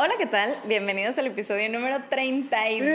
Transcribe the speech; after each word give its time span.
Hola, 0.00 0.14
¿qué 0.16 0.26
tal? 0.26 0.56
Bienvenidos 0.64 1.18
al 1.18 1.26
episodio 1.26 1.68
número 1.68 2.04
32. 2.08 2.88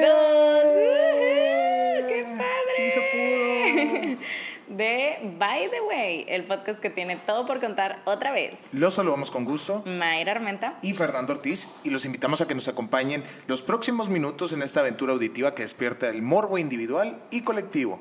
¡Qué 2.08 2.26
padre! 2.30 2.48
Sí 2.78 2.92
se 2.92 3.02
pudo. 3.12 4.78
De 4.78 5.18
By 5.38 5.70
the 5.70 5.82
Way, 5.82 6.28
el 6.30 6.46
podcast 6.46 6.80
que 6.80 6.90
tiene 6.90 7.18
todo 7.18 7.46
por 7.46 7.60
contar 7.60 8.02
otra 8.06 8.32
vez. 8.32 8.58
Los 8.72 8.94
saludamos 8.94 9.32
con 9.32 9.44
gusto. 9.44 9.84
Mayra 9.86 10.32
Armenta. 10.32 10.80
Y 10.82 10.94
Fernando 10.94 11.34
Ortiz, 11.34 11.68
y 11.84 11.90
los 11.90 12.06
invitamos 12.06 12.40
a 12.40 12.48
que 12.48 12.56
nos 12.56 12.70
acompañen 12.70 13.22
los 13.48 13.62
próximos 13.62 14.08
minutos 14.08 14.54
en 14.54 14.62
esta 14.62 14.80
aventura 14.80 15.12
auditiva 15.12 15.54
que 15.54 15.64
despierta 15.64 16.08
el 16.08 16.22
morbo 16.22 16.58
individual 16.58 17.22
y 17.32 17.42
colectivo. 17.42 18.00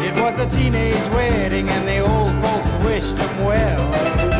It 0.00 0.20
was 0.20 0.36
a 0.40 0.48
teenage 0.48 1.08
wedding 1.14 1.68
and 1.68 1.86
the 1.86 2.00
old 2.00 2.32
folks 2.42 2.72
wished 2.84 3.16
him 3.16 3.46
well. 3.46 4.31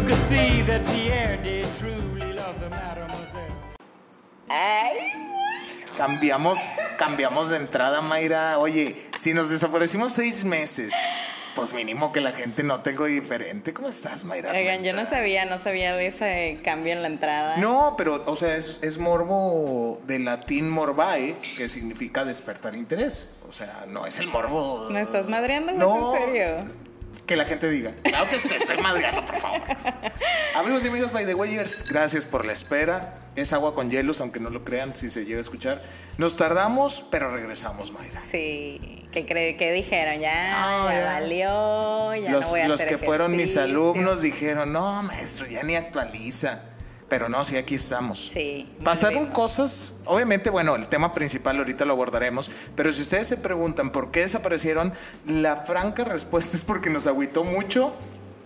You 0.00 0.06
could 0.06 0.28
see 0.30 0.62
that 0.62 0.82
Pierre 0.86 1.36
did 1.42 1.66
truly 1.78 2.32
love 2.32 2.58
the 2.58 2.70
mademoiselle. 2.70 3.52
Ay, 4.48 4.96
Cambiamos, 5.98 6.58
cambiamos 6.96 7.50
de 7.50 7.56
entrada, 7.58 8.00
Mayra. 8.00 8.58
Oye, 8.58 8.96
si 9.16 9.34
nos 9.34 9.50
desaparecimos 9.50 10.12
seis 10.12 10.42
meses, 10.46 10.94
pues 11.54 11.74
mínimo 11.74 12.12
que 12.12 12.22
la 12.22 12.32
gente 12.32 12.62
note 12.62 12.88
algo 12.90 13.04
diferente. 13.04 13.74
¿Cómo 13.74 13.88
estás, 13.90 14.24
Mayra? 14.24 14.52
oigan, 14.52 14.82
yo 14.82 14.94
no 14.94 15.04
sabía, 15.04 15.44
no 15.44 15.58
sabía 15.58 15.94
de 15.94 16.06
ese 16.06 16.58
cambio 16.64 16.94
en 16.94 17.02
la 17.02 17.08
entrada. 17.08 17.58
No, 17.58 17.94
pero, 17.98 18.24
o 18.26 18.36
sea, 18.36 18.56
es, 18.56 18.78
es 18.80 18.96
morbo 18.96 20.00
de 20.06 20.18
latín 20.20 20.70
morbae, 20.70 21.36
que 21.58 21.68
significa 21.68 22.24
despertar 22.24 22.74
interés. 22.74 23.32
O 23.46 23.52
sea, 23.52 23.84
no 23.86 24.06
es 24.06 24.18
el 24.18 24.28
morbo. 24.28 24.88
¿Me 24.88 25.02
estás 25.02 25.28
madreando? 25.28 25.72
No. 25.72 26.16
¿En 26.16 26.22
serio? 26.32 26.89
Que 27.30 27.36
la 27.36 27.44
gente 27.44 27.70
diga. 27.70 27.92
Claro 28.02 28.28
que 28.28 28.38
te 28.38 28.56
estoy 28.56 28.76
madreando, 28.78 29.24
por 29.24 29.36
favor. 29.36 29.62
Amigos 30.56 30.82
y 30.84 30.88
amigos, 30.88 31.12
by 31.12 31.24
the 31.24 31.34
wayers, 31.34 31.84
gracias 31.88 32.26
por 32.26 32.44
la 32.44 32.52
espera. 32.52 33.14
Es 33.36 33.52
agua 33.52 33.72
con 33.76 33.88
hielos, 33.88 34.20
aunque 34.20 34.40
no 34.40 34.50
lo 34.50 34.64
crean 34.64 34.96
si 34.96 35.10
se 35.10 35.24
llega 35.24 35.38
a 35.38 35.40
escuchar. 35.42 35.80
Nos 36.18 36.36
tardamos, 36.36 37.04
pero 37.08 37.32
regresamos, 37.32 37.92
Mayra. 37.92 38.20
Sí, 38.32 39.06
¿qué, 39.12 39.24
cre 39.26 39.56
¿qué 39.56 39.70
dijeron? 39.70 40.18
Ya, 40.18 40.32
Ah, 40.56 40.88
ya, 40.90 40.98
ya. 40.98 41.04
valió, 41.12 42.14
ya 42.16 42.30
los 42.32 42.40
no 42.46 42.50
voy 42.50 42.60
a 42.62 42.66
los 42.68 42.80
hacer 42.82 42.96
que 42.96 42.98
fueron 42.98 43.36
mis 43.36 43.56
alumnos 43.56 44.22
dijeron, 44.22 44.72
no, 44.72 45.00
maestro, 45.04 45.46
ya 45.46 45.62
ni 45.62 45.76
actualiza. 45.76 46.62
Pero 47.10 47.28
no, 47.28 47.44
sí, 47.44 47.56
aquí 47.56 47.74
estamos. 47.74 48.30
Sí, 48.32 48.72
Pasaron 48.84 49.26
cosas, 49.32 49.94
obviamente, 50.04 50.48
bueno, 50.48 50.76
el 50.76 50.86
tema 50.86 51.12
principal 51.12 51.58
ahorita 51.58 51.84
lo 51.84 51.92
abordaremos, 51.94 52.48
pero 52.76 52.92
si 52.92 53.02
ustedes 53.02 53.26
se 53.26 53.36
preguntan 53.36 53.90
por 53.90 54.12
qué 54.12 54.20
desaparecieron, 54.20 54.92
la 55.26 55.56
franca 55.56 56.04
respuesta 56.04 56.56
es 56.56 56.62
porque 56.64 56.88
nos 56.88 57.08
agüitó 57.08 57.42
mucho 57.42 57.92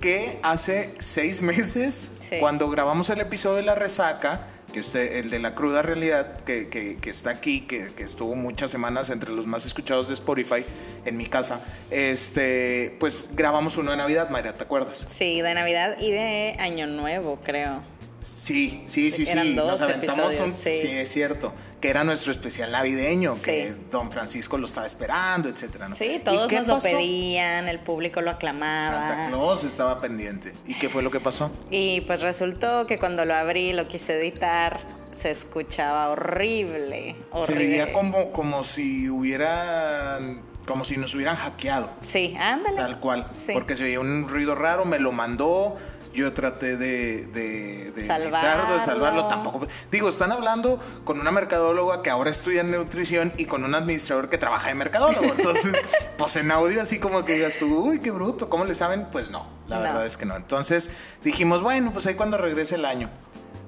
que 0.00 0.40
hace 0.42 0.94
seis 0.98 1.42
meses, 1.42 2.10
Sí. 2.28 2.36
cuando 2.40 2.70
grabamos 2.70 3.10
el 3.10 3.20
episodio 3.20 3.56
de 3.56 3.62
La 3.64 3.74
Resaca, 3.74 4.46
que 4.72 4.80
usted, 4.80 5.18
el 5.18 5.30
de 5.30 5.38
la 5.38 5.54
cruda 5.54 5.82
realidad, 5.82 6.38
que, 6.40 6.68
que- 6.68 6.96
que 6.96 7.10
está 7.10 7.30
aquí, 7.30 7.60
que, 7.60 7.92
que 7.94 8.02
estuvo 8.02 8.34
muchas 8.34 8.70
semanas 8.70 9.08
entre 9.10 9.30
los 9.30 9.46
más 9.46 9.64
escuchados 9.66 10.08
de 10.08 10.14
Spotify 10.14 10.64
en 11.04 11.16
mi 11.16 11.26
casa, 11.26 11.60
este, 11.90 12.96
pues 12.98 13.28
grabamos 13.34 13.76
uno 13.76 13.90
de 13.92 13.96
Navidad, 13.98 14.30
Mayra, 14.30 14.52
¿te 14.54 14.64
acuerdas? 14.64 15.06
Sí, 15.08 15.40
de 15.42 15.54
Navidad 15.54 15.96
y 16.00 16.10
de 16.10 16.56
Año 16.58 16.86
Nuevo, 16.86 17.38
creo. 17.44 17.82
Sí, 18.24 18.84
sí, 18.86 19.10
sí, 19.10 19.24
Eran 19.30 19.44
sí. 19.48 19.54
Nos 19.54 19.82
aventamos 19.82 20.38
un. 20.40 20.50
sí. 20.50 20.74
Sí. 20.76 20.86
es 20.88 21.10
cierto. 21.12 21.52
Que 21.80 21.90
era 21.90 22.04
nuestro 22.04 22.32
especial 22.32 22.72
navideño, 22.72 23.40
que 23.42 23.72
Sí. 23.72 23.76
don 23.90 24.10
Francisco 24.10 24.56
lo 24.56 24.64
estaba 24.64 24.86
esperando, 24.86 25.50
etcétera. 25.50 25.88
¿no? 25.88 25.94
Sí, 25.94 26.16
¿Y 26.16 26.18
todos 26.20 26.50
nos 26.50 26.66
lo 26.66 26.74
pasó? 26.76 26.88
pedían, 26.88 27.68
el 27.68 27.80
público 27.80 28.22
lo 28.22 28.30
aclamaba. 28.30 28.86
Santa 29.08 29.28
Claus 29.28 29.64
estaba 29.64 30.00
pendiente. 30.00 30.54
¿Y 30.66 30.74
qué 30.78 30.88
fue 30.88 31.02
lo 31.02 31.10
que 31.10 31.20
pasó? 31.20 31.50
Y 31.70 32.00
pues 32.02 32.22
resultó 32.22 32.86
que 32.86 32.98
cuando 32.98 33.26
lo 33.26 33.34
abrí, 33.34 33.74
lo 33.74 33.88
quise 33.88 34.14
editar, 34.18 34.80
se 35.20 35.30
escuchaba 35.30 36.08
horrible. 36.08 37.16
horrible. 37.30 37.44
Se 37.46 37.54
veía 37.54 37.92
como, 37.92 38.32
como 38.32 38.64
si 38.64 39.10
hubieran. 39.10 40.40
Como 40.66 40.82
si 40.84 40.96
nos 40.96 41.14
hubieran 41.14 41.36
hackeado. 41.36 41.90
Sí, 42.00 42.34
ándale. 42.40 42.76
Tal 42.78 42.98
cual. 42.98 43.30
Sí. 43.36 43.52
Porque 43.52 43.76
se 43.76 43.82
veía 43.82 44.00
un 44.00 44.26
ruido 44.26 44.54
raro, 44.54 44.86
me 44.86 44.98
lo 44.98 45.12
mandó. 45.12 45.76
Yo 46.14 46.32
traté 46.32 46.76
de, 46.76 47.26
de, 47.26 47.90
de 47.90 48.06
Salvarlo. 48.06 48.74
de 48.74 48.80
salvarlo. 48.80 49.26
Tampoco. 49.26 49.66
Digo, 49.90 50.08
están 50.08 50.30
hablando 50.32 50.78
con 51.04 51.18
una 51.20 51.32
mercadóloga 51.32 52.02
que 52.02 52.10
ahora 52.10 52.30
estudia 52.30 52.62
nutrición 52.62 53.32
y 53.36 53.46
con 53.46 53.64
un 53.64 53.74
administrador 53.74 54.28
que 54.28 54.38
trabaja 54.38 54.68
de 54.68 54.74
mercadólogo. 54.76 55.24
Entonces, 55.24 55.74
pues 56.16 56.36
en 56.36 56.50
audio, 56.52 56.80
así 56.80 56.98
como 57.00 57.24
que 57.24 57.34
digas 57.34 57.58
tú, 57.58 57.66
uy, 57.88 57.98
qué 57.98 58.12
bruto. 58.12 58.48
¿Cómo 58.48 58.64
le 58.64 58.74
saben? 58.76 59.08
Pues 59.10 59.30
no, 59.30 59.46
la 59.66 59.76
No. 59.76 59.82
verdad 59.82 60.06
es 60.06 60.16
que 60.16 60.24
no. 60.24 60.36
Entonces 60.36 60.88
dijimos, 61.24 61.62
bueno, 61.62 61.92
pues 61.92 62.06
ahí 62.06 62.14
cuando 62.14 62.38
regrese 62.38 62.76
el 62.76 62.84
año. 62.84 63.10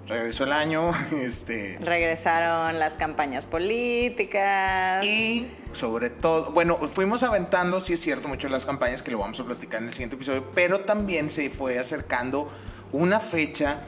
Regresó 0.07 0.45
el 0.45 0.53
año, 0.53 0.91
este. 1.21 1.79
Regresaron 1.81 2.79
las 2.79 2.95
campañas 2.95 3.47
políticas. 3.47 5.05
Y 5.05 5.49
sobre 5.73 6.11
todo, 6.11 6.53
bueno, 6.53 6.77
fuimos 6.95 7.23
aventando, 7.23 7.81
sí 7.81 7.95
es 7.95 8.01
cierto, 8.01 8.29
mucho 8.29 8.49
las 8.49 8.67
campañas 8.67 9.03
que 9.03 9.11
lo 9.11 9.19
vamos 9.19 9.41
a 9.41 9.45
platicar 9.45 9.83
en 9.83 9.89
el 9.89 9.95
siguiente 9.95 10.17
episodio, 10.17 10.51
pero 10.55 10.81
también 10.81 11.29
se 11.29 11.51
fue 11.51 11.79
acercando 11.79 12.49
una 12.93 13.19
fecha 13.19 13.83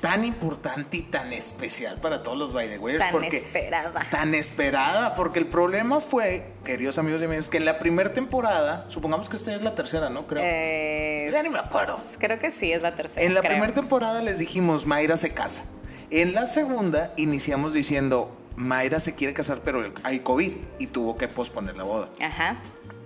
tan 0.00 0.24
importante 0.24 0.96
y 0.96 1.02
tan 1.02 1.32
especial 1.32 2.00
para 2.00 2.22
todos 2.22 2.38
los 2.38 2.52
by 2.52 2.68
the 2.68 2.78
wayers, 2.78 3.02
Tan 3.02 3.12
porque 3.12 3.36
esperada. 3.38 4.06
tan 4.10 4.34
esperada, 4.34 5.14
porque 5.14 5.38
el 5.38 5.46
problema 5.46 6.00
fue, 6.00 6.52
queridos 6.64 6.96
amigos 6.98 7.20
y 7.20 7.24
amigas, 7.24 7.50
que 7.50 7.58
en 7.58 7.64
la 7.66 7.78
primera 7.78 8.12
temporada, 8.12 8.84
supongamos 8.88 9.28
que 9.28 9.36
esta 9.36 9.54
es 9.54 9.62
la 9.62 9.74
tercera, 9.74 10.08
¿no? 10.10 10.26
Creo. 10.26 10.42
Eh, 10.44 11.28
ya 11.32 11.42
ni 11.42 11.50
me 11.50 11.58
acuerdo. 11.58 12.00
Creo 12.18 12.38
que 12.38 12.50
sí, 12.50 12.72
es 12.72 12.82
la 12.82 12.96
tercera. 12.96 13.22
En 13.24 13.34
la 13.34 13.42
primera 13.42 13.72
temporada 13.74 14.22
les 14.22 14.38
dijimos, 14.38 14.86
Mayra 14.86 15.16
se 15.16 15.30
casa. 15.30 15.64
En 16.10 16.32
la 16.32 16.46
segunda 16.46 17.12
iniciamos 17.16 17.72
diciendo, 17.74 18.34
Mayra 18.56 19.00
se 19.00 19.14
quiere 19.14 19.34
casar, 19.34 19.60
pero 19.64 19.84
hay 20.02 20.20
COVID 20.20 20.52
y 20.78 20.86
tuvo 20.88 21.16
que 21.16 21.28
posponer 21.28 21.76
la 21.76 21.84
boda. 21.84 22.08
Ajá, 22.22 22.60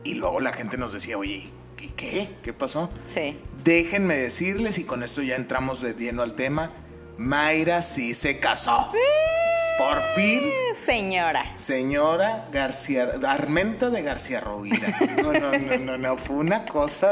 Y 0.04 0.14
luego 0.14 0.40
la 0.40 0.52
gente 0.52 0.76
nos 0.78 0.92
decía, 0.92 1.18
oye. 1.18 1.50
¿Qué, 1.96 2.30
¿Qué 2.42 2.52
pasó? 2.54 2.88
sí. 3.14 3.38
Déjenme 3.62 4.16
decirles, 4.16 4.78
y 4.78 4.84
con 4.84 5.02
esto 5.02 5.20
ya 5.22 5.36
entramos 5.36 5.82
de 5.82 5.92
lleno 5.94 6.22
al 6.22 6.34
tema, 6.34 6.70
Mayra 7.16 7.82
sí 7.82 8.14
se 8.14 8.38
casó. 8.38 8.90
Por 9.78 10.00
fin, 10.02 10.50
Señora. 10.84 11.54
señora 11.54 12.46
García, 12.50 13.10
Armenta 13.26 13.88
de 13.90 14.02
García 14.02 14.40
Rovira. 14.40 14.88
No, 15.22 15.32
no, 15.32 15.58
no, 15.58 15.78
no, 15.78 15.98
no, 15.98 16.16
fue 16.16 16.36
una 16.36 16.64
cosa... 16.64 17.08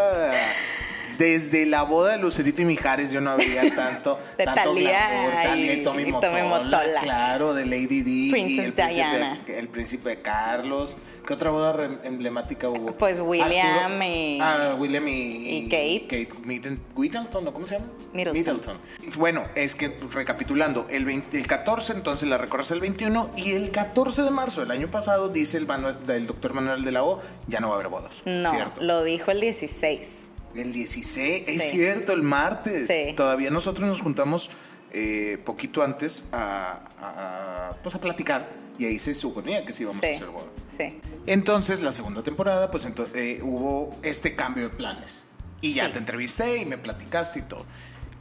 Desde 1.19 1.67
la 1.67 1.83
boda 1.83 2.13
de 2.13 2.19
Lucerito 2.19 2.63
y 2.63 2.65
Mijares 2.65 3.13
yo 3.13 3.21
no 3.21 3.31
había 3.31 3.63
tanto, 3.77 4.19
De 4.39 4.45
tanto 4.45 4.63
Thalía 4.63 5.09
glamour, 5.11 5.59
y 5.59 5.83
Tommy 5.83 6.03
y 6.03 6.13
Tommy 6.13 6.43
Motola, 6.43 7.01
claro, 7.01 7.55
de 7.55 7.67
Lady 7.67 8.03
Di, 8.03 8.31
Princess 8.31 8.65
el 8.67 8.73
príncipe, 8.73 9.59
el 9.59 9.69
príncipe 9.69 10.23
Carlos. 10.23 10.97
¿Qué 11.27 11.35
otra 11.35 11.51
boda 11.51 11.73
re- 11.73 11.99
emblemática 12.03 12.69
hubo? 12.69 12.93
Pues 12.97 13.21
William 13.21 13.51
Arturo- 13.93 14.05
y- 14.05 14.39
Ah, 14.41 14.77
William 14.79 15.07
y, 15.07 15.49
y 15.49 15.63
Kate. 15.69 16.27
Kate 16.27 16.41
Middleton, 16.45 16.81
Middleton, 16.97 17.45
¿no? 17.45 17.53
¿cómo 17.53 17.67
se 17.69 17.75
llama? 17.79 17.87
Middleton. 18.13 18.79
Bueno, 19.17 19.45
es 19.55 19.75
que 19.77 19.97
recapitulando, 20.13 20.87
el, 20.91 21.05
20 21.05 21.39
el 21.39 21.47
14 21.47 21.93
entonces 21.93 22.29
la 22.29 22.39
recorres 22.39 22.71
el 22.73 22.81
21 22.81 23.31
y 23.37 23.53
el 23.53 23.71
14 23.71 24.23
de 24.23 24.31
marzo 24.31 24.61
del 24.63 24.71
año 24.73 24.91
pasado 24.91 25.29
dice 25.29 25.59
el, 25.59 25.67
Manuel, 25.67 25.97
el 26.09 26.27
doctor 26.27 26.55
Manuel 26.55 26.83
de 26.85 26.91
la 26.93 27.05
O, 27.05 27.21
ya 27.47 27.61
no 27.61 27.69
va 27.69 27.75
a 27.75 27.79
haber 27.79 27.89
bodas. 27.89 28.23
No, 28.27 28.51
¿Cierto? 28.51 28.83
lo 28.83 29.05
dijo 29.05 29.31
el 29.31 29.41
16. 29.41 30.09
El 30.55 30.73
16, 30.73 31.45
es 31.47 31.63
Sí. 31.63 31.71
cierto, 31.71 32.13
el 32.13 32.23
martes. 32.23 32.89
Sí. 32.89 33.15
Todavía 33.17 33.51
nosotros 33.51 33.87
nos 33.89 34.01
juntamos 34.03 34.51
eh, 34.95 35.39
poquito 35.45 35.83
antes 35.83 36.25
a, 36.33 36.83
a- 37.01 37.69
a, 37.71 37.73
pues 37.83 37.95
a 37.95 38.01
platicar 38.01 38.51
y 38.79 38.85
ahí 38.85 38.99
se 38.99 39.15
suponía 39.15 39.65
que 39.65 39.73
sí 39.73 39.85
íbamos 39.85 40.03
Sí. 40.03 40.09
a 40.11 40.15
hacer 40.17 40.29
boda. 40.29 40.47
Sí. 40.77 41.01
Entonces, 41.27 41.81
la 41.81 41.93
segunda 41.93 42.23
temporada, 42.23 42.71
pues 42.71 42.87
eh, 43.15 43.41
hubo 43.43 43.97
este 44.03 44.35
cambio 44.37 44.65
de 44.65 44.71
planes. 44.77 45.25
Y 45.63 45.73
ya 45.73 45.91
te 45.93 45.99
entrevisté 45.99 46.59
y 46.59 46.67
me 46.67 46.77
platicaste 46.77 47.39
y 47.39 47.43
todo. 47.43 47.65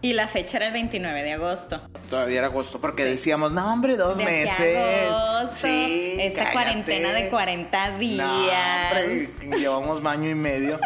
Y 0.04 0.14
la 0.14 0.28
fecha 0.28 0.58
era 0.58 0.68
el 0.68 0.74
29 0.74 1.24
de 1.24 1.34
agosto. 1.34 1.82
Todavía 2.10 2.38
era 2.40 2.48
agosto, 2.48 2.80
porque 2.80 3.04
Sí. 3.04 3.10
decíamos, 3.10 3.52
no, 3.52 3.72
hombre, 3.74 3.98
dos 3.98 4.18
De 4.18 4.24
meses. 4.26 4.78
agosto, 5.10 5.58
Sí, 5.68 6.16
esta 6.20 6.40
cállate. 6.40 6.54
cuarentena 6.54 7.14
de 7.14 7.30
40 7.30 7.98
días. 7.98 8.18
No, 8.26 9.00
hombre, 9.00 9.30
llevamos 9.60 10.06
año 10.06 10.30
y 10.30 10.36
medio. 10.36 10.80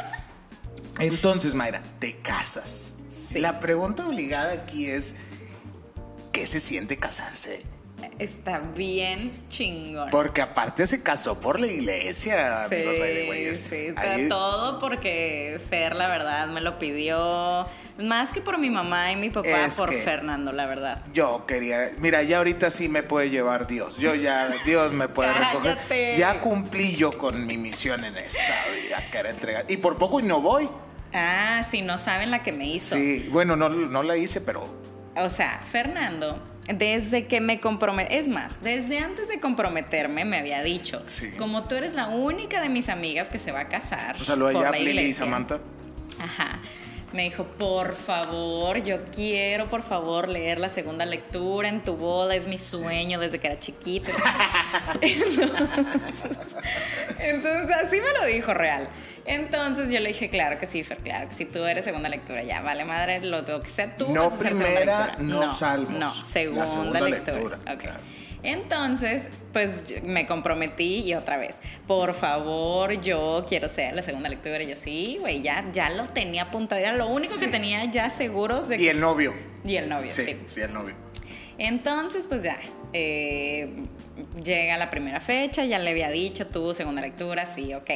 Entonces, 1.00 1.56
Mayra, 1.56 1.82
te 2.00 2.18
casas. 2.18 2.94
Sí. 3.32 3.40
La 3.40 3.60
pregunta 3.60 4.08
obligada 4.08 4.54
aquí 4.54 4.88
es, 4.88 5.16
¿qué 6.32 6.46
se 6.48 6.60
siente 6.60 6.98
casarse? 6.98 7.64
Está 8.20 8.60
bien 8.60 9.32
chingón. 9.50 10.08
Porque 10.10 10.42
aparte 10.42 10.88
se 10.88 11.02
casó 11.02 11.40
por 11.40 11.60
la 11.60 11.68
iglesia, 11.68 12.66
amigos 12.66 13.00
by 13.00 13.56
sí, 13.56 13.76
está 13.88 14.02
Ahí- 14.14 14.30
todo 14.30 14.80
porque 14.80 15.60
Fer, 15.70 15.96
la 15.96 16.08
verdad, 16.08 16.48
me 16.48 16.62
lo 16.62 16.78
pidió. 16.80 17.68
Más 17.98 18.32
que 18.32 18.42
por 18.42 18.58
mi 18.58 18.70
mamá 18.70 19.12
y 19.12 19.16
mi 19.16 19.30
papá, 19.30 19.66
Es 19.66 19.76
por 19.76 19.94
Fernando, 19.94 20.52
la 20.52 20.66
verdad. 20.66 21.04
Yo 21.14 21.46
quería, 21.46 21.92
mira, 22.00 22.24
ya 22.24 22.38
ahorita 22.40 22.70
sí 22.70 22.90
me 22.90 23.04
puede 23.04 23.30
llevar 23.30 23.68
Dios. 23.68 23.98
Yo 23.98 24.16
ya, 24.16 24.50
Dios 24.66 24.92
me 24.92 25.08
puede 25.08 25.32
recoger. 25.34 26.18
Ya 26.18 26.42
cumplí 26.42 26.96
yo 26.96 27.18
con 27.18 27.46
mi 27.46 27.58
misión 27.58 28.04
en 28.04 28.18
esta 28.18 28.66
vida, 28.82 29.10
que 29.12 29.18
era 29.18 29.30
entregar. 29.30 29.66
Y 29.70 29.78
por 29.78 29.98
poco 29.98 30.20
y 30.20 30.24
no 30.24 30.42
voy. 30.42 30.70
Ah, 31.18 31.64
sí, 31.70 31.82
no 31.82 31.98
saben 31.98 32.30
la 32.30 32.44
que 32.44 32.52
me 32.52 32.68
hizo. 32.68 32.96
Sí, 32.96 33.28
bueno, 33.32 33.56
no, 33.56 33.70
no 33.70 34.04
la 34.04 34.18
hice, 34.18 34.42
pero 34.42 34.68
O 35.16 35.30
sea, 35.30 35.62
Fernando, 35.72 36.44
desde 36.68 37.26
que 37.26 37.40
me 37.40 37.62
comprometí, 37.62 38.14
es 38.16 38.28
más, 38.28 38.60
desde 38.60 39.00
antes 39.00 39.30
de 39.30 39.40
comprometerme 39.40 40.26
me 40.26 40.38
había 40.38 40.62
dicho, 40.62 41.02
Sí. 41.06 41.32
como 41.38 41.64
tú 41.70 41.76
eres 41.76 41.96
la 41.96 42.10
única 42.10 42.62
de 42.62 42.68
mis 42.68 42.90
amigas 42.90 43.30
que 43.30 43.40
se 43.40 43.54
va 43.54 43.62
a 43.62 43.68
casar. 43.70 44.18
un 44.20 44.26
saludo 44.26 44.50
allá 44.50 44.72
Lili 44.72 44.88
y 44.88 44.90
iglesia". 44.92 45.24
Samantha. 45.26 45.60
Ajá. 46.20 46.60
Me 47.14 47.24
dijo, 47.24 47.46
por 47.46 47.96
favor, 47.96 48.84
yo 48.84 49.06
quiero, 49.06 49.70
por 49.70 49.84
favor, 49.84 50.28
leer 50.28 50.60
la 50.60 50.68
segunda 50.68 51.06
lectura 51.06 51.70
en 51.70 51.82
tu 51.82 51.96
boda. 51.96 52.36
Es 52.36 52.46
mi 52.46 52.58
sueño 52.58 53.18
desde 53.22 53.40
que 53.40 53.48
era 53.48 53.58
chiquita. 53.58 54.12
entonces, 55.02 56.56
entonces, 57.20 57.76
así 57.86 57.98
me 58.02 58.12
lo 58.20 58.26
dijo 58.26 58.54
real. 58.54 58.90
Entonces 59.26 59.92
yo 59.92 60.00
le 60.00 60.10
dije, 60.10 60.30
claro 60.30 60.60
que 60.60 60.68
sí, 60.68 60.84
Fer, 60.84 60.98
claro 61.00 61.28
que 61.28 61.34
sí, 61.36 61.46
tú 61.46 61.66
eres 61.66 61.84
segunda 61.86 62.10
lectura, 62.10 62.44
ya, 62.44 62.62
vale 62.62 62.86
madre, 62.86 63.20
lo, 63.22 63.44
que 63.62 63.70
sea 63.70 63.96
tú. 63.96 64.12
No 64.12 64.26
vas 64.26 64.34
a 64.34 64.38
ser 64.38 64.48
segunda 64.50 64.66
primera, 64.68 65.06
lectura. 65.08 65.24
no 65.28 65.48
salmos, 65.48 65.92
No, 65.94 66.00
la 66.00 66.10
segunda, 66.10 66.68
segunda 66.68 67.00
lectura. 67.02 67.40
lectura, 67.40 67.78
claro. 67.78 68.00
Entonces, 68.44 69.24
pues 69.52 69.84
me 70.04 70.28
comprometí 70.28 71.00
y 71.02 71.16
otra 71.16 71.38
vez, 71.38 71.58
por 71.88 72.14
favor, 72.14 72.94
yo 73.02 73.44
quiero 73.50 73.68
ser 73.70 73.96
la 73.96 74.04
segunda 74.04 74.30
lectura. 74.30 74.62
Y 74.62 74.68
yo, 74.68 74.76
sí, 74.76 75.18
güey, 75.20 75.42
ya, 75.42 75.66
ya 75.74 75.90
lo 75.90 76.04
tenía 76.06 76.44
apuntado. 76.44 76.80
Era 76.80 76.94
lo 76.96 77.08
único 77.08 77.34
que 77.40 77.48
tenía 77.48 77.84
ya 77.86 78.12
seguro 78.12 78.62
de 78.62 78.76
Y 78.76 78.80
que. 78.80 78.92
el 78.92 79.00
novio. 79.00 79.34
Y 79.64 79.78
el 79.78 79.90
novio, 79.90 80.12
sí. 80.12 80.24
Sí, 80.26 80.38
sí, 80.46 80.62
el 80.62 80.72
novio. 80.74 80.94
Entonces, 81.58 82.28
pues 82.28 82.44
ya, 82.44 82.58
eh, 82.98 83.68
llega 84.42 84.78
la 84.78 84.90
primera 84.90 85.20
fecha, 85.20 85.66
ya 85.66 85.80
le 85.80 85.90
había 85.90 86.10
dicho 86.10 86.48
tú, 86.48 86.74
segunda 86.74 87.02
lectura, 87.02 87.46
sí, 87.46 87.74
ok. 87.74 87.90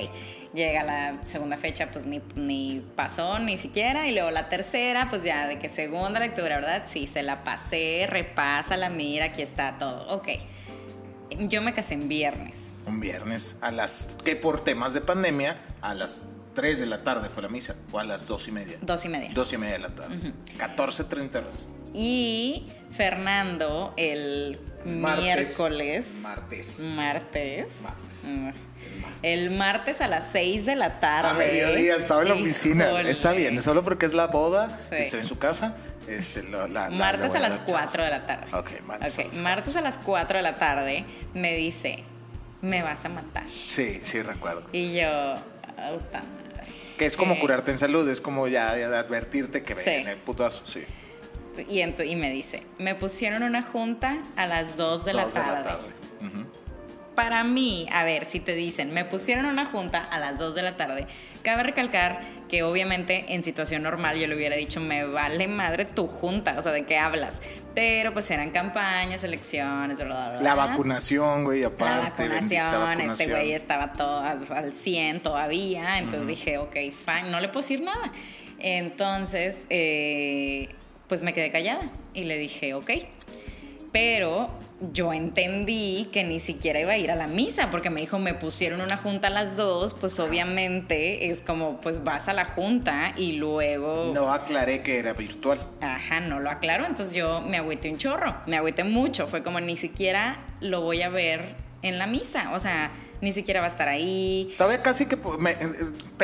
Llega 0.54 0.84
la 0.84 1.24
segunda 1.24 1.56
fecha, 1.56 1.90
pues 1.90 2.06
ni, 2.06 2.22
ni 2.36 2.84
pasó 2.96 3.40
ni 3.40 3.58
siquiera. 3.58 4.08
Y 4.08 4.14
luego 4.14 4.30
la 4.30 4.50
tercera, 4.50 5.08
pues 5.10 5.24
ya 5.24 5.48
de 5.48 5.58
que 5.58 5.70
segunda 5.70 6.20
lectura, 6.20 6.58
¿verdad? 6.58 6.84
Sí, 6.86 7.08
se 7.08 7.24
la 7.24 7.46
pasé, 7.46 8.08
repasa 8.10 8.76
la 8.76 8.90
mira, 8.90 9.26
aquí 9.26 9.42
está 9.42 9.78
todo, 9.78 10.06
ok. 10.14 10.30
Yo 11.48 11.62
me 11.62 11.72
casé 11.72 11.94
en 11.94 12.10
viernes. 12.10 12.74
Un 12.86 13.00
viernes 13.00 13.56
a 13.62 13.72
las 13.72 14.18
que 14.26 14.36
por 14.36 14.64
temas 14.64 14.94
de 14.94 15.00
pandemia 15.00 15.58
a 15.82 15.94
las 15.94 16.28
3 16.56 16.80
de 16.80 16.86
la 16.88 17.04
tarde 17.04 17.30
fue 17.30 17.44
la 17.44 17.50
misa 17.50 17.76
o 17.92 18.00
a 18.00 18.04
las 18.04 18.28
2 18.28 18.48
y 18.50 18.52
media. 18.52 18.78
Dos 18.82 19.06
y 19.06 19.10
media. 19.10 19.30
2 19.34 19.54
y 19.54 19.58
media 19.58 19.74
de 19.74 19.80
la 19.80 19.96
tarde. 19.96 20.34
14.30 20.58 21.36
horas. 21.38 21.68
Y 21.94 22.68
Fernando 22.92 23.94
el 23.98 24.60
Martes. 24.86 25.24
miércoles. 25.24 26.10
Martes. 26.22 26.80
Martes. 26.82 27.82
Martes. 27.82 28.26
Mm. 28.28 28.50
El 29.22 29.52
martes 29.52 30.00
a 30.02 30.08
las 30.08 30.32
6 30.32 30.66
de 30.66 30.76
la 30.76 31.00
tarde. 31.00 31.30
A 31.30 31.34
mediodía 31.34 31.96
estaba 31.96 32.22
en 32.22 32.30
la 32.30 32.34
oficina. 32.36 32.86
Híjole. 32.88 33.12
Está 33.12 33.34
bien, 33.34 33.62
solo 33.62 33.84
porque 33.84 34.06
es 34.06 34.14
la 34.14 34.28
boda. 34.28 34.78
Sí. 34.90 34.96
Estoy 34.96 35.20
en 35.22 35.26
su 35.26 35.38
casa. 35.38 35.76
Este, 36.08 36.44
lo- 36.44 36.68
la- 36.68 36.90
Martes 36.90 37.36
a 37.36 37.40
las 37.40 37.50
dar 37.52 37.66
chance. 37.66 37.72
4 37.74 38.04
de 38.04 38.10
la 38.10 38.26
tarde. 38.26 38.48
Ok, 38.54 38.82
martes 38.86 39.20
a 39.20 39.24
las 39.24 39.42
martes 39.42 39.76
a 39.76 39.82
las 39.82 39.98
4 40.00 40.38
de 40.38 40.44
la 40.44 40.58
tarde 40.58 41.06
me 41.34 41.56
dice, 41.56 42.04
me 42.62 42.82
vas 42.82 43.04
a 43.06 43.10
matar. 43.10 43.44
Sí, 43.62 44.00
sí, 44.04 44.22
recuerdo. 44.22 44.64
Y 44.72 44.94
yo, 44.94 45.36
puta 45.36 46.20
madre. 46.24 46.68
Que 46.98 47.06
es 47.06 47.16
como 47.16 47.36
Eh, 47.36 47.40
curarte 47.40 47.72
en 47.72 47.78
salud, 47.78 48.08
es 48.10 48.22
como 48.22 48.48
ya, 48.48 48.72
advertirte 48.72 49.64
que 49.64 49.76
Sí. 49.76 49.82
viene 49.86 50.12
el 50.14 50.18
putazo. 50.18 50.66
Sí. 50.66 50.84
Y, 51.68 52.16
me 52.16 52.32
dice, 52.32 52.64
me 52.78 52.96
pusieron 52.96 53.44
una 53.44 53.62
junta 53.64 54.22
a 54.36 54.48
las 54.48 54.78
2 54.78 55.06
de, 55.06 55.14
la, 55.14 55.28
tarde. 55.28 55.70
Ujú. 56.22 56.46
Para 57.16 57.44
mí, 57.44 57.88
a 57.92 58.04
ver, 58.04 58.24
si 58.24 58.40
te 58.40 58.56
dicen, 58.56 58.94
me 58.94 59.04
pusieron 59.04 59.46
una 59.46 59.66
junta 59.66 60.04
a 60.04 60.20
las 60.20 60.38
2 60.38 60.56
de 60.56 60.62
la 60.62 60.78
tarde, 60.78 61.06
cabe 61.44 61.64
recalcar 61.64 62.22
que 62.48 62.64
obviamente 62.64 63.34
en 63.34 63.44
situación 63.44 63.84
normal 63.84 64.18
yo 64.18 64.28
le 64.28 64.36
hubiera 64.36 64.56
dicho, 64.56 64.80
me 64.80 65.04
vale 65.04 65.48
madre 65.48 65.86
tu 65.86 66.08
junta, 66.08 66.56
o 66.58 66.62
sea, 66.62 66.72
¿de 66.72 66.86
qué 66.86 66.98
hablas? 66.98 67.42
Pero 67.76 68.14
pues 68.14 68.32
eran 68.32 68.52
campañas, 68.52 69.24
elecciones, 69.24 69.98
bla, 69.98 70.06
bla, 70.06 70.30
bla. 70.30 70.42
La 70.42 70.56
vacunación, 70.56 71.44
güey, 71.44 71.62
La 71.62 71.68
aparte. 71.68 72.28
vacunación, 72.28 72.72
vacunación. 72.72 73.12
este 73.12 73.28
güey 73.28 73.52
estaba 73.52 73.92
todo 73.94 74.22
al, 74.22 74.42
al 74.52 74.72
100 74.72 75.22
todavía, 75.22 76.00
entonces 76.00 76.28
dije, 76.28 76.58
ok, 76.58 76.74
fine, 76.74 77.30
no 77.30 77.40
le 77.40 77.50
puedo 77.50 77.62
decir 77.62 77.82
nada. 77.82 78.12
Entonces, 78.60 79.66
eh, 79.70 80.70
pues 81.10 81.24
me 81.24 81.34
quedé 81.34 81.52
callada 81.52 81.90
y 82.14 82.24
le 82.24 82.38
dije, 82.38 82.74
ok. 82.76 82.92
Pero 83.92 84.52
yo 84.94 85.12
entendí 85.12 86.08
que 86.14 86.24
ni 86.24 86.40
siquiera 86.40 86.80
iba 86.80 86.92
a 86.92 86.98
ir 86.98 87.10
a 87.12 87.16
la 87.16 87.26
misa, 87.26 87.72
porque 87.72 87.90
me 87.90 88.02
dijo, 88.02 88.20
me 88.20 88.36
pusieron 88.36 88.82
una 88.82 88.98
junta 88.98 89.30
a 89.30 89.32
las 89.32 89.58
dos, 89.58 89.96
pues 89.96 90.20
obviamente 90.20 91.32
es 91.32 91.42
como, 91.42 91.82
pues 91.82 92.04
vas 92.04 92.28
a 92.28 92.34
la 92.34 92.46
junta 92.46 93.14
y 93.18 93.34
luego... 93.34 94.12
No 94.14 94.32
aclaré 94.32 94.84
que 94.84 95.00
era 95.00 95.14
virtual. 95.14 95.58
Ajá, 95.82 96.20
no 96.20 96.40
lo 96.40 96.52
aclaro, 96.52 96.86
entonces 96.86 97.16
yo 97.16 97.42
me 97.42 97.58
agüité 97.58 97.90
un 97.90 97.98
chorro, 97.98 98.36
me 98.46 98.58
agüité 98.58 98.84
mucho, 98.84 99.28
fue 99.28 99.42
como 99.42 99.60
ni 99.60 99.76
siquiera 99.76 100.40
lo 100.62 100.82
voy 100.82 101.02
a 101.02 101.10
ver 101.10 101.56
en 101.82 101.98
la 101.98 102.06
misa, 102.06 102.52
o 102.54 102.60
sea, 102.60 102.92
ni 103.22 103.32
siquiera 103.34 103.60
va 103.60 103.66
a 103.68 103.70
estar 103.70 103.88
ahí. 103.90 104.54
Todavía 104.58 104.82
casi 104.82 105.06
que 105.06 105.18
me- 105.40 105.58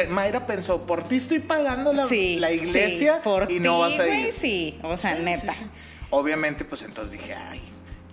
Mayra 0.10 0.46
pensó, 0.46 0.86
por 0.86 1.04
ti 1.04 1.16
estoy 1.16 1.40
pagando 1.40 1.94
la, 1.94 2.08
Sí, 2.08 2.38
la 2.40 2.52
iglesia 2.52 3.16
sí, 3.16 3.20
por 3.24 3.52
y 3.52 3.60
no 3.60 3.76
ti, 3.76 3.82
vas 3.82 4.00
a 4.00 4.08
ir. 4.08 4.34
sí, 4.34 4.80
o 4.84 4.96
sea, 4.98 5.16
Sí, 5.18 5.24
neta. 5.24 5.54
Obviamente, 6.12 6.66
pues 6.66 6.84
entonces 6.84 7.20
dije, 7.20 7.34
ay, 7.34 7.62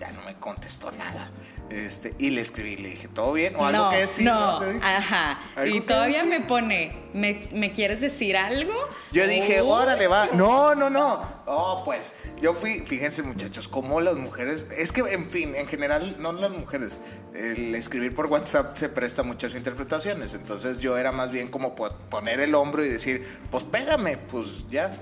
ya 0.01 0.11
no 0.13 0.23
me 0.23 0.35
contestó 0.35 0.91
nada. 0.93 1.31
Este, 1.73 2.13
y 2.19 2.31
le 2.31 2.43
escribí, 2.43 2.77
le 2.77 2.91
dije, 2.91 3.09
¿todo 3.09 3.33
bien? 3.33 3.57
O 3.57 3.65
algo 3.65 3.85
no, 3.85 3.91
que 3.91 3.97
decir. 3.97 4.25
no, 4.27 4.61
ajá. 4.83 5.41
¿Algo 5.57 5.75
Y 5.75 5.81
todavía 5.81 6.23
me 6.23 6.41
pone, 6.41 6.95
¿me, 7.15 7.41
me 7.53 7.73
quieres 7.73 8.03
decir 8.03 8.37
algo? 8.37 8.75
Yo 9.11 9.27
dije, 9.27 9.63
Oh. 9.63 9.69
órale, 9.69 10.07
va. 10.07 10.27
No, 10.35 10.75
no, 10.75 10.91
no. 10.91 11.23
Oh, 11.47 11.83
pues, 11.85 12.15
yo 12.43 12.53
fui, 12.53 12.81
fíjense 12.87 13.23
muchachos, 13.23 13.69
como 13.69 14.01
las 14.03 14.17
mujeres, 14.17 14.67
es 14.77 14.93
que, 14.93 15.01
en 15.01 15.31
fin, 15.31 15.55
en 15.55 15.67
general, 15.67 16.17
no 16.19 16.33
las 16.33 16.53
mujeres, 16.53 16.99
el 17.35 17.75
escribir 17.75 18.15
por 18.15 18.27
WhatsApp 18.27 18.77
se 18.77 18.91
presta 18.91 19.23
a 19.23 19.25
muchas 19.25 19.55
interpretaciones. 19.55 20.35
Entonces 20.35 20.79
yo 20.79 20.99
era 20.99 21.11
más 21.11 21.31
bien 21.31 21.49
como 21.49 21.75
po- 21.75 21.97
poner 22.11 22.41
el 22.41 22.55
hombro 22.55 22.85
y 22.85 22.89
decir, 22.91 23.27
pues 23.51 23.65
pégame, 23.65 24.19
pues 24.19 24.67
ya. 24.71 24.93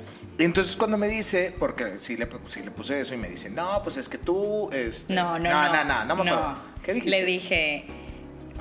Entonces 0.44 0.76
cuando 0.76 0.96
me 0.98 1.08
dice, 1.08 1.54
porque 1.58 1.98
sí 1.98 2.16
le, 2.16 2.28
sí 2.46 2.62
le 2.62 2.70
puse 2.70 3.00
eso 3.00 3.14
y 3.14 3.18
me 3.18 3.28
dice, 3.28 3.50
no, 3.50 3.82
pues 3.82 3.96
es 3.96 4.08
que 4.08 4.18
tú, 4.18 4.68
este... 4.72 5.12
No, 5.14 5.38
no, 5.38 5.50
no, 5.50 5.68
no. 5.68 5.72
no, 5.72 5.84
no, 5.84 6.04
no 6.16 6.24
me 6.24 6.30
acuerdo. 6.30 6.56
¿Qué 6.82 6.94
dijiste? 6.94 7.18
Le 7.18 7.24
dije, 7.26 7.84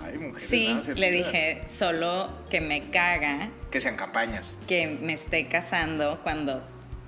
Ay, 0.04 0.18
mujeres, 0.18 0.42
sí, 0.44 0.78
le 0.96 1.12
dije, 1.12 1.62
solo 1.68 2.30
que 2.50 2.60
me 2.62 2.90
caga 2.90 3.50
Que 3.72 3.80
sean 3.82 3.96
campañas. 3.96 4.58
que 4.68 4.88
me 4.88 5.14
esté 5.14 5.48
casando 5.48 6.20
cuando 6.24 6.62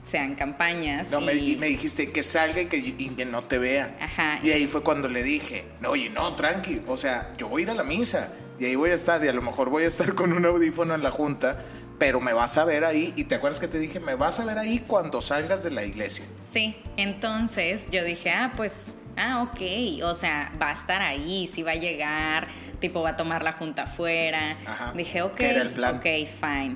sean 0.03 0.35
campañas. 0.35 1.09
No, 1.11 1.21
me, 1.21 1.33
y- 1.33 1.51
y 1.53 1.55
me 1.57 1.67
dijiste 1.67 2.11
que 2.11 2.23
salga 2.23 2.61
y 2.61 2.65
que, 2.67 2.77
y 2.77 2.91
que 3.09 3.25
no 3.25 3.43
te 3.43 3.57
vea. 3.59 3.95
Ajá. 3.99 4.39
Y 4.41 4.49
ahí 4.51 4.67
fue 4.67 4.81
cuando 4.83 5.07
le 5.09 5.21
dije, 5.23 5.65
no, 5.79 5.89
oye, 5.91 6.09
no, 6.09 6.35
tranqui, 6.35 6.81
o 6.87 6.97
sea, 6.97 7.33
yo 7.37 7.47
voy 7.49 7.61
a 7.61 7.65
ir 7.65 7.69
a 7.71 7.75
la 7.75 7.83
misa 7.83 8.33
y 8.59 8.65
ahí 8.65 8.75
voy 8.75 8.91
a 8.91 8.95
estar 8.95 9.23
y 9.23 9.27
a 9.27 9.33
lo 9.33 9.41
mejor 9.41 9.69
voy 9.69 9.83
a 9.83 9.87
estar 9.87 10.13
con 10.15 10.33
un 10.33 10.45
audífono 10.45 10.93
en 10.95 11.03
la 11.03 11.11
junta, 11.11 11.63
pero 12.01 12.19
me 12.19 12.33
vas 12.33 12.57
a 12.57 12.65
ver 12.65 12.83
ahí 12.83 13.13
y 13.15 13.25
te 13.25 13.35
acuerdas 13.35 13.59
que 13.59 13.67
te 13.67 13.77
dije, 13.77 13.99
me 13.99 14.15
vas 14.15 14.39
a 14.39 14.45
ver 14.45 14.57
ahí 14.57 14.79
cuando 14.79 15.21
salgas 15.21 15.63
de 15.63 15.69
la 15.69 15.83
iglesia. 15.85 16.25
Sí, 16.51 16.75
entonces 16.97 17.91
yo 17.91 18.03
dije, 18.03 18.31
ah, 18.31 18.53
pues, 18.57 18.87
ah, 19.17 19.43
ok, 19.43 20.03
o 20.03 20.15
sea, 20.15 20.51
va 20.59 20.69
a 20.69 20.73
estar 20.73 21.03
ahí, 21.03 21.47
sí 21.47 21.61
va 21.61 21.73
a 21.73 21.75
llegar, 21.75 22.47
tipo 22.79 23.03
va 23.03 23.11
a 23.11 23.15
tomar 23.17 23.43
la 23.43 23.53
junta 23.53 23.83
afuera. 23.83 24.57
Ajá, 24.65 24.93
Dije, 24.95 25.21
ok, 25.21 25.39
era 25.41 25.61
el 25.61 25.73
plan. 25.73 25.97
ok, 25.97 26.05
fine. 26.27 26.75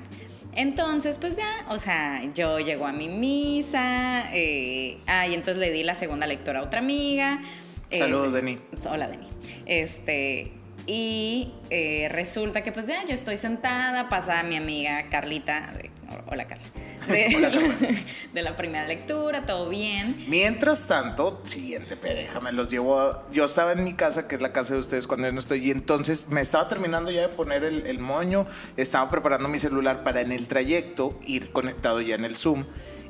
Entonces, 0.53 1.17
pues 1.17 1.37
ya, 1.37 1.65
o 1.69 1.79
sea, 1.79 2.21
yo 2.35 2.59
llego 2.59 2.85
a 2.85 2.91
mi 2.91 3.09
misa, 3.09 4.31
eh, 4.31 4.99
ah, 5.07 5.25
y 5.25 5.33
entonces 5.33 5.57
le 5.57 5.71
di 5.71 5.81
la 5.81 5.95
segunda 5.95 6.27
lectura 6.27 6.59
a 6.59 6.61
otra 6.61 6.81
amiga. 6.81 7.41
eh, 7.89 7.97
Saludos, 7.97 8.31
Deni. 8.31 8.59
Hola, 8.87 9.07
Deni. 9.07 9.27
Este, 9.65 10.51
y 10.87 11.51
eh, 11.69 12.07
resulta 12.11 12.61
que 12.63 12.71
pues 12.71 12.87
ya 12.87 13.03
yo 13.05 13.13
estoy 13.13 13.37
sentada, 13.37 14.09
pasa 14.09 14.43
mi 14.43 14.55
amiga 14.55 15.09
Carlita, 15.09 15.73
de- 15.77 15.89
hola 16.27 16.45
Carla, 16.47 16.63
de, 17.07 17.25
Hola, 17.35 17.51
Carla. 17.51 17.75
de 18.33 18.41
la 18.41 18.55
primera 18.55 18.85
lectura, 18.87 19.45
todo 19.45 19.69
bien. 19.69 20.15
Mientras 20.27 20.87
tanto, 20.87 21.41
siguiente, 21.45 21.97
pe, 21.97 22.13
déjame, 22.13 22.51
los 22.51 22.69
llevo. 22.69 22.99
a- 22.99 23.25
yo 23.31 23.45
estaba 23.45 23.71
en 23.73 23.83
mi 23.83 23.93
casa, 23.93 24.27
que 24.27 24.35
es 24.35 24.41
la 24.41 24.51
casa 24.53 24.73
de 24.75 24.79
ustedes 24.79 25.07
cuando 25.07 25.27
yo 25.27 25.33
no 25.33 25.39
estoy, 25.39 25.67
y 25.67 25.71
entonces 25.71 26.27
me 26.29 26.41
estaba 26.41 26.67
terminando 26.67 27.09
ya 27.11 27.21
de 27.21 27.29
poner 27.29 27.63
el, 27.63 27.85
el 27.87 27.99
moño, 27.99 28.45
estaba 28.77 29.09
preparando 29.09 29.49
mi 29.49 29.59
celular 29.59 30.03
para 30.03 30.21
en 30.21 30.31
el 30.31 30.47
trayecto 30.47 31.19
ir 31.25 31.51
conectado 31.51 32.01
ya 32.01 32.15
en 32.15 32.25
el 32.25 32.35
Zoom. 32.35 32.65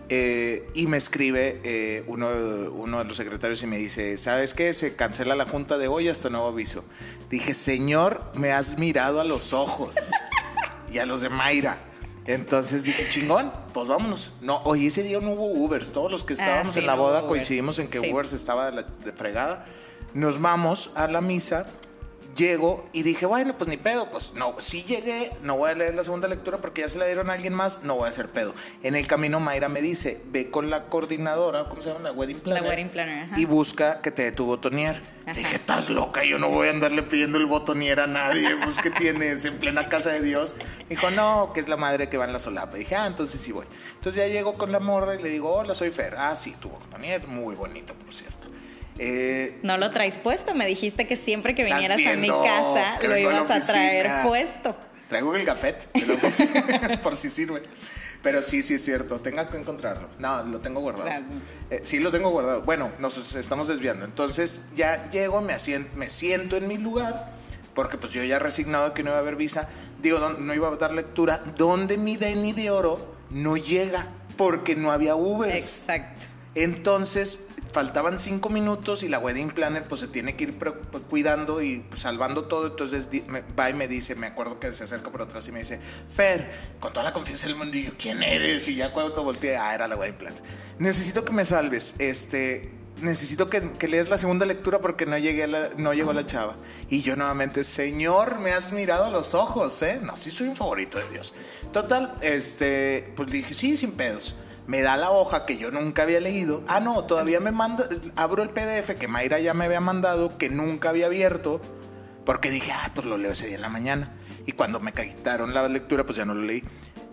Eh, 0.10 0.68
y 0.74 0.88
me 0.88 0.98
escribe 0.98 1.60
eh, 1.64 2.04
uno, 2.08 2.28
uno 2.74 3.00
de 3.00 3.06
los 3.06 3.18
secretarios 3.18 3.62
y 3.64 3.68
me 3.68 3.78
dice, 3.78 4.18
¿sabes 4.18 4.54
qué? 4.54 4.74
Se 4.74 4.96
cancela 4.96 5.36
la 5.36 5.46
junta 5.46 5.78
de 5.78 5.88
hoy 5.88 6.08
hasta 6.10 6.30
nuevo 6.30 6.48
aviso. 6.48 6.84
Dije, 7.30 7.54
Señor, 7.54 8.24
me 8.36 8.52
has 8.54 8.78
mirado 8.78 9.20
a 9.20 9.24
los 9.24 9.54
ojos 9.54 9.96
y 10.92 11.00
a 11.00 11.06
los 11.06 11.22
de 11.22 11.30
Mayra. 11.30 11.80
Entonces 12.28 12.84
dije, 12.84 13.08
chingón, 13.10 13.52
pues 13.74 13.88
vámonos. 13.88 14.34
No, 14.42 14.62
hoy 14.64 14.88
ese 14.88 15.04
día 15.04 15.20
no 15.20 15.32
hubo 15.32 15.46
Ubers. 15.48 15.92
Todos 15.92 16.10
los 16.12 16.24
que 16.24 16.34
estábamos 16.34 16.70
Ah, 16.70 16.74
sí, 16.74 16.80
en 16.80 16.88
la 16.88 16.96
boda 16.96 17.20
Uber. 17.20 17.30
coincidimos 17.30 17.78
en 17.80 17.88
que 17.88 18.00
Sí. 18.00 18.12
Ubers 18.12 18.34
estaba 18.34 18.72
de, 18.72 18.78
la- 18.78 18.82
de 19.04 19.12
fregada. 19.12 19.66
Nos 20.16 20.42
vamos 20.42 20.90
a 20.96 21.08
la 21.08 21.22
misa. 21.22 21.68
Llego 22.36 22.86
y 22.92 23.04
dije, 23.04 23.26
bueno, 23.26 23.56
pues 23.58 23.68
ni 23.68 23.78
pedo, 23.78 24.10
pues 24.12 24.34
no, 24.34 24.56
si 24.60 24.84
llegué, 24.84 25.32
no 25.42 25.58
voy 25.58 25.72
a 25.72 25.76
leer 25.76 25.96
la 25.96 26.04
segunda 26.04 26.28
lectura 26.28 26.58
porque 26.58 26.82
ya 26.82 26.88
se 26.88 26.98
la 26.98 27.06
dieron 27.06 27.30
a 27.30 27.34
alguien 27.34 27.54
más, 27.54 27.84
no 27.84 27.96
voy 27.96 28.06
a 28.06 28.10
hacer 28.10 28.30
pedo. 28.30 28.54
En 28.84 28.96
el 28.96 29.08
camino 29.08 29.40
Mayra 29.40 29.70
me 29.70 29.82
dice, 29.82 30.22
ve 30.28 30.52
con 30.52 30.70
la 30.70 30.86
coordinadora, 30.86 31.68
¿cómo 31.70 31.82
se 31.82 31.90
llama? 31.90 32.02
La 32.02 32.12
wedding 32.12 32.40
planner. 32.40 32.64
La 32.64 32.70
wedding 32.70 32.90
planner, 32.90 33.24
ajá. 33.24 33.40
Y 33.40 33.46
busca 33.46 34.02
que 34.02 34.12
te 34.12 34.24
dé 34.24 34.32
tu 34.32 34.46
botonier. 34.46 35.02
Le. 35.26 35.34
Dije, 35.34 35.56
estás 35.56 35.90
loca, 35.90 36.24
yo 36.24 36.38
no 36.38 36.50
voy 36.50 36.68
a 36.68 36.72
andarle 36.72 37.02
pidiendo 37.02 37.40
el 37.40 37.48
botonier 37.48 38.00
a 38.00 38.06
nadie, 38.06 38.56
pues 38.64 38.78
que 38.78 38.92
tienes 38.92 39.44
en 39.46 39.58
plena 39.58 39.90
casa 39.90 40.12
de 40.12 40.22
Dios. 40.22 40.56
Dijo, 40.88 41.10
no, 41.12 41.52
que 41.54 41.60
es 41.60 41.68
la 41.68 41.78
madre 41.78 42.10
que 42.10 42.18
va 42.18 42.26
en 42.26 42.34
la 42.34 42.40
solapa. 42.40 42.78
Dije, 42.78 42.96
ah, 42.96 43.08
entonces 43.08 43.42
sí 43.42 43.52
voy. 43.52 43.66
Entonces 43.96 44.22
ya 44.22 44.28
llego 44.32 44.56
con 44.56 44.72
la 44.72 44.80
morra 44.80 45.16
y 45.16 45.24
le 45.24 45.30
digo, 45.30 45.52
hola, 45.52 45.74
soy 45.74 45.90
Fer. 45.90 46.16
Ah, 46.18 46.36
sí, 46.36 46.56
tu 46.60 46.70
botonier, 46.70 47.28
muy 47.28 47.56
bonito, 47.56 47.96
por 47.96 48.14
cierto. 48.14 48.50
Eh, 48.98 49.60
No 49.64 49.78
lo 49.78 49.92
traes 49.92 50.18
puesto, 50.18 50.56
me 50.56 50.66
dijiste 50.66 51.06
que 51.08 51.18
siempre 51.18 51.54
que 51.56 51.64
vinieras 51.64 52.00
a 52.06 52.16
mi 52.18 52.28
casa 52.30 52.98
lo 53.04 53.14
a 53.14 53.20
ibas 53.20 53.52
a 53.52 53.60
traer 53.60 54.08
puesto. 54.26 54.76
Traigo 55.08 55.36
el 55.36 55.46
gafet 55.46 55.88
por 57.02 57.16
si 57.16 57.30
sirve. 57.30 57.62
Pero 58.24 58.42
sí, 58.42 58.64
sí 58.64 58.74
es 58.74 58.84
cierto. 58.84 59.20
Tenga 59.22 59.48
que 59.48 59.58
encontrarlo. 59.58 60.10
No, 60.18 60.42
lo 60.44 60.60
tengo 60.60 60.80
guardado. 60.80 61.06
Claro. 61.06 61.26
Eh, 61.70 61.82
sí, 61.84 62.00
lo 62.00 62.10
tengo 62.12 62.32
guardado. 62.32 62.64
Bueno, 62.64 62.92
nos 62.98 63.36
estamos 63.36 63.68
desviando. 63.68 64.04
Entonces 64.04 64.62
ya 64.74 65.08
llego, 65.10 65.42
me, 65.42 65.54
asien- 65.54 65.92
me 65.94 66.10
siento 66.10 66.58
en 66.58 66.68
mi 66.68 66.78
lugar, 66.80 67.34
porque 67.76 68.00
pues 68.00 68.14
yo 68.14 68.24
ya 68.24 68.40
resignado 68.40 68.96
que 68.96 69.04
no 69.04 69.12
iba 69.12 69.18
a 69.18 69.22
haber 69.22 69.36
visa. 69.36 69.70
Digo, 70.02 70.18
no, 70.18 70.30
no 70.32 70.56
iba 70.56 70.70
a 70.70 70.76
dar 70.76 70.92
lectura. 70.94 71.44
Donde 71.56 71.98
mi 72.00 72.18
Denny 72.18 72.54
de 72.54 72.72
oro 72.72 73.14
no 73.30 73.58
llega, 73.58 74.08
porque 74.38 74.76
no 74.76 74.92
había 74.92 75.14
Ubers. 75.16 75.56
Exacto. 75.82 76.24
Entonces, 76.56 77.42
faltaban 77.76 78.18
cinco 78.18 78.50
minutos 78.50 79.04
y 79.04 79.10
la 79.10 79.20
wedding 79.20 79.50
planner 79.50 79.84
pues 79.86 80.00
se 80.00 80.08
tiene 80.08 80.38
que 80.38 80.46
ir 80.46 80.58
pre- 80.58 80.72
cuidando 81.10 81.62
y 81.62 81.80
pues, 81.82 82.02
salvando 82.02 82.46
todo. 82.46 82.68
Entonces 82.68 83.10
me- 83.28 83.42
va 83.42 83.70
y 83.70 83.74
me 83.74 83.90
dice, 83.90 84.16
me 84.16 84.28
acuerdo 84.28 84.62
que 84.62 84.72
se 84.72 84.86
acerca 84.86 85.12
por 85.12 85.22
atrás 85.22 85.46
y 85.50 85.52
me 85.52 85.60
dice, 85.60 85.80
Fer, 86.10 86.52
con 86.80 86.94
toda 86.94 87.04
la 87.04 87.12
confianza 87.12 87.48
del 87.48 87.58
mundo, 87.58 87.78
y 87.78 87.84
yo, 87.84 87.92
¿quién 87.98 88.24
eres? 88.24 88.68
Y 88.70 88.76
ya 88.76 88.94
cuando 88.94 89.22
volteé, 89.24 89.58
ah, 89.58 89.76
era 89.76 89.90
la 89.90 89.98
wedding 89.98 90.16
planner. 90.16 90.42
Necesito 90.80 91.26
que 91.26 91.34
me 91.34 91.44
salves, 91.44 91.96
este... 92.00 92.72
Necesito 93.02 93.50
que, 93.50 93.74
que 93.74 93.90
leas 93.90 94.08
la 94.08 94.18
segunda 94.18 94.46
lectura 94.46 94.80
porque 94.80 95.06
no 95.06 95.18
llegué 95.18 95.44
a 95.44 95.48
la, 95.48 95.70
no 95.76 95.94
llegó 95.94 96.14
la 96.14 96.26
chava. 96.26 96.56
Y 96.90 97.02
yo 97.02 97.18
nuevamente, 97.18 97.66
Señor, 97.66 98.40
me 98.40 98.54
has 98.54 98.72
mirado 98.72 99.04
a 99.04 99.10
los 99.10 99.34
ojos, 99.34 99.82
¿eh? 99.82 100.00
No, 100.02 100.16
sí 100.16 100.32
soy 100.32 100.48
un 100.48 100.56
favorito 100.56 100.98
de 100.98 101.10
Dios. 101.10 101.34
Total, 101.74 102.16
este, 102.22 103.12
pues 103.18 103.30
dije, 103.30 103.54
sí, 103.54 103.76
sin 103.76 103.98
pedos 103.98 104.34
me 104.68 104.82
da 104.82 104.98
la 104.98 105.12
hoja 105.12 105.46
que 105.46 105.58
yo 105.58 105.72
nunca 105.72 106.04
había 106.04 106.20
leído. 106.20 106.64
Ah, 106.68 106.80
no, 106.80 107.04
todavía 107.04 107.40
me 107.40 107.52
manda, 107.52 107.88
abro 108.16 108.44
el 108.44 108.50
PDF 108.50 108.96
que 109.00 109.08
Mayra 109.08 109.40
ya 109.40 109.54
me 109.54 109.66
había 109.66 109.82
mandado, 109.82 110.38
que 110.38 110.50
nunca 110.50 110.90
había 110.90 111.06
abierto, 111.06 111.62
porque 112.26 112.50
dije, 112.50 112.72
ah, 112.72 112.92
pues 112.94 113.06
lo 113.06 113.18
leo 113.18 113.32
ese 113.32 113.48
día 113.48 113.56
en 113.56 113.62
la 113.62 113.70
mañana. 113.70 114.14
Y 114.46 114.54
cuando 114.54 114.80
me 114.80 114.94
quitaron 114.94 115.54
la 115.54 115.68
lectura, 115.68 116.06
pues 116.06 116.18
ya 116.18 116.26
no 116.26 116.34
lo 116.34 116.42
leí. 116.42 116.64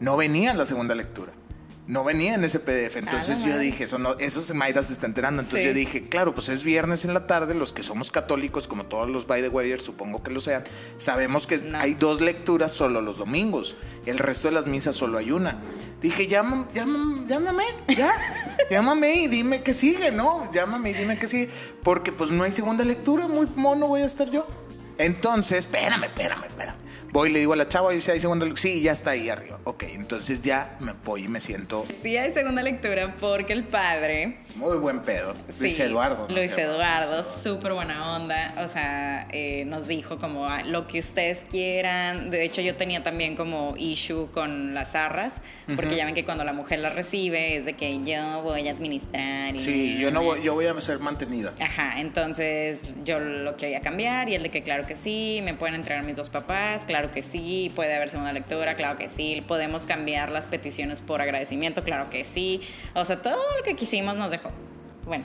No 0.00 0.16
venía 0.16 0.50
en 0.50 0.59
la 0.59 0.66
segunda 0.66 0.94
lectura. 0.94 1.32
No 1.88 2.04
venía 2.04 2.34
en 2.34 2.44
ese 2.44 2.60
PDF. 2.60 2.94
Entonces 2.96 3.40
yo 3.40 3.48
madre. 3.48 3.64
dije, 3.64 3.84
eso, 3.84 3.98
no, 3.98 4.12
eso 4.18 4.40
se 4.40 4.54
Mayra 4.54 4.84
se 4.84 4.92
está 4.92 5.06
enterando. 5.06 5.42
Entonces 5.42 5.62
Sí. 5.62 5.68
yo 5.68 5.74
dije, 5.74 6.08
claro, 6.08 6.32
pues 6.32 6.48
es 6.48 6.62
viernes 6.62 7.04
en 7.04 7.12
la 7.12 7.26
tarde, 7.26 7.54
los 7.54 7.72
que 7.72 7.82
somos 7.82 8.12
católicos, 8.12 8.68
como 8.68 8.86
todos 8.86 9.10
los 9.10 9.26
by 9.26 9.42
the 9.42 9.48
Warriors, 9.48 9.82
supongo 9.82 10.22
que 10.22 10.30
lo 10.30 10.38
sean, 10.38 10.62
sabemos 10.96 11.48
que 11.48 11.58
No. 11.58 11.78
hay 11.78 11.94
dos 11.94 12.20
lecturas 12.20 12.70
solo 12.70 13.00
los 13.00 13.18
domingos. 13.18 13.74
El 14.06 14.18
resto 14.18 14.46
de 14.46 14.52
las 14.54 14.66
misas 14.66 14.94
solo 14.94 15.18
hay 15.18 15.32
una. 15.32 15.60
Dije, 16.00 16.28
llámame, 16.28 16.66
llámame, 16.72 17.26
llámame, 17.26 17.64
ya. 17.96 18.12
llámame 18.70 19.14
y 19.22 19.26
dime 19.26 19.62
qué 19.64 19.74
sigue, 19.74 20.12
¿no? 20.12 20.48
Llámame 20.52 20.90
y 20.90 20.94
dime 20.94 21.18
qué 21.18 21.26
sigue. 21.26 21.50
Porque 21.82 22.12
pues 22.12 22.30
no 22.30 22.44
hay 22.44 22.52
segunda 22.52 22.84
lectura, 22.84 23.26
muy 23.26 23.48
mono 23.56 23.88
voy 23.88 24.02
a 24.02 24.06
estar 24.06 24.30
yo. 24.30 24.46
Entonces, 24.98 25.58
espérame, 25.60 26.04
espérame, 26.04 26.44
espérame. 26.44 26.76
Voy 27.12 27.28
y 27.28 27.33
le 27.35 27.40
digo 27.40 27.52
a 27.52 27.57
la 27.57 27.69
chava, 27.69 27.90
dice, 27.90 28.11
¿hay 28.12 28.21
segunda 28.21 28.47
lectura? 28.47 28.62
Sí, 28.62 28.81
ya 28.81 28.92
está 28.92 29.11
ahí 29.11 29.28
arriba. 29.28 29.59
Ok, 29.64 29.83
entonces 29.95 30.40
ya 30.40 30.76
me 30.81 30.95
voy 31.04 31.25
y 31.25 31.28
me 31.28 31.40
siento 31.40 31.85
Sí 32.02 32.16
hay 32.16 32.33
segunda 32.33 32.62
lectura 32.62 33.16
porque 33.21 33.52
el 33.52 33.64
padre 33.64 34.38
muy 34.57 34.78
buen 34.78 35.00
pedo. 35.00 35.35
Luis 35.61 35.76
Sí, 35.76 35.83
Eduardo. 35.83 36.26
¿no? 36.28 36.35
Luis 36.35 36.57
Eduardo, 36.57 37.16
Luis 37.16 37.26
súper 37.26 37.75
buena 37.75 38.16
onda. 38.16 38.54
O 38.64 38.69
sea, 38.69 39.28
eh, 39.31 39.64
nos 39.66 39.88
dijo 39.88 40.19
como 40.19 40.47
"Ah, 40.47 40.62
lo 40.62 40.87
que 40.87 41.00
ustedes 41.00 41.40
quieran. 41.50 42.31
De 42.31 42.45
hecho, 42.45 42.62
yo 42.62 42.76
tenía 42.76 43.02
también 43.02 43.37
como 43.37 43.75
issue 43.76 44.31
con 44.33 44.73
las 44.73 44.95
arras, 44.95 45.42
porque 45.76 45.97
ya 45.97 46.07
ven 46.07 46.14
que 46.14 46.25
cuando 46.25 46.45
la 46.45 46.52
mujer 46.54 46.78
la 46.78 46.88
recibe 46.88 47.57
es 47.57 47.64
de 47.66 47.75
que 47.75 48.02
yo 48.04 48.40
voy 48.42 48.69
a 48.69 48.71
administrar. 48.73 49.54
Y 49.54 49.59
Sí, 49.59 49.99
yo 49.99 50.11
no 50.11 50.23
voy, 50.23 50.42
yo 50.42 50.54
voy 50.54 50.66
a 50.66 50.81
ser 50.81 50.99
mantenida. 50.99 51.52
Ajá, 51.61 52.00
entonces 52.00 52.81
yo 53.04 53.19
lo 53.21 53.57
quería 53.57 53.81
cambiar 53.83 54.28
y 54.31 54.35
el 54.35 54.42
de 54.42 54.50
que 54.50 54.62
claro 54.62 54.87
que 54.87 54.95
sí, 54.95 55.40
me 55.42 55.52
pueden 55.54 55.75
entregar 55.75 56.04
mis 56.04 56.16
dos 56.16 56.31
papás, 56.31 56.85
claro 56.87 57.01
que 57.11 57.23
sí, 57.23 57.73
puede 57.75 57.94
haber 57.94 58.09
segunda 58.11 58.32
lectura, 58.32 58.75
claro 58.75 58.97
que 58.97 59.09
sí, 59.09 59.42
podemos 59.49 59.85
cambiar 59.85 60.30
las 60.30 60.47
peticiones 60.47 61.00
por 61.00 61.21
agradecimiento, 61.21 61.82
claro 61.82 62.09
que 62.11 62.25
sí, 62.25 62.61
o 62.94 63.04
sea, 63.04 63.21
todo 63.23 63.35
lo 63.59 63.64
que 63.64 63.75
quisimos 63.76 64.16
nos 64.16 64.30
dejó. 64.30 64.50
Bueno, 65.04 65.25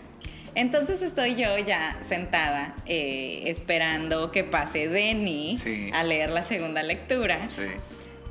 entonces 0.55 1.01
estoy 1.03 1.36
yo 1.36 1.57
ya 1.60 1.98
sentada 2.01 2.75
eh, 2.88 3.43
esperando 3.46 4.31
que 4.31 4.43
pase 4.43 4.88
Denny 4.88 5.55
Sí. 5.55 5.91
a 5.93 6.03
leer 6.03 6.31
la 6.31 6.41
segunda 6.41 6.81
lectura 6.81 7.48
Sí. 7.50 7.62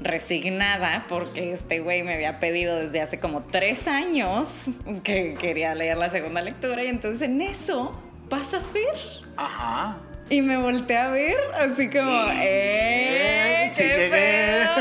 resignada 0.00 1.06
porque 1.08 1.52
este 1.52 1.80
güey 1.80 2.02
me 2.02 2.14
había 2.14 2.38
pedido 2.40 2.76
desde 2.76 3.00
hace 3.00 3.20
como 3.20 3.42
tres 3.44 3.86
años 3.88 4.64
que 5.04 5.34
quería 5.38 5.74
leer 5.74 5.98
la 5.98 6.10
segunda 6.10 6.42
lectura 6.42 6.82
y 6.84 6.88
entonces 6.88 7.22
en 7.22 7.40
eso 7.40 7.92
pasa 8.28 8.60
Fer 8.60 9.22
Ajá. 9.36 9.98
Y 10.28 10.42
me 10.42 10.56
volteé 10.56 10.96
a 10.98 11.08
ver 11.08 11.36
así 11.58 11.88
como 11.88 12.26
¡eh! 12.32 13.68
Sí 13.70 13.82
qué 13.82 13.88
llegué. 13.96 14.10
pedo! 14.10 14.72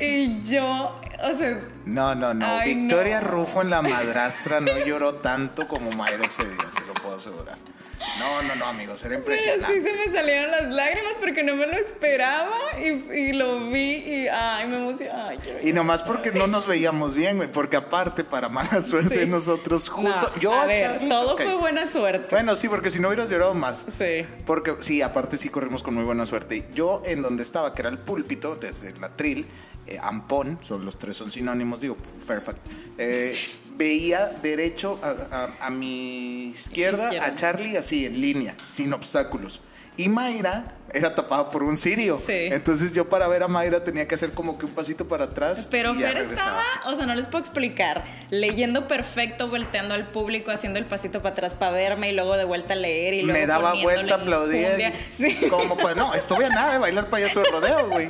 Y 0.00 0.40
yo, 0.42 1.00
o 1.22 1.36
sea, 1.36 1.58
No, 1.84 2.14
no, 2.14 2.34
no. 2.34 2.46
Ay, 2.46 2.74
Victoria 2.74 3.20
no. 3.20 3.28
Rufo 3.28 3.62
en 3.62 3.70
La 3.70 3.82
Madrastra 3.82 4.60
no 4.60 4.78
lloró 4.84 5.14
tanto 5.16 5.66
como 5.68 5.90
Mayra 5.92 6.26
ese 6.26 6.44
día, 6.44 6.70
te 6.74 6.86
lo 6.86 6.94
puedo 6.94 7.16
asegurar. 7.16 7.56
No, 8.18 8.42
no, 8.42 8.54
no, 8.56 8.66
amigos, 8.66 9.04
era 9.04 9.18
pero 9.24 9.38
sí 9.38 9.48
impresionante. 9.48 9.90
se 9.92 9.96
me 10.10 10.12
salieron 10.16 10.50
las 10.50 10.72
lágrimas 10.74 11.12
porque 11.20 11.42
no 11.42 11.56
me 11.56 11.66
lo 11.66 11.76
esperaba 11.76 12.56
y, 12.78 12.88
y 13.14 13.32
lo 13.32 13.68
vi 13.70 13.96
y 13.96 14.28
ay, 14.28 14.66
me 14.66 14.78
emocionó. 14.78 15.26
Ay, 15.28 15.38
Y 15.62 15.72
nomás 15.72 16.02
porque 16.02 16.30
no 16.30 16.46
nos 16.46 16.66
veíamos 16.66 17.14
bien, 17.14 17.36
güey, 17.36 17.50
porque 17.50 17.76
aparte, 17.76 18.24
para 18.24 18.48
mala 18.48 18.80
suerte 18.80 19.20
Sí. 19.22 19.26
nosotros, 19.26 19.88
justo 19.88 20.30
No, 20.34 20.40
yo, 20.40 20.52
a 20.52 20.66
ver, 20.66 20.78
Charlie, 20.78 21.08
todo 21.08 21.36
fue 21.36 21.54
buena 21.54 21.86
suerte. 21.86 22.28
Bueno, 22.30 22.54
sí, 22.56 22.68
porque 22.68 22.90
si 22.90 23.00
no 23.00 23.08
hubieras 23.08 23.30
llorado 23.30 23.54
más. 23.54 23.86
Sí. 23.96 24.26
Porque 24.46 24.74
sí, 24.80 25.02
aparte 25.02 25.38
sí 25.38 25.48
corrimos 25.48 25.82
con 25.82 25.94
muy 25.94 26.04
buena 26.04 26.26
suerte. 26.26 26.66
Yo 26.74 27.02
en 27.04 27.22
donde 27.22 27.42
estaba, 27.42 27.74
que 27.74 27.82
era 27.82 27.90
el 27.90 27.98
púlpito, 27.98 28.56
desde 28.56 28.92
la 29.00 29.10
tril, 29.16 29.46
eh, 29.94 29.98
Ampón, 30.02 30.58
son 30.62 30.84
los 30.84 30.98
tres 30.98 31.16
son 31.16 31.30
sinónimos, 31.30 31.80
digo, 31.80 31.96
Fairfax, 32.26 32.60
eh, 32.98 33.34
veía 33.76 34.26
derecho 34.42 34.98
a, 35.02 35.36
a- 35.60 35.66
a 35.66 35.70
mi 35.70 36.44
izquierda, 36.46 37.04
Izquierda. 37.04 37.26
a 37.26 37.34
Charlie 37.34 37.76
así, 37.76 38.06
en 38.06 38.20
línea, 38.20 38.56
sin 38.64 38.92
obstáculos. 38.92 39.60
Y 39.94 40.08
Mayra 40.08 40.76
era 40.94 41.14
tapada 41.14 41.50
por 41.50 41.62
un 41.64 41.76
sirio. 41.76 42.18
Sí. 42.18 42.32
Entonces 42.50 42.94
yo 42.94 43.10
para 43.10 43.28
ver 43.28 43.42
a 43.42 43.48
Mayra 43.48 43.84
tenía 43.84 44.08
que 44.08 44.14
hacer 44.14 44.32
como 44.32 44.56
que 44.56 44.64
un 44.64 44.72
pasito 44.72 45.06
para 45.06 45.24
atrás. 45.24 45.68
Pero 45.70 45.94
y 45.94 45.98
ya 46.00 46.06
Fer 46.08 46.16
regresaba. 46.22 46.62
estaba, 46.76 46.90
o 46.94 46.96
sea, 46.96 47.04
no 47.04 47.14
les 47.14 47.26
puedo 47.28 47.40
explicar, 47.40 48.02
leyendo 48.30 48.88
perfecto, 48.88 49.48
volteando 49.48 49.92
al 49.94 50.08
público, 50.08 50.50
haciendo 50.50 50.78
el 50.78 50.86
pasito 50.86 51.20
para 51.20 51.34
atrás 51.34 51.54
para 51.54 51.72
verme 51.72 52.08
y 52.08 52.12
luego 52.14 52.38
de 52.38 52.44
vuelta 52.44 52.72
a 52.72 52.76
leer 52.76 53.12
y 53.12 53.22
luego 53.22 53.38
me 53.38 53.46
daba 53.46 53.74
vuelta, 53.74 54.14
aplaudía. 54.14 54.78
y- 54.88 54.92
Sí. 55.14 55.46
Como 55.50 55.76
pues 55.76 55.94
no, 55.94 56.14
estuve 56.14 56.46
a 56.46 56.48
nada 56.48 56.72
de 56.72 56.78
bailar 56.78 57.10
payaso 57.10 57.40
de 57.40 57.50
rodeo, 57.50 57.90
güey. 57.90 58.08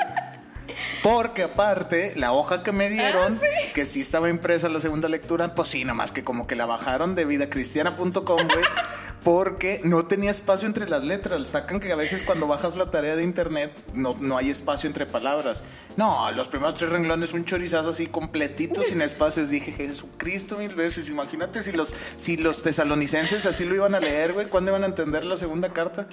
Porque 1.03 1.43
aparte, 1.43 2.13
la 2.17 2.33
hoja 2.33 2.63
que 2.63 2.73
me 2.73 2.89
dieron, 2.89 3.41
Ah, 3.43 3.73
que 3.75 3.85
sí 3.85 4.01
estaba 4.01 4.29
impresa 4.29 4.69
la 4.69 4.81
segunda 4.81 5.09
lectura, 5.09 5.55
pues 5.55 5.69
sí, 5.69 5.85
nomás 5.85 6.13
que 6.13 6.23
como 6.25 6.47
que 6.47 6.57
la 6.57 6.67
bajaron 6.67 7.15
de 7.15 7.25
vidacristiana.com, 7.25 8.15
güey, 8.25 8.65
porque 9.25 9.81
no 9.85 10.07
tenía 10.07 10.31
espacio 10.31 10.67
entre 10.67 10.89
las 10.89 11.05
letras. 11.05 11.49
Sacan 11.49 11.81
que 11.81 11.93
a 11.93 11.97
veces 11.97 12.23
cuando 12.23 12.47
bajas 12.47 12.77
la 12.77 12.91
tarea 12.91 13.17
de 13.17 13.23
internet 13.23 13.73
no, 13.95 14.17
no 14.21 14.37
hay 14.37 14.51
espacio 14.51 14.89
entre 14.89 15.07
palabras. 15.07 15.63
No, 15.97 16.31
los 16.33 16.49
primeros 16.49 16.79
tres 16.79 16.91
renglones, 16.91 17.33
un 17.33 17.45
chorizazo 17.45 17.91
así 17.91 18.07
completito, 18.07 18.83
sin 18.83 19.01
espacios. 19.01 19.49
Dije, 19.49 19.73
Jesucristo 19.73 20.59
mil 20.59 20.75
veces. 20.75 21.09
Imagínate 21.09 21.63
si 21.63 21.73
los, 21.73 21.95
si 22.17 22.37
los 22.37 22.63
tesalonicenses 22.63 23.47
así 23.47 23.65
lo 23.65 23.75
iban 23.75 23.95
a 23.95 24.01
leer, 24.01 24.33
güey, 24.33 24.49
¿cuándo 24.49 24.73
iban 24.73 24.83
a 24.83 24.87
entender 24.87 25.25
la 25.25 25.37
segunda 25.37 25.73
carta? 25.73 26.07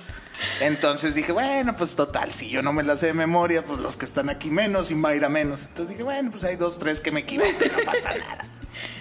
Entonces 0.59 1.15
dije, 1.15 1.31
bueno, 1.31 1.75
pues 1.75 1.95
total, 1.95 2.31
si 2.31 2.49
yo 2.49 2.61
no 2.61 2.73
me 2.73 2.83
la 2.83 2.97
sé 2.97 3.07
de 3.07 3.13
memoria, 3.13 3.63
pues 3.63 3.79
los 3.79 3.97
que 3.97 4.05
están 4.05 4.29
aquí 4.29 4.51
menos 4.51 4.91
y 4.91 4.95
Mayra 4.95 5.29
menos. 5.29 5.63
Entonces 5.63 5.89
dije, 5.89 6.03
bueno, 6.03 6.29
pues 6.31 6.43
hay 6.43 6.55
dos, 6.55 6.77
tres 6.77 6.99
que 6.99 7.11
me 7.11 7.21
equivoqué, 7.21 7.71
no 7.75 7.83
pasa 7.85 8.15
nada. 8.15 8.47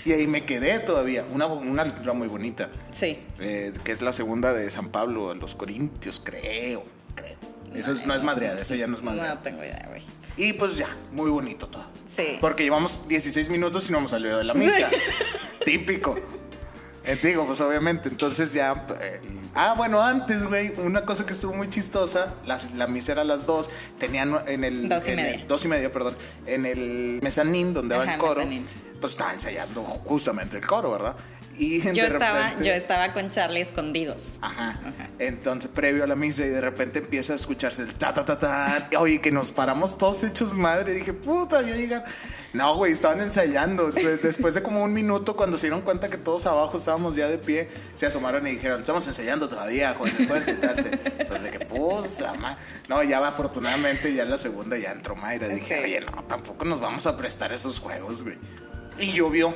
Y 0.04 0.12
ahí 0.12 0.26
me 0.26 0.44
quedé 0.44 0.78
todavía. 0.80 1.24
Una, 1.32 1.46
una 1.46 1.84
lectura 1.84 2.12
muy 2.12 2.28
bonita, 2.28 2.70
Sí. 2.92 3.18
eh, 3.40 3.72
que 3.84 3.92
es 3.92 4.02
la 4.02 4.12
segunda 4.12 4.52
de 4.52 4.70
San 4.70 4.88
Pablo 4.90 5.34
los 5.34 5.54
Corintios, 5.54 6.20
creo, 6.24 6.84
creo. 7.14 7.36
Eso 7.74 7.92
es- 7.92 8.06
no 8.06 8.14
es 8.14 8.22
madreada, 8.22 8.60
eso 8.60 8.74
ya 8.74 8.86
no 8.86 8.94
es 8.96 9.02
madreada. 9.02 9.34
No 9.36 9.40
tengo 9.40 9.62
idea, 9.62 9.84
güey. 9.88 10.02
Y 10.36 10.52
pues 10.54 10.76
ya, 10.76 10.88
muy 11.12 11.30
bonito 11.30 11.66
todo. 11.68 11.86
Sí. 12.14 12.38
Porque 12.40 12.62
llevamos 12.62 13.00
16 13.08 13.48
minutos 13.50 13.88
y 13.88 13.92
no 13.92 13.98
hemos 13.98 14.10
salido 14.12 14.38
de 14.38 14.44
la 14.44 14.54
misa. 14.54 14.88
Típico. 15.64 16.14
Eh, 17.08 17.18
digo, 17.22 17.46
pues 17.46 17.60
obviamente, 17.62 18.08
entonces 18.10 18.52
ya... 18.52 18.84
eh, 19.00 19.20
ah, 19.54 19.72
bueno, 19.76 20.02
antes, 20.02 20.44
güey, 20.44 20.74
una 20.78 21.06
cosa 21.06 21.24
que 21.24 21.32
estuvo 21.32 21.54
muy 21.54 21.68
chistosa, 21.68 22.34
las, 22.44 22.72
la 22.74 22.86
misa 22.86 23.12
era 23.12 23.22
a 23.22 23.24
las 23.24 23.46
dos, 23.46 23.70
tenían 23.98 24.36
en 24.46 24.62
el... 24.62 24.88
Dos 24.90 25.08
y 25.08 25.12
en 25.12 25.18
el- 25.18 25.24
media. 25.32 25.44
dos 25.48 25.64
y 25.64 25.68
media, 25.68 25.90
perdón. 25.90 26.16
En 26.46 26.66
el 26.66 27.18
mezanín 27.22 27.72
donde 27.72 27.96
va 27.96 28.04
el 28.12 28.18
coro, 28.18 28.42
mezanín. 28.42 28.66
pues 29.00 29.12
estaba 29.12 29.32
ensayando 29.32 29.82
justamente 29.84 30.58
el 30.58 30.66
coro, 30.66 30.90
¿verdad? 30.90 31.16
Y 31.58 31.80
Yo 31.92 32.04
de 32.04 32.08
estaba, 32.08 32.42
repente- 32.50 32.64
yo 32.64 32.72
estaba 32.72 33.12
con 33.12 33.30
Charlie 33.30 33.60
escondidos. 33.60 34.38
Ajá. 34.40 34.78
Entonces, 35.18 35.70
previo 35.74 36.04
a 36.04 36.06
la 36.06 36.14
misa, 36.16 36.44
y 36.44 36.48
de 36.48 36.60
repente 36.60 37.00
empieza 37.00 37.32
a 37.32 37.36
escucharse 37.36 37.82
el 37.82 37.94
ta 37.94 38.14
ta 38.14 38.24
ta 38.24 38.38
ta. 38.38 38.88
Oye, 38.98 39.20
que 39.20 39.32
nos 39.32 39.50
paramos 39.50 39.98
todos 39.98 40.22
hechos 40.24 40.56
madre. 40.56 40.94
Dije, 40.94 41.12
puta, 41.12 41.60
ya 41.62 41.74
llegan. 41.74 42.04
No, 42.52 42.76
güey, 42.76 42.92
estaban 42.92 43.20
ensayando. 43.20 43.90
Después 44.22 44.54
de 44.54 44.62
como 44.62 44.82
un 44.84 44.92
minuto, 44.92 45.36
cuando 45.36 45.58
se 45.58 45.66
dieron 45.66 45.82
cuenta 45.82 46.08
que 46.08 46.16
todos 46.16 46.46
abajo 46.46 46.76
estábamos 46.78 47.16
ya 47.16 47.28
de 47.28 47.38
pie, 47.38 47.68
se 47.94 48.06
asomaron 48.06 48.46
y 48.46 48.52
dijeron, 48.52 48.80
estamos 48.80 49.06
ensayando 49.06 49.48
todavía, 49.48 49.94
joder, 49.94 50.28
pueden 50.28 50.44
sentarse. 50.44 50.90
Entonces, 51.18 51.42
de 51.42 51.50
que, 51.50 51.66
puta. 51.66 52.32
No, 52.88 53.02
ya 53.02 53.20
va, 53.20 53.28
afortunadamente, 53.28 54.14
ya 54.14 54.22
en 54.22 54.30
la 54.30 54.38
segunda 54.38 54.76
ya 54.78 54.92
entró 54.92 55.16
Mayra. 55.16 55.48
Dije, 55.48 55.76
Sí. 55.78 55.82
oye, 55.84 56.00
no, 56.00 56.22
tampoco 56.24 56.64
nos 56.64 56.80
vamos 56.80 57.06
a 57.06 57.16
prestar 57.16 57.52
esos 57.52 57.78
juegos, 57.80 58.22
güey. 58.22 58.36
Y 58.98 59.12
llovió, 59.12 59.54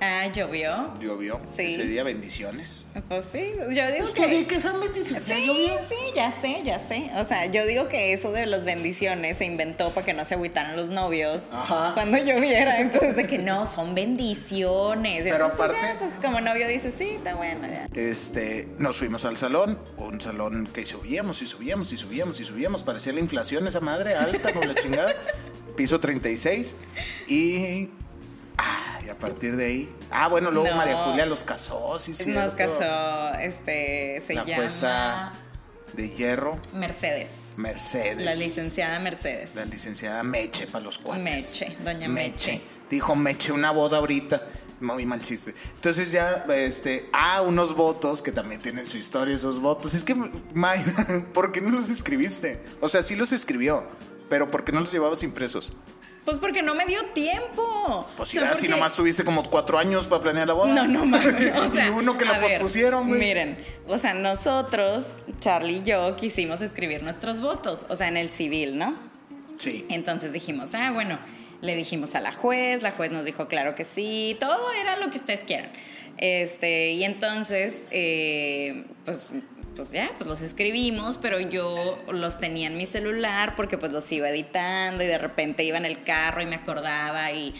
Ah, 0.00 0.26
llovió. 0.32 0.94
llovió. 1.00 1.40
Sí. 1.54 1.74
Ese 1.74 1.84
día, 1.84 2.02
bendiciones. 2.02 2.86
Pues 3.08 3.26
sí, 3.30 3.52
yo 3.70 3.86
digo 3.92 3.98
Pues 3.98 4.12
que... 4.12 4.46
que 4.46 4.60
son 4.60 4.80
bendiciones. 4.80 5.26
Sí, 5.26 5.46
llovió. 5.46 5.74
sí, 5.88 5.94
ya 6.14 6.30
sé, 6.30 6.62
ya 6.64 6.78
sé. 6.78 7.10
O 7.16 7.24
sea, 7.24 7.46
yo 7.46 7.66
digo 7.66 7.88
que 7.88 8.12
eso 8.14 8.32
de 8.32 8.46
las 8.46 8.64
bendiciones 8.64 9.36
se 9.38 9.44
inventó 9.44 9.90
para 9.90 10.06
que 10.06 10.14
no 10.14 10.24
se 10.24 10.34
agüitaran 10.34 10.74
los 10.74 10.88
novios 10.88 11.48
Ajá. 11.52 11.92
cuando 11.94 12.16
lloviera. 12.18 12.80
Entonces, 12.80 13.14
de 13.14 13.26
que 13.26 13.38
no, 13.38 13.66
son 13.66 13.94
bendiciones. 13.94 15.22
Pero 15.24 15.50
pues, 15.50 15.54
pues, 15.56 15.72
ya, 15.72 15.78
aparte- 15.92 15.98
pues 15.98 16.12
como 16.20 16.40
novio 16.40 16.66
dice, 16.66 16.92
sí, 16.96 17.10
está 17.10 17.34
bueno, 17.34 17.68
ya. 17.68 17.86
Este, 17.94 18.68
nos 18.78 18.96
fuimos 18.98 19.24
al 19.26 19.36
salón, 19.36 19.78
un 19.98 20.20
salón 20.20 20.66
que 20.72 20.84
subíamos 20.84 21.42
y 21.42 21.46
subíamos 21.46 21.92
y 21.92 21.96
subíamos 21.98 22.40
y 22.40 22.44
subíamos, 22.44 22.82
parecía 22.84 23.12
la 23.12 23.20
inflación 23.20 23.66
esa 23.66 23.80
madre 23.80 24.14
alta 24.14 24.52
con 24.52 24.66
la 24.66 24.74
chingada. 24.74 25.14
Piso 25.76 26.00
36 26.00 26.74
y 27.28 27.56
ah, 27.56 27.68
y 27.68 27.90
a 29.10 29.18
partir 29.18 29.56
de 29.56 29.66
ahí, 29.66 29.96
ah, 30.10 30.28
bueno, 30.28 30.50
luego 30.50 30.68
No. 30.68 30.76
María 30.76 31.04
Julia 31.04 31.26
los 31.26 31.44
casó, 31.44 31.98
sí, 31.98 32.14
sí. 32.14 32.30
Nos 32.30 32.54
casó, 32.54 33.34
este, 33.34 34.22
se 34.26 34.34
la 34.34 34.44
llama 34.44 34.62
jueza 34.62 35.32
de 35.92 36.10
hierro, 36.10 36.58
Mercedes. 36.72 37.30
Mercedes. 37.56 38.24
La 38.24 38.34
licenciada 38.34 38.98
Mercedes. 39.00 39.54
La 39.54 39.64
licenciada 39.64 40.22
Meche 40.22 40.66
para 40.66 40.84
los 40.84 40.98
cuates. 40.98 41.22
Meche, 41.22 41.76
doña 41.84 42.08
Meche. 42.08 42.62
Dijo 42.88 43.14
Meche 43.14 43.52
una 43.52 43.70
boda 43.70 43.98
ahorita. 43.98 44.46
Muy 44.80 45.04
mal 45.04 45.20
chiste. 45.20 45.54
Entonces 45.74 46.10
ya, 46.10 46.46
este, 46.54 47.10
ah, 47.12 47.42
unos 47.42 47.74
votos 47.74 48.22
que 48.22 48.32
también 48.32 48.62
tienen 48.62 48.86
su 48.86 48.96
historia, 48.96 49.34
esos 49.34 49.60
votos. 49.60 49.92
Es 49.92 50.02
que, 50.04 50.14
Mayra, 50.54 51.26
¿por 51.34 51.52
qué 51.52 51.60
no 51.60 51.70
los 51.70 51.90
escribiste? 51.90 52.62
O 52.80 52.88
sea, 52.88 53.02
sí 53.02 53.14
los 53.14 53.32
escribió, 53.32 53.84
pero 54.30 54.50
¿por 54.50 54.64
qué 54.64 54.72
no 54.72 54.80
los 54.80 54.90
llevabas 54.90 55.22
impresos? 55.22 55.70
Pues 56.24 56.38
porque 56.38 56.62
no 56.62 56.74
me 56.74 56.84
dio 56.86 57.02
tiempo. 57.14 58.06
Pues 58.16 58.28
O 58.28 58.30
si 58.30 58.38
sea, 58.38 58.50
porque- 58.52 58.68
nomás 58.68 58.94
tuviste 58.94 59.24
como 59.24 59.42
cuatro 59.42 59.78
años 59.78 60.06
para 60.06 60.22
planear 60.22 60.46
la 60.48 60.52
boda. 60.54 60.72
No, 60.74 60.86
no 60.86 61.06
mames. 61.06 61.52
O 61.56 61.72
sea, 61.72 61.86
y 61.86 61.90
uno 61.90 62.16
que 62.16 62.24
lo 62.24 62.38
pospusieron, 62.40 63.08
güey. 63.08 63.20
Miren, 63.20 63.64
o 63.88 63.98
sea, 63.98 64.14
nosotros, 64.14 65.16
Charlie 65.40 65.78
y 65.78 65.82
yo, 65.82 66.14
quisimos 66.16 66.60
escribir 66.60 67.02
nuestros 67.02 67.40
votos, 67.40 67.86
o 67.88 67.96
sea, 67.96 68.08
en 68.08 68.16
el 68.16 68.28
civil, 68.28 68.78
¿no? 68.78 68.96
Sí. 69.58 69.86
Entonces 69.88 70.32
dijimos, 70.32 70.74
ah, 70.74 70.90
bueno, 70.92 71.18
le 71.62 71.74
dijimos 71.76 72.14
a 72.14 72.20
la 72.20 72.32
juez, 72.32 72.82
la 72.82 72.92
juez 72.92 73.10
nos 73.10 73.24
dijo, 73.24 73.48
claro 73.48 73.74
que 73.74 73.84
sí, 73.84 74.36
todo 74.40 74.72
era 74.72 74.96
lo 74.98 75.10
que 75.10 75.18
ustedes 75.18 75.42
quieran. 75.42 75.70
Este, 76.18 76.92
y 76.92 77.04
entonces, 77.04 77.86
eh, 77.90 78.84
pues, 79.04 79.32
pues 79.80 79.92
ya, 79.92 80.10
pues 80.18 80.28
los 80.28 80.42
escribimos, 80.42 81.16
pero 81.16 81.40
yo 81.40 81.98
los 82.12 82.38
tenía 82.38 82.66
en 82.66 82.76
mi 82.76 82.84
celular 82.84 83.54
porque 83.56 83.78
pues 83.78 83.92
los 83.92 84.12
iba 84.12 84.28
editando 84.28 85.02
y 85.02 85.06
de 85.06 85.16
repente 85.16 85.64
iba 85.64 85.78
en 85.78 85.86
el 85.86 86.02
carro 86.02 86.42
y 86.42 86.46
me 86.46 86.56
acordaba 86.56 87.32
y 87.32 87.54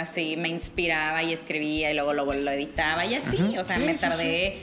así 0.00 0.38
me 0.38 0.48
inspiraba 0.48 1.22
y 1.22 1.34
escribía 1.34 1.90
y 1.90 1.94
luego 1.94 2.14
lo, 2.14 2.24
lo 2.24 2.50
editaba 2.50 3.04
y 3.04 3.14
así, 3.14 3.58
o 3.58 3.64
sea, 3.64 3.76
sí, 3.76 3.82
me 3.82 3.94
sí, 3.94 4.00
tardé 4.00 4.58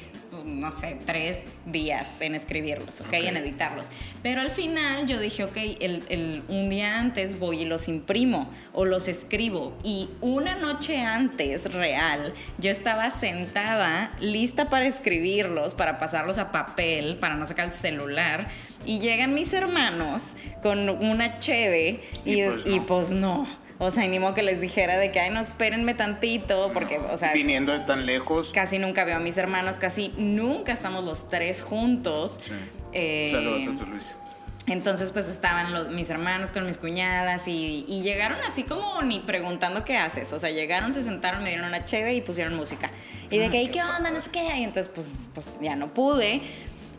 no 0.47 0.71
sé, 0.71 0.97
tres 1.05 1.39
días 1.65 2.21
en 2.21 2.33
escribirlos, 2.35 3.01
¿ok? 3.01 3.13
En 3.13 3.37
editarlos. 3.37 3.87
Pero 4.23 4.41
al 4.41 4.49
final 4.51 5.05
yo 5.05 5.19
dije, 5.19 5.43
ok, 5.43 5.57
el, 5.79 6.03
el- 6.09 6.43
un 6.47 6.69
día 6.69 6.99
antes 6.99 7.37
voy 7.37 7.61
y 7.61 7.65
los 7.65 7.87
imprimo 7.87 8.49
o 8.73 8.85
los 8.85 9.07
escribo. 9.07 9.77
Y 9.83 10.09
una 10.21 10.55
noche 10.55 11.01
antes, 11.01 11.71
real, 11.73 12.33
yo 12.57 12.71
estaba 12.71 13.11
sentada, 13.11 14.11
lista 14.19 14.69
para 14.69 14.87
escribirlos, 14.87 15.75
para 15.75 15.97
pasarlos 15.97 16.37
a 16.37 16.51
papel, 16.51 17.17
para 17.17 17.35
no 17.35 17.45
sacar 17.45 17.65
el 17.67 17.73
celular. 17.73 18.47
Y 18.85 18.99
llegan 18.99 19.33
mis 19.33 19.51
hermanos 19.53 20.35
con 20.63 20.87
una 20.89 21.39
cheve 21.39 21.99
y, 22.23 22.41
Y 22.41 22.43
pues 22.45 22.65
y 22.65 22.77
no. 22.79 22.85
pues 22.85 23.09
no. 23.11 23.66
O 23.79 23.91
sea, 23.91 24.07
ni 24.07 24.17
modo 24.19 24.33
que 24.33 24.41
les 24.43 24.59
dijera 24.59 24.97
de 24.97 25.11
que, 25.11 25.19
ay, 25.19 25.29
no, 25.29 25.39
espérenme 25.39 25.93
tantito, 25.93 26.71
porque, 26.73 26.97
o 26.97 27.15
sea, 27.15 27.31
Viniendo 27.33 27.71
de 27.73 27.79
tan 27.79 28.05
lejos. 28.07 28.51
casi 28.51 28.79
nunca 28.79 29.03
veo 29.05 29.17
a 29.17 29.19
mis 29.19 29.37
hermanos, 29.37 29.77
casi 29.77 30.13
nunca 30.17 30.73
estamos 30.73 31.03
los 31.05 31.27
tres 31.29 31.61
juntos. 31.61 32.39
Sí. 32.41 32.53
Eh, 32.93 33.27
Saludos, 33.29 33.77
Tata 33.77 33.89
Luis. 33.91 34.17
entonces, 34.65 35.11
pues 35.11 35.27
estaban 35.29 35.71
los- 35.73 35.89
mis 35.89 36.09
hermanos 36.09 36.51
con 36.51 36.65
mis 36.65 36.77
cuñadas 36.79 37.47
y, 37.47 37.85
y 37.87 38.01
llegaron 38.01 38.39
así 38.47 38.63
como 38.63 39.01
ni 39.03 39.19
preguntando 39.19 39.85
qué 39.85 39.95
haces. 39.95 40.33
O 40.33 40.39
sea, 40.39 40.49
llegaron, 40.49 40.91
se 40.93 41.03
sentaron, 41.03 41.43
me 41.43 41.49
dieron 41.49 41.67
una 41.67 41.85
cheve 41.85 42.15
y 42.15 42.21
pusieron 42.21 42.55
música. 42.55 42.89
Y 43.29 43.37
de 43.37 43.49
que, 43.49 43.61
"¿Y 43.61 43.67
¿qué 43.67 43.81
onda? 43.83 44.09
No 44.09 44.19
sé 44.21 44.31
qué. 44.31 44.43
Y 44.57 44.63
entonces, 44.63 44.89
pues, 44.93 45.19
pues 45.35 45.57
ya 45.61 45.75
no 45.75 45.93
pude. 45.93 46.41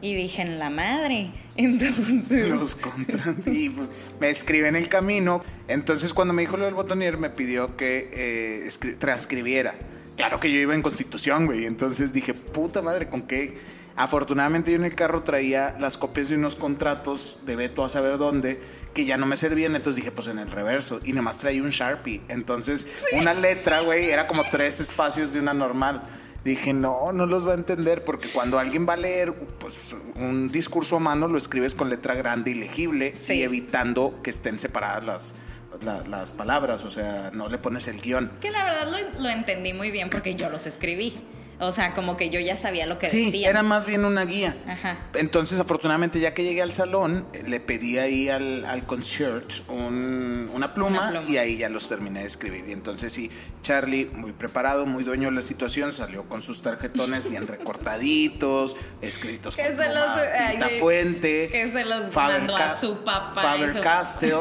Y 0.01 0.15
dije, 0.15 0.43
en 0.43 0.59
la 0.59 0.71
madre. 0.71 1.33
Entonces, 1.57 2.49
Los 2.49 2.75
contra 2.77 3.35
y 3.47 3.75
me 4.21 4.31
escribe 4.31 4.69
en 4.69 4.77
el 4.77 4.89
camino. 4.89 5.43
Entonces, 5.67 6.15
cuando 6.15 6.33
me 6.35 6.43
dijo 6.43 6.57
lo 6.57 6.67
del 6.67 6.75
botonier, 6.75 7.19
me 7.19 7.31
pidió 7.31 7.77
que 7.77 8.11
eh, 8.13 8.97
transcribiera. 8.99 9.75
Claro 10.17 10.41
que 10.41 10.53
yo 10.53 10.59
iba 10.59 10.75
en 10.75 10.83
constitución, 10.83 11.47
güey. 11.47 11.67
Entonces 11.67 12.13
dije, 12.13 12.35
puta 12.35 12.83
madre, 12.83 13.09
¿con 13.09 13.23
qué? 13.23 13.57
Afortunadamente 13.95 14.71
yo 14.71 14.77
en 14.77 14.85
el 14.85 14.95
carro 14.95 15.25
traía 15.25 15.77
las 15.81 15.99
copias 15.99 16.29
de 16.29 16.37
unos 16.37 16.55
contratos 16.55 17.41
de 17.45 17.57
Beto 17.57 17.85
a 17.85 17.89
saber 17.89 18.17
dónde 18.19 18.61
que 18.95 19.05
ya 19.05 19.17
no 19.17 19.27
me 19.27 19.37
servían. 19.37 19.75
Entonces 19.75 19.97
dije, 19.97 20.13
pues 20.13 20.29
en 20.29 20.39
el 20.39 20.49
reverso. 20.49 21.01
Y 21.05 21.13
nomás 21.13 21.39
traía 21.39 21.61
un 21.63 21.71
Sharpie. 21.71 22.23
Entonces, 22.29 23.03
una 23.13 23.35
letra, 23.35 23.81
güey, 23.81 24.11
era 24.11 24.29
como 24.29 24.45
tres 24.45 24.79
espacios 24.79 25.33
de 25.33 25.41
una 25.41 25.53
normal. 25.53 26.03
Dije, 26.49 26.73
no, 26.73 27.13
no 27.13 27.27
los 27.27 27.47
va 27.47 27.53
a 27.53 27.55
entender 27.55 28.05
porque 28.05 28.29
cuando 28.31 28.59
alguien 28.59 28.87
va 28.89 28.95
a 28.95 28.97
leer 28.97 29.35
pues, 29.59 29.95
un 30.17 30.51
discurso 30.51 30.97
a 30.97 31.01
mano 31.01 31.29
lo 31.29 31.37
escribes 31.37 31.75
con 31.75 31.91
letra 31.91 32.15
grande 32.15 32.53
y 32.53 32.55
legible 32.55 33.15
Sí. 33.21 33.35
y 33.35 33.43
evitando 33.43 34.21
que 34.23 34.31
estén 34.31 34.59
separadas 34.59 35.05
las, 35.05 35.35
la- 35.83 36.03
las 36.07 36.33
palabras, 36.33 36.85
o 36.85 36.91
sea, 36.91 37.31
no 37.35 37.49
le 37.49 37.59
pones 37.59 37.87
el 37.89 38.01
guion. 38.01 38.31
que 38.41 38.51
la 38.51 38.65
verdad 38.65 38.89
lo, 38.91 39.23
lo 39.25 39.29
entendí 39.29 39.73
muy 39.73 39.91
bien 39.91 40.09
porque 40.11 40.35
yo 40.35 40.49
los 40.49 40.67
escribí. 40.67 41.15
O 41.61 41.73
sea, 41.73 41.93
como 41.93 42.17
que 42.17 42.31
yo 42.31 42.39
ya 42.39 42.55
sabía 42.57 42.87
lo 42.87 42.99
que 42.99 43.11
Sí, 43.11 43.27
decían. 43.27 43.51
era 43.51 43.63
más 43.65 43.85
bien 43.85 44.05
una 44.05 44.25
guía. 44.25 44.57
Ajá. 44.67 44.99
Entonces, 45.15 45.59
afortunadamente, 45.59 46.21
ya 46.21 46.33
que 46.33 46.45
llegué 46.45 46.63
al 46.63 46.71
salón, 46.71 47.27
le 47.47 47.59
pedí 47.59 47.99
ahí 47.99 48.29
al, 48.29 48.65
al 48.65 48.87
concierge 48.87 49.63
un- 49.69 50.51
una, 50.55 50.73
pluma, 50.73 51.09
Una 51.09 51.11
pluma. 51.11 51.29
y 51.29 51.37
ahí 51.37 51.57
ya 51.59 51.69
los 51.69 51.89
terminé 51.89 52.21
de 52.21 52.27
escribir. 52.27 52.65
Y 52.69 52.73
entonces 52.73 53.13
sí, 53.13 53.31
Charlie, 53.61 54.07
muy 54.13 54.33
preparado, 54.33 54.87
muy 54.87 55.03
dueño 55.03 55.31
de 55.31 55.35
la 55.35 55.43
situación, 55.43 55.91
salió 55.93 56.29
con 56.29 56.43
sus 56.43 56.63
tarjetones 56.63 57.29
bien 57.29 57.47
recortaditos, 57.99 58.77
escritos 59.01 59.57
Que 59.57 59.65
con 59.65 59.77
se 59.79 59.89
los- 59.95 60.51
tinta 60.51 60.69
fuente. 60.79 61.49
que 61.49 61.73
se 61.73 61.85
los 61.85 62.15
mandó 62.15 62.57
a 62.57 62.77
su 62.79 63.03
papá 63.03 63.41
y 63.57 63.61
Faber 63.61 63.75
su- 63.75 63.81
Castell. 63.81 64.39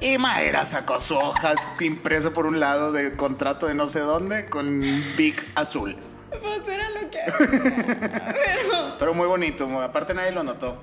Y 0.00 0.18
Maera 0.18 0.64
sacó 0.64 1.00
su 1.00 1.16
hoja 1.16 1.54
impresa 1.80 2.30
por 2.32 2.46
un 2.46 2.60
lado 2.60 2.92
de 2.92 3.16
contrato 3.16 3.66
de 3.66 3.74
no 3.74 3.88
sé 3.88 4.00
dónde 4.00 4.46
con 4.46 4.80
Big 5.16 5.36
Azul. 5.54 5.96
Pues 6.44 6.68
era 6.68 6.90
lo 6.90 7.10
que. 7.10 7.18
Pero, 7.38 8.96
Pero 8.98 9.14
muy 9.14 9.26
bonito, 9.26 9.66
aparte 9.80 10.12
nadie 10.12 10.30
lo 10.32 10.44
notó. 10.44 10.78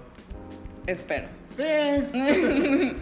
espero. 0.88 1.28
Sí. 1.56 2.98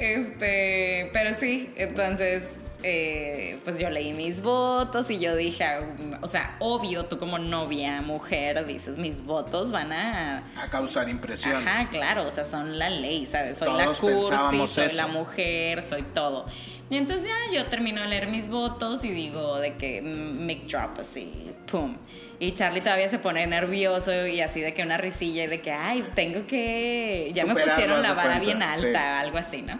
Este, 0.00 1.10
pero 1.12 1.34
sí, 1.34 1.74
entonces, 1.76 2.69
eh, 2.82 3.58
pues 3.64 3.78
yo 3.78 3.90
leí 3.90 4.12
mis 4.12 4.42
votos 4.42 5.10
y 5.10 5.18
yo 5.18 5.36
dije, 5.36 5.64
ah, 5.64 5.80
o 6.22 6.28
sea, 6.28 6.56
obvio, 6.60 7.04
tú 7.04 7.18
como 7.18 7.38
novia, 7.38 8.00
mujer, 8.02 8.64
dices, 8.66 8.98
mis 8.98 9.22
votos 9.22 9.70
van 9.70 9.92
a... 9.92 10.38
A 10.56 10.70
causar 10.70 11.08
impresión. 11.08 11.56
Ajá, 11.56 11.88
claro, 11.90 12.26
o 12.26 12.30
sea, 12.30 12.44
son 12.44 12.78
la 12.78 12.90
ley, 12.90 13.26
¿sabes? 13.26 13.58
Soy 13.58 13.68
Todos 13.68 14.02
la 14.02 14.10
cursi, 14.12 14.66
soy 14.66 14.86
eso. 14.86 14.96
la 14.96 15.06
mujer, 15.08 15.82
soy 15.82 16.02
todo. 16.02 16.46
Y 16.90 16.96
entonces 16.96 17.28
ya 17.28 17.56
yo 17.56 17.66
termino 17.66 18.00
de 18.00 18.08
leer 18.08 18.26
mis 18.26 18.48
votos 18.48 19.04
y 19.04 19.10
digo 19.10 19.60
de 19.60 19.76
que 19.76 20.02
mm, 20.02 20.44
mic 20.44 20.66
drop 20.66 20.98
así, 20.98 21.54
pum. 21.70 21.96
Y 22.40 22.52
Charlie 22.52 22.80
todavía 22.80 23.08
se 23.08 23.18
pone 23.18 23.46
nervioso 23.46 24.26
y 24.26 24.40
así 24.40 24.60
de 24.60 24.74
que 24.74 24.82
una 24.82 24.96
risilla 24.96 25.44
y 25.44 25.46
de 25.46 25.60
que, 25.60 25.70
ay, 25.70 26.04
tengo 26.14 26.46
que... 26.46 27.30
Ya 27.32 27.44
me 27.44 27.54
pusieron 27.54 28.02
la 28.02 28.14
vara 28.14 28.38
cuenta, 28.38 28.44
bien 28.44 28.58
sí. 28.74 28.86
alta, 28.86 29.20
algo 29.20 29.38
así, 29.38 29.62
¿no? 29.62 29.78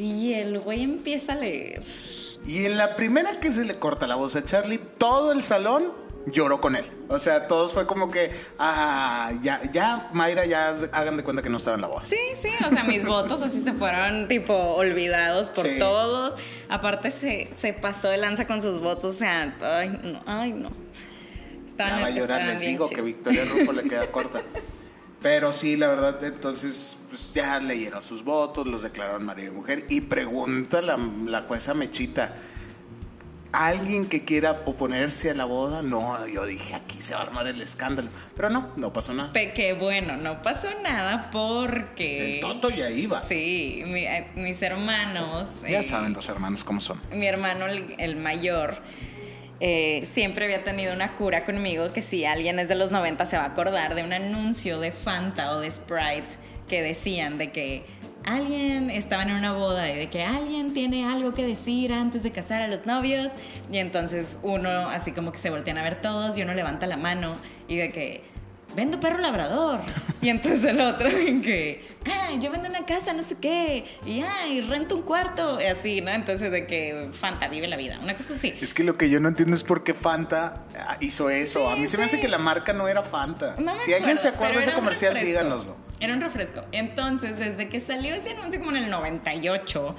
Y 0.00 0.34
el 0.34 0.58
güey 0.60 0.82
empieza 0.82 1.32
a 1.34 1.36
leer. 1.36 1.82
Y 2.46 2.64
en 2.64 2.78
la 2.78 2.96
primera 2.96 3.38
que 3.38 3.52
se 3.52 3.64
le 3.64 3.78
corta 3.78 4.06
la 4.06 4.14
voz 4.14 4.34
a 4.36 4.44
Charlie, 4.44 4.78
todo 4.78 5.30
el 5.32 5.42
salón 5.42 5.92
lloró 6.26 6.60
con 6.60 6.74
él. 6.76 6.84
O 7.08 7.18
sea, 7.18 7.42
todos 7.42 7.74
fue 7.74 7.86
como 7.86 8.10
que, 8.10 8.30
ah, 8.58 9.30
ya, 9.42 9.60
ya, 9.72 10.08
Mayra, 10.14 10.46
ya 10.46 10.68
hagan 10.92 11.16
de 11.16 11.22
cuenta 11.24 11.42
que 11.42 11.50
no 11.50 11.56
estaba 11.58 11.74
en 11.76 11.82
la 11.82 11.88
boda. 11.88 12.02
Sí, 12.04 12.16
sí, 12.40 12.48
o 12.66 12.70
sea, 12.72 12.84
mis 12.84 13.04
votos 13.04 13.42
así 13.42 13.60
se 13.60 13.72
fueron 13.74 14.28
tipo 14.28 14.54
olvidados 14.54 15.50
por 15.50 15.66
Sí. 15.66 15.78
todos. 15.78 16.34
Aparte 16.68 17.10
se, 17.10 17.48
se 17.56 17.72
pasó 17.74 18.08
de 18.08 18.16
lanza 18.16 18.46
con 18.46 18.62
sus 18.62 18.80
votos, 18.80 19.16
o 19.16 19.18
sea, 19.18 19.54
ay, 19.60 20.00
no, 20.02 20.22
ay, 20.26 20.52
no. 20.52 20.70
Estaban- 21.68 21.96
Ya 21.96 22.00
va 22.02 22.06
a 22.06 22.10
llorar, 22.10 22.42
les 22.44 22.60
digo 22.60 22.88
que. 22.88 23.02
Victoria 23.02 23.44
Rufo 23.44 23.72
le 23.72 23.82
queda 23.82 24.06
corta. 24.10 24.42
Pero 25.22 25.52
sí, 25.52 25.76
la 25.76 25.88
verdad, 25.88 26.22
entonces 26.24 26.98
pues 27.08 27.32
ya 27.34 27.58
leyeron 27.60 28.02
sus 28.02 28.24
votos, 28.24 28.66
los 28.66 28.82
declararon 28.82 29.24
marido 29.26 29.52
y 29.52 29.56
mujer. 29.56 29.86
Y 29.90 30.00
pregunta 30.02 30.80
la, 30.80 30.96
la 31.26 31.42
jueza 31.42 31.74
Mechita, 31.74 32.34
¿alguien 33.52 34.08
que 34.08 34.24
quiera 34.24 34.62
oponerse 34.64 35.30
a 35.30 35.34
la 35.34 35.44
boda? 35.44 35.82
No, 35.82 36.26
yo 36.26 36.46
dije, 36.46 36.74
aquí 36.74 37.02
se 37.02 37.12
va 37.14 37.20
a 37.20 37.22
armar 37.24 37.46
el 37.48 37.60
escándalo. 37.60 38.08
Pero 38.34 38.48
no, 38.48 38.70
no 38.76 38.92
pasó 38.94 39.12
nada. 39.12 39.32
Que 39.34 39.74
bueno, 39.78 40.16
no 40.16 40.40
pasó 40.40 40.68
nada 40.82 41.30
porque... 41.30 42.36
El 42.36 42.40
Toto 42.40 42.70
ya 42.70 42.88
iba. 42.90 43.20
Sí, 43.22 43.82
mi- 43.86 44.06
eh, 44.06 44.28
mis 44.36 44.62
hermanos... 44.62 45.48
Ya 45.68 45.80
eh, 45.80 45.82
saben 45.82 46.14
los 46.14 46.28
hermanos 46.30 46.64
cómo 46.64 46.80
son. 46.80 46.98
mi 47.12 47.26
hermano, 47.26 47.66
el, 47.66 47.94
el 47.98 48.16
mayor, 48.16 48.76
eh, 49.60 50.06
siempre 50.06 50.46
había 50.46 50.64
tenido 50.64 50.94
una 50.94 51.14
cura 51.16 51.44
conmigo 51.44 51.92
que 51.92 52.00
si 52.00 52.24
alguien 52.24 52.58
es 52.58 52.68
de 52.68 52.74
los 52.74 52.90
90 52.90 53.26
se 53.26 53.36
va 53.36 53.44
a 53.44 53.46
acordar 53.48 53.94
de 53.94 54.02
un 54.02 54.12
anuncio 54.12 54.80
de 54.80 54.90
Fanta 54.90 55.54
o 55.54 55.60
de 55.60 55.70
Sprite 55.70 56.26
que 56.66 56.82
decían 56.82 57.36
de 57.36 57.50
que 57.50 57.84
alguien 58.24 58.90
estaba 58.90 59.22
en 59.22 59.32
una 59.32 59.52
boda 59.52 59.90
y 59.90 59.96
de 59.96 60.08
que 60.08 60.22
alguien 60.22 60.72
tiene 60.72 61.04
algo 61.04 61.34
que 61.34 61.44
decir 61.44 61.92
antes 61.92 62.22
de 62.22 62.30
casar 62.30 62.62
a 62.62 62.68
los 62.68 62.86
novios. 62.86 63.32
Y 63.70 63.78
entonces 63.78 64.38
uno 64.42 64.70
así 64.88 65.12
como 65.12 65.32
que 65.32 65.38
se 65.38 65.50
voltean 65.50 65.78
a 65.78 65.82
ver 65.82 66.00
todos 66.00 66.38
y 66.38 66.42
uno 66.42 66.54
levanta 66.54 66.86
la 66.86 66.96
mano 66.96 67.34
y 67.68 67.76
de 67.76 67.90
que 67.90 68.22
vendo 68.74 69.00
perro 69.00 69.18
labrador 69.18 69.80
y 70.22 70.28
entonces 70.28 70.64
el 70.64 70.80
otro 70.80 71.08
en 71.10 71.42
que 71.42 71.84
ah 72.06 72.30
yo 72.38 72.50
vendo 72.50 72.68
una 72.68 72.86
casa 72.86 73.12
no 73.12 73.24
sé 73.24 73.36
qué 73.40 73.84
y 74.06 74.20
ay 74.22 74.60
rento 74.60 74.96
un 74.96 75.02
cuarto 75.02 75.60
y 75.60 75.64
así 75.64 76.00
no 76.00 76.10
entonces 76.10 76.50
de 76.50 76.66
que 76.66 77.08
Fanta 77.12 77.48
vive 77.48 77.66
la 77.66 77.76
vida 77.76 77.98
una 78.02 78.14
cosa 78.14 78.34
así 78.34 78.54
Es 78.60 78.72
que 78.74 78.84
lo 78.84 78.94
que 78.94 79.10
yo 79.10 79.18
no 79.20 79.28
entiendo 79.28 79.56
es 79.56 79.64
por 79.64 79.82
qué 79.82 79.94
Fanta 79.94 80.64
hizo 81.00 81.30
eso. 81.30 81.68
a 81.68 81.76
mí 81.76 81.86
se 81.86 81.98
me 81.98 82.04
hace 82.04 82.20
que 82.20 82.28
la 82.28 82.38
marca 82.38 82.72
no 82.72 82.88
era 82.88 83.02
Fanta. 83.02 83.56
No 83.58 83.74
si 83.74 83.92
alguien 83.92 84.18
se 84.18 84.28
acuerda 84.28 84.54
de 84.56 84.60
ese 84.62 84.72
comercial, 84.72 85.14
díganoslo. 85.18 85.76
Era 86.00 86.14
un 86.14 86.20
refresco. 86.20 86.62
Entonces, 86.72 87.38
desde 87.38 87.68
que 87.68 87.80
salió 87.80 88.14
ese 88.14 88.30
anuncio 88.30 88.58
como 88.60 88.72
en 88.76 88.84
el 88.84 88.90
98, 88.90 89.94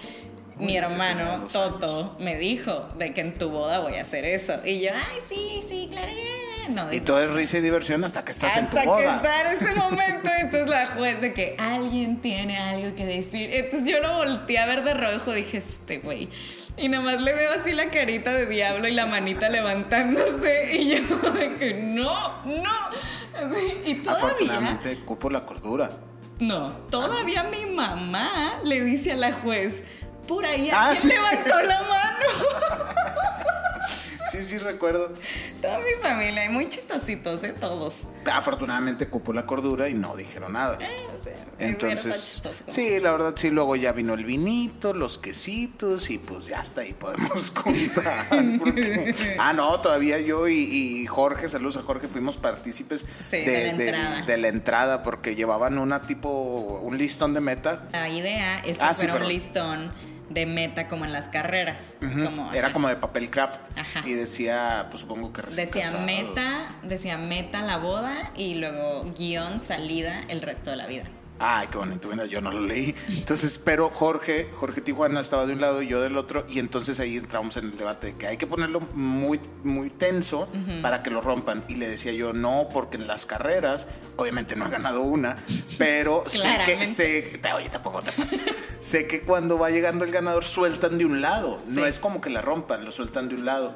mi 0.57 0.65
Uy, 0.65 0.67
tenía 0.73 0.85
hermano 0.85 1.45
Toto 1.51 2.15
me 2.19 2.37
dijo 2.37 2.87
de 2.97 3.13
que 3.13 3.21
en 3.21 3.33
tu 3.33 3.49
boda 3.49 3.79
voy 3.79 3.95
a 3.95 4.01
hacer 4.01 4.25
eso. 4.25 4.55
Y 4.65 4.81
yo, 4.81 4.91
ay, 4.93 5.19
sí, 5.27 5.61
sí, 5.67 5.87
claro. 5.89 6.11
ya". 6.11 6.50
No, 6.69 6.93
Y 6.93 7.01
todo 7.01 7.21
es 7.21 7.29
risa 7.31 7.57
y 7.57 7.61
diversión 7.61 8.03
hasta 8.03 8.23
que 8.23 8.31
estás 8.31 8.55
en 8.57 8.67
tu 8.69 8.77
hasta 8.77 8.81
que 8.83 8.87
boda. 8.87 9.15
está 9.17 9.41
en 9.51 9.57
ese 9.57 9.73
momento, 9.75 10.29
entonces 10.39 10.69
la 10.69 10.87
juez 10.87 11.19
de 11.21 11.33
que 11.33 11.55
alguien 11.59 12.21
tiene 12.21 12.57
algo 12.59 12.95
que 12.95 13.05
decir. 13.05 13.49
Entonces 13.53 13.89
yo 13.89 13.99
lo 13.99 14.15
volteé 14.17 14.59
a 14.59 14.65
ver 14.65 14.83
de 14.83 14.93
rojo, 14.93 15.31
dije, 15.33 15.57
este 15.57 15.97
güey. 15.99 16.29
Y 16.77 16.87
nada 16.87 17.03
más 17.03 17.19
le 17.21 17.33
veo 17.33 17.51
así 17.59 17.73
la 17.73 17.89
carita 17.91 18.31
de 18.31 18.45
diablo 18.45 18.87
y 18.87 18.91
la 18.91 19.05
manita 19.05 19.49
levantándose. 19.49 20.75
Y 20.77 20.89
yo 21.07 21.17
de 21.33 21.55
que 21.57 21.73
no, 21.73 22.43
no. 22.45 22.71
Así, 23.35 23.73
y 23.85 23.95
todavía. 23.95 24.25
Afortunadamente, 24.25 24.95
cupo 25.05 25.29
la 25.29 25.45
cordura. 25.45 25.89
No, 26.39 26.69
todavía 26.89 27.43
mi 27.43 27.65
mamá 27.67 28.59
le 28.63 28.81
dice 28.83 29.11
a 29.11 29.15
la 29.17 29.31
juez, 29.33 29.83
por 30.27 30.45
ahí 30.45 30.69
Ah, 30.71 30.87
alguien 30.89 31.01
sí. 31.01 31.07
levantó 31.09 31.61
la 31.61 31.81
mano. 31.83 32.25
Sí, 34.31 34.43
sí, 34.43 34.57
recuerdo. 34.57 35.13
Toda 35.61 35.79
mi 35.79 35.91
familia, 36.01 36.45
y 36.45 36.49
muy 36.49 36.69
chistositos, 36.69 37.43
¿eh? 37.43 37.53
Todos. 37.59 38.07
Afortunadamente 38.31 39.07
cupo 39.07 39.33
la 39.33 39.45
cordura 39.45 39.89
y 39.89 39.93
no 39.93 40.15
dijeron 40.15 40.53
nada. 40.53 40.77
Eh, 40.81 41.07
o 41.19 41.23
sea, 41.23 41.33
hubiera 41.33 41.55
Entonces, 41.59 42.41
sí, 42.67 42.99
la 42.99 43.11
verdad, 43.11 43.33
sí, 43.35 43.49
luego 43.49 43.75
ya 43.75 43.91
vino 43.91 44.13
el 44.13 44.23
vinito, 44.25 44.93
los 44.93 45.17
quesitos 45.17 46.09
y 46.09 46.17
pues 46.17 46.45
ya 46.47 46.59
hasta 46.59 46.81
ahí 46.81 46.93
podemos 46.93 47.51
contar. 47.51 48.27
porque- 48.57 49.15
ah, 49.39 49.53
no, 49.53 49.79
todavía 49.81 50.19
yo 50.19 50.47
y, 50.47 50.53
y 50.59 51.05
Jorge, 51.07 51.47
saludos 51.49 51.77
a 51.77 51.81
Jorge, 51.81 52.07
fuimos 52.07 52.37
partícipes 52.37 53.05
Sí, 53.29 53.37
de 53.37 53.45
la 53.75 53.83
entrada. 53.83 54.21
de 54.25 54.37
la 54.37 54.47
entrada 54.47 55.03
porque 55.03 55.35
llevaban 55.35 55.77
una 55.77 56.01
tipo, 56.03 56.29
un 56.83 56.97
listón 56.97 57.33
de 57.33 57.41
meta. 57.41 57.87
La 57.91 58.07
idea 58.09 58.59
es 58.59 58.77
que 58.77 58.83
Ah, 58.83 58.93
sí, 58.93 59.07
un 59.07 59.27
listón 59.27 59.91
de 60.33 60.45
meta 60.45 60.87
como 60.87 61.05
en 61.05 61.13
las 61.13 61.27
carreras. 61.29 61.95
Como, 61.99 62.51
Era 62.53 62.67
ajá. 62.67 62.73
como 62.73 62.87
de 62.87 62.95
papel 62.95 63.29
craft 63.29 63.77
Ajá. 63.77 64.01
y 64.05 64.13
decía, 64.13 64.87
pues 64.89 65.01
supongo 65.01 65.31
que 65.33 65.41
Decía 65.43 65.83
casados. 65.83 66.05
meta, 66.05 66.69
decía 66.83 67.17
meta 67.17 67.61
la 67.63 67.77
boda 67.77 68.31
y 68.35 68.55
luego 68.55 69.11
guion 69.17 69.61
salida 69.61 70.21
el 70.27 70.41
resto 70.41 70.69
de 70.71 70.75
la 70.77 70.87
vida. 70.87 71.03
Ay, 71.43 71.67
qué 71.71 71.77
bonito. 71.79 72.07
Bueno, 72.07 72.25
yo 72.25 72.39
no 72.39 72.51
lo 72.51 72.61
leí. 72.61 72.93
Entonces, 73.09 73.57
pero 73.57 73.89
Jorge, 73.89 74.49
Jorge 74.53 74.79
Tijuana 74.81 75.19
estaba 75.21 75.47
de 75.47 75.53
un 75.53 75.61
lado 75.61 75.81
y 75.81 75.87
yo 75.87 75.99
del 75.99 76.15
otro. 76.17 76.45
Y 76.47 76.59
entonces 76.59 76.99
ahí 76.99 77.17
entramos 77.17 77.57
en 77.57 77.65
el 77.65 77.71
debate 77.77 78.07
de 78.07 78.15
que 78.15 78.27
hay 78.27 78.37
que 78.37 78.45
ponerlo 78.45 78.79
muy, 78.93 79.39
muy 79.63 79.89
tenso 79.89 80.47
para 80.83 81.01
que 81.01 81.09
lo 81.09 81.19
rompan. 81.21 81.63
Y 81.67 81.75
le 81.75 81.87
decía 81.89 82.11
yo, 82.11 82.33
no, 82.33 82.67
porque 82.71 82.97
en 82.97 83.07
las 83.07 83.25
carreras, 83.25 83.87
obviamente 84.17 84.55
no 84.55 84.67
he 84.67 84.69
ganado 84.69 85.01
una, 85.01 85.37
pero 85.79 86.23
sé 86.27 86.47
que, 86.65 86.85
sé, 86.85 87.21
te- 87.41 87.53
oye, 87.53 87.69
tampoco 87.69 88.01
te 88.03 88.11
pases. 88.11 88.45
sé 88.79 89.07
que 89.07 89.21
cuando 89.21 89.57
va 89.57 89.71
llegando 89.71 90.05
el 90.05 90.11
ganador 90.11 90.43
sueltan 90.43 90.97
de 90.99 91.05
un 91.05 91.21
lado. 91.21 91.59
No 91.67 91.85
es 91.87 91.97
como 91.99 92.21
que 92.21 92.29
la 92.29 92.41
rompan, 92.41 92.85
lo 92.85 92.91
sueltan 92.91 93.29
de 93.29 93.35
un 93.35 93.45
lado. 93.45 93.75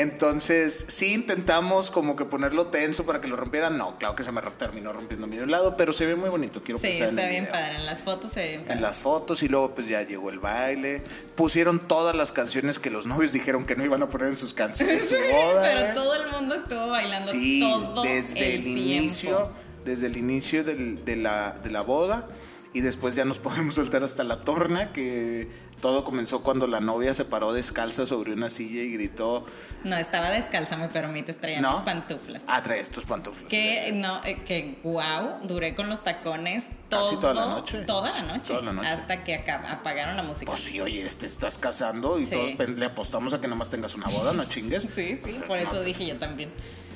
Entonces, 0.00 0.84
sí 0.88 1.14
intentamos 1.14 1.90
como 1.90 2.16
que 2.16 2.24
ponerlo 2.26 2.66
tenso 2.66 3.04
para 3.06 3.20
que 3.20 3.28
lo 3.28 3.36
rompieran. 3.36 3.76
No, 3.78 3.98
claro 3.98 4.14
que 4.14 4.22
se 4.24 4.30
me 4.32 4.42
terminó 4.58 4.92
rompiendo 4.92 5.26
un 5.26 5.50
lado, 5.50 5.76
pero 5.76 5.92
se 5.92 6.04
ve 6.06 6.16
muy 6.16 6.28
bonito. 6.28 6.62
Quiero 6.62 6.78
Sí, 6.78 6.88
pensar 6.88 7.08
en 7.08 7.18
está 7.18 7.22
el 7.24 7.30
bien 7.30 7.44
video 7.44 7.52
padre. 7.54 7.76
En 7.76 7.86
las 7.86 8.02
fotos 8.02 8.32
se 8.32 8.40
ve 8.40 8.48
bien 8.48 8.60
en 8.62 8.66
padre. 8.68 8.80
las 8.82 8.98
fotos 8.98 9.42
y 9.42 9.48
luego 9.48 9.74
pues 9.74 9.88
ya 9.88 10.02
llegó 10.02 10.30
el 10.30 10.38
baile. 10.38 11.02
Pusieron 11.34 11.88
todas 11.88 12.14
las 12.14 12.30
canciones 12.32 12.78
que 12.78 12.90
los 12.90 13.06
novios 13.06 13.32
dijeron 13.32 13.64
que 13.64 13.74
no 13.76 13.84
iban 13.84 14.02
a 14.02 14.08
poner 14.08 14.28
en 14.28 14.36
sus 14.36 14.52
canciones 14.54 15.10
en 15.12 15.18
su 15.28 15.32
boda. 15.32 15.62
Pero 15.62 15.80
¿eh? 15.80 15.90
todo 15.94 16.14
el 16.14 16.30
mundo 16.30 16.54
estuvo 16.54 16.88
bailando 16.88 17.30
Sí, 17.30 17.60
todo 17.60 18.02
desde 18.02 18.54
el, 18.56 18.62
tiempo. 18.64 18.80
inicio, 18.80 19.50
desde 19.84 20.06
el 20.08 20.16
inicio 20.16 20.62
del- 20.64 21.04
de, 21.04 21.16
la, 21.16 21.52
de 21.52 21.70
la 21.70 21.80
boda 21.82 22.28
y 22.72 22.82
después 22.82 23.14
ya 23.14 23.24
nos 23.24 23.38
podemos 23.40 23.76
saltar 23.76 24.02
hasta 24.04 24.24
la 24.24 24.44
torna 24.44 24.92
que 24.92 25.48
todo 25.80 26.04
comenzó 26.04 26.42
cuando 26.42 26.66
la 26.66 26.80
novia 26.80 27.12
se 27.14 27.24
paró 27.24 27.52
descalza 27.52 28.06
sobre 28.06 28.32
una 28.32 28.48
silla 28.50 28.82
y 28.82 28.92
gritó, 28.92 29.44
No, 29.84 29.96
estaba 29.96 30.30
descalza, 30.30 30.76
me 30.76 30.88
permites, 30.88 31.38
traía 31.38 31.60
¿No? 31.60 31.72
mis 31.72 31.80
pantuflas. 31.82 32.42
ah, 32.46 32.62
trae 32.62 32.80
estos 32.80 33.04
pantuflas. 33.04 33.48
Que 33.50 33.92
no, 33.94 34.24
eh, 34.24 34.36
que 34.44 34.78
wow, 34.82 35.40
duré 35.46 35.74
con 35.74 35.88
los 35.88 36.02
tacones 36.02 36.64
todo, 36.88 37.02
Casi 37.02 37.16
toda 37.16 37.34
la 37.34 37.46
noche. 37.46 37.82
Toda 37.84 38.12
la 38.12 38.22
noche. 38.22 38.52
Toda 38.52 38.62
la 38.62 38.72
noche. 38.72 38.88
Hasta 38.88 39.22
que 39.24 39.34
acab- 39.44 39.70
apagaron 39.70 40.16
la 40.16 40.22
música. 40.22 40.50
Pues 40.50 40.60
sí, 40.60 40.80
oye, 40.80 41.04
te 41.18 41.26
estás 41.26 41.58
casando 41.58 42.18
y 42.18 42.24
Sí. 42.26 42.30
todos 42.56 42.68
le 42.70 42.84
apostamos 42.86 43.32
a 43.34 43.40
que 43.40 43.48
nomás 43.48 43.68
tengas 43.70 43.94
una 43.94 44.06
boda, 44.08 44.32
no 44.32 44.44
chingues. 44.46 44.86
Sí, 44.94 45.20
sí, 45.24 45.40
por 45.46 45.58
eso 45.58 45.82
dije 45.82 46.06
yo 46.06 46.16
también. 46.18 46.50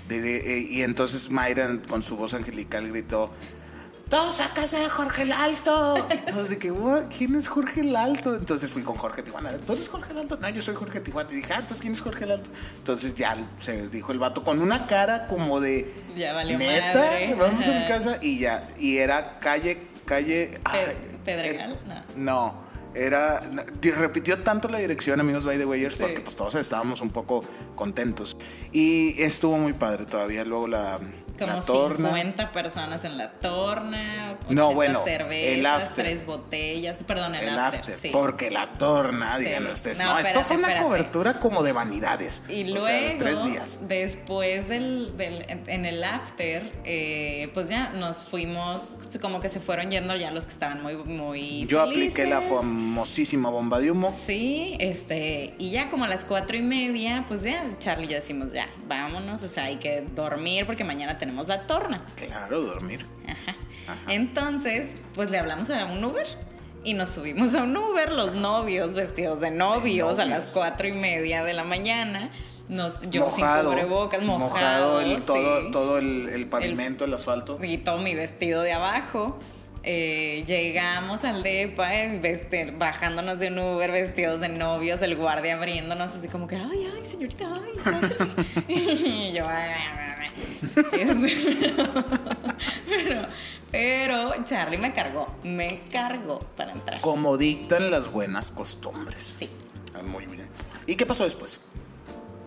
Eh, 0.08 0.66
y 0.68 0.82
entonces 0.82 1.30
Mayra 1.30 1.68
con 1.88 2.02
su 2.02 2.16
voz 2.16 2.34
angelical 2.34 2.88
gritó, 2.88 3.30
todos 4.11 4.40
a 4.40 4.53
casa 4.53 4.79
de 4.81 4.88
Jorge 4.90 5.23
el 5.23 5.33
Alto. 5.33 5.96
Y 6.12 6.16
todos 6.31 6.49
de 6.51 6.59
que, 6.59 6.70
"What? 6.70 7.05
¿quién 7.16 7.35
es 7.37 7.49
Jorge 7.49 7.81
el 7.81 7.94
Alto? 7.96 8.35
Entonces 8.35 8.70
fui 8.73 8.83
con 8.83 8.96
Jorge 8.96 9.23
Tijuana. 9.23 9.57
¿Tú 9.57 9.73
eres 9.73 9.88
Jorge 9.88 10.12
el 10.12 10.18
Alto? 10.18 10.37
No, 10.40 10.49
yo 10.51 10.61
soy 10.62 10.75
Jorge 10.75 11.01
Tijuana. 11.01 11.31
Y 11.33 11.37
dije, 11.37 11.53
ah, 11.53 11.61
entonces 11.61 11.81
¿quién 11.81 11.92
es 11.94 12.01
Jorge 12.03 12.25
el 12.25 12.33
Alto? 12.33 12.51
Entonces 12.79 13.14
ya 13.14 13.37
se 13.59 13.88
dijo 13.88 14.12
el 14.12 14.18
vato 14.18 14.42
con 14.44 14.61
una 14.61 14.87
cara 14.87 15.27
como 15.29 15.61
de, 15.61 15.90
Ya 16.16 16.33
valió 16.35 16.59
neta, 16.59 16.99
madre. 16.99 17.35
vamos 17.38 17.66
a 17.66 17.70
mi 17.73 17.87
casa. 17.87 18.18
Y 18.20 18.38
ya, 18.40 18.68
y 18.79 18.99
era 18.99 19.38
calle, 19.38 19.87
calle... 20.05 20.51
Pe- 20.55 20.61
ay, 20.64 20.96
Pedregal, 21.25 21.79
era- 21.87 22.05
no. 22.16 22.53
no, 22.53 22.61
era. 22.94 23.40
repitió 23.83 24.42
tanto 24.42 24.68
la 24.68 24.79
dirección, 24.79 25.20
amigos 25.20 25.44
by 25.44 25.57
the 25.59 25.64
Wayers, 25.66 25.94
Sí. 25.94 26.01
porque 26.03 26.20
pues 26.20 26.35
todos 26.35 26.55
estábamos 26.57 27.01
un 27.01 27.11
poco 27.11 27.44
contentos. 27.77 28.37
Y 28.73 29.23
estuvo 29.23 29.57
muy 29.57 29.73
padre 29.75 30.07
todavía. 30.07 30.44
Luego 30.44 30.66
la, 30.66 30.99
Como 31.40 31.53
la 31.55 31.61
torna. 31.61 32.09
50 32.11 32.53
personas 32.53 33.05
en 33.05 33.18
la 33.18 33.33
torna, 33.33 34.37
80 34.44 34.55
No, 34.55 34.74
bueno, 34.74 35.03
cervezas, 35.05 35.59
el 35.59 35.66
after. 35.66 36.05
tres 36.05 36.26
botellas, 36.26 36.96
perdón, 37.07 37.35
el, 37.35 37.48
El 37.48 37.59
after, 37.59 37.81
after, 37.81 37.98
sí. 37.98 38.11
porque 38.12 38.50
la 38.50 38.72
torna, 38.74 39.37
Sí. 39.37 39.44
digan 39.44 39.66
ustedes. 39.66 39.98
No, 40.00 40.12
No, 40.14 40.18
esto 40.18 40.42
fue 40.42 40.57
una 40.57 40.68
espérate. 40.68 40.87
cobertura 40.87 41.40
como 41.40 41.62
de 41.62 41.72
vanidades. 41.72 42.42
Y 42.48 42.62
o 42.64 42.74
luego, 42.74 42.87
sea, 42.87 43.00
de 43.00 43.11
tres 43.16 43.44
días. 43.44 43.79
después 43.83 44.68
del, 44.68 45.16
del- 45.16 45.46
en, 45.66 45.87
el 45.87 46.05
after, 46.05 46.72
eh, 46.85 47.50
pues 47.55 47.68
ya 47.68 47.90
nos 47.90 48.24
fuimos, 48.24 48.94
como 49.20 49.40
que 49.40 49.48
se 49.48 49.61
fueron 49.61 49.90
yendo 49.90 50.14
ya 50.16 50.31
los 50.31 50.44
que 50.46 50.53
estaban 50.53 50.83
muy, 50.83 50.96
muy 50.96 51.66
Yo 51.66 51.81
apliqué 51.83 52.26
la 52.26 52.40
famosísima 52.40 53.50
bomba 53.50 53.79
de 53.81 53.90
humo. 53.90 54.12
Sí, 54.16 54.76
este, 54.81 55.55
y 55.59 55.70
ya 55.70 55.88
como 55.88 56.05
a 56.05 56.09
las 56.09 56.24
cuatro 56.24 56.57
y 56.57 56.62
media, 56.62 57.24
pues 57.29 57.42
ya 57.42 57.64
Charlie 57.79 58.05
y 58.07 58.09
yo 58.09 58.14
decimos, 58.16 58.53
ya, 58.53 58.68
vámonos, 58.87 59.42
o 59.42 59.48
sea, 59.48 59.64
hay 59.64 59.76
que 59.76 60.03
dormir 60.14 60.66
porque 60.66 60.85
mañana 60.85 61.16
tenemos 61.18 61.29
la 61.48 61.66
torna. 61.66 62.00
Claro, 62.16 62.62
dormir. 62.62 63.06
Ajá. 63.26 63.56
Entonces, 64.08 64.92
pues 65.14 65.30
le 65.30 65.38
hablamos 65.38 65.70
a 65.70 65.86
un 65.86 66.04
Uber 66.04 66.26
y 66.84 66.94
nos 66.94 67.10
subimos 67.10 67.54
a 67.54 67.62
un 67.62 67.76
Uber, 67.76 68.12
los 68.12 68.34
novios 68.34 68.94
vestidos 68.94 69.40
de 69.40 69.50
novios, 69.50 70.18
a 70.18 70.24
las 70.24 70.50
cuatro 70.50 70.88
y 70.88 70.92
media 70.92 71.44
de 71.44 71.52
la 71.52 71.64
mañana. 71.64 72.30
Nos, 72.68 73.00
yo 73.10 73.24
mojado, 73.24 73.62
sin 73.62 73.70
cubrebocas, 73.70 74.22
mojado. 74.22 75.00
el, 75.00 75.20
todo, 75.22 75.62
sí. 75.62 75.70
todo 75.72 75.98
el, 75.98 76.28
el 76.28 76.46
pavimento, 76.46 77.04
el, 77.04 77.14
asfalto. 77.14 77.58
Y 77.62 77.78
todo 77.78 77.98
mi 77.98 78.14
vestido 78.14 78.62
de 78.62 78.72
abajo. 78.72 79.38
Eh, 79.82 80.44
llegamos 80.46 81.24
al 81.24 81.42
DEPA, 81.42 81.94
eh, 81.94 82.74
bajándonos 82.76 83.38
de 83.38 83.48
un 83.48 83.58
Uber, 83.58 83.90
vestidos 83.90 84.40
de 84.40 84.50
novios, 84.50 85.00
el 85.00 85.16
guardia 85.16 85.54
abriéndonos 85.56 86.14
así 86.14 86.28
como 86.28 86.46
que, 86.46 86.56
ay, 86.56 86.86
ay, 86.94 87.02
señorita, 87.04 87.50
ay, 87.54 87.72
pásale". 87.82 88.30
y 88.68 89.32
yo, 89.32 89.48
ay, 89.48 89.70
ay, 89.74 89.82
ay, 89.96 90.14
ay. 90.20 90.30
Pero, 92.86 93.26
pero 93.70 94.44
Charlie 94.44 94.76
me 94.78 94.92
cargó, 94.92 95.28
me 95.44 95.80
cargó 95.90 96.40
para 96.56 96.72
entrar. 96.72 97.00
Como 97.00 97.36
dictan 97.38 97.90
las 97.90 98.10
buenas 98.12 98.50
costumbres. 98.50 99.36
Sí, 99.38 99.48
Ah, 99.94 100.02
Muy 100.02 100.26
bien. 100.26 100.46
¿Y 100.86 100.96
qué 100.96 101.06
pasó 101.06 101.24
después? 101.24 101.58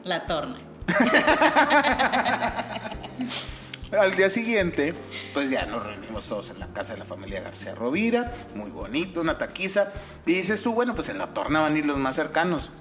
la 0.03 0.25
torna. 0.27 0.57
Al 3.99 4.15
día 4.15 4.29
siguiente, 4.29 4.93
pues 5.33 5.49
ya 5.49 5.65
nos 5.65 5.85
reunimos 5.85 6.27
todos 6.27 6.49
en 6.49 6.59
la 6.59 6.67
casa 6.67 6.93
de 6.93 6.99
la 6.99 7.05
familia 7.05 7.41
García 7.41 7.75
Rovira, 7.75 8.31
muy 8.55 8.71
bonito, 8.71 9.21
una 9.21 9.37
taquiza. 9.37 9.91
Y 10.25 10.33
dices 10.33 10.61
tú, 10.61 10.73
bueno, 10.73 10.95
pues 10.95 11.09
en 11.09 11.17
la 11.17 11.27
torna 11.27 11.59
van 11.59 11.75
a 11.75 11.77
ir 11.77 11.85
los 11.85 11.97
más 11.97 12.15
cercanos. 12.15 12.71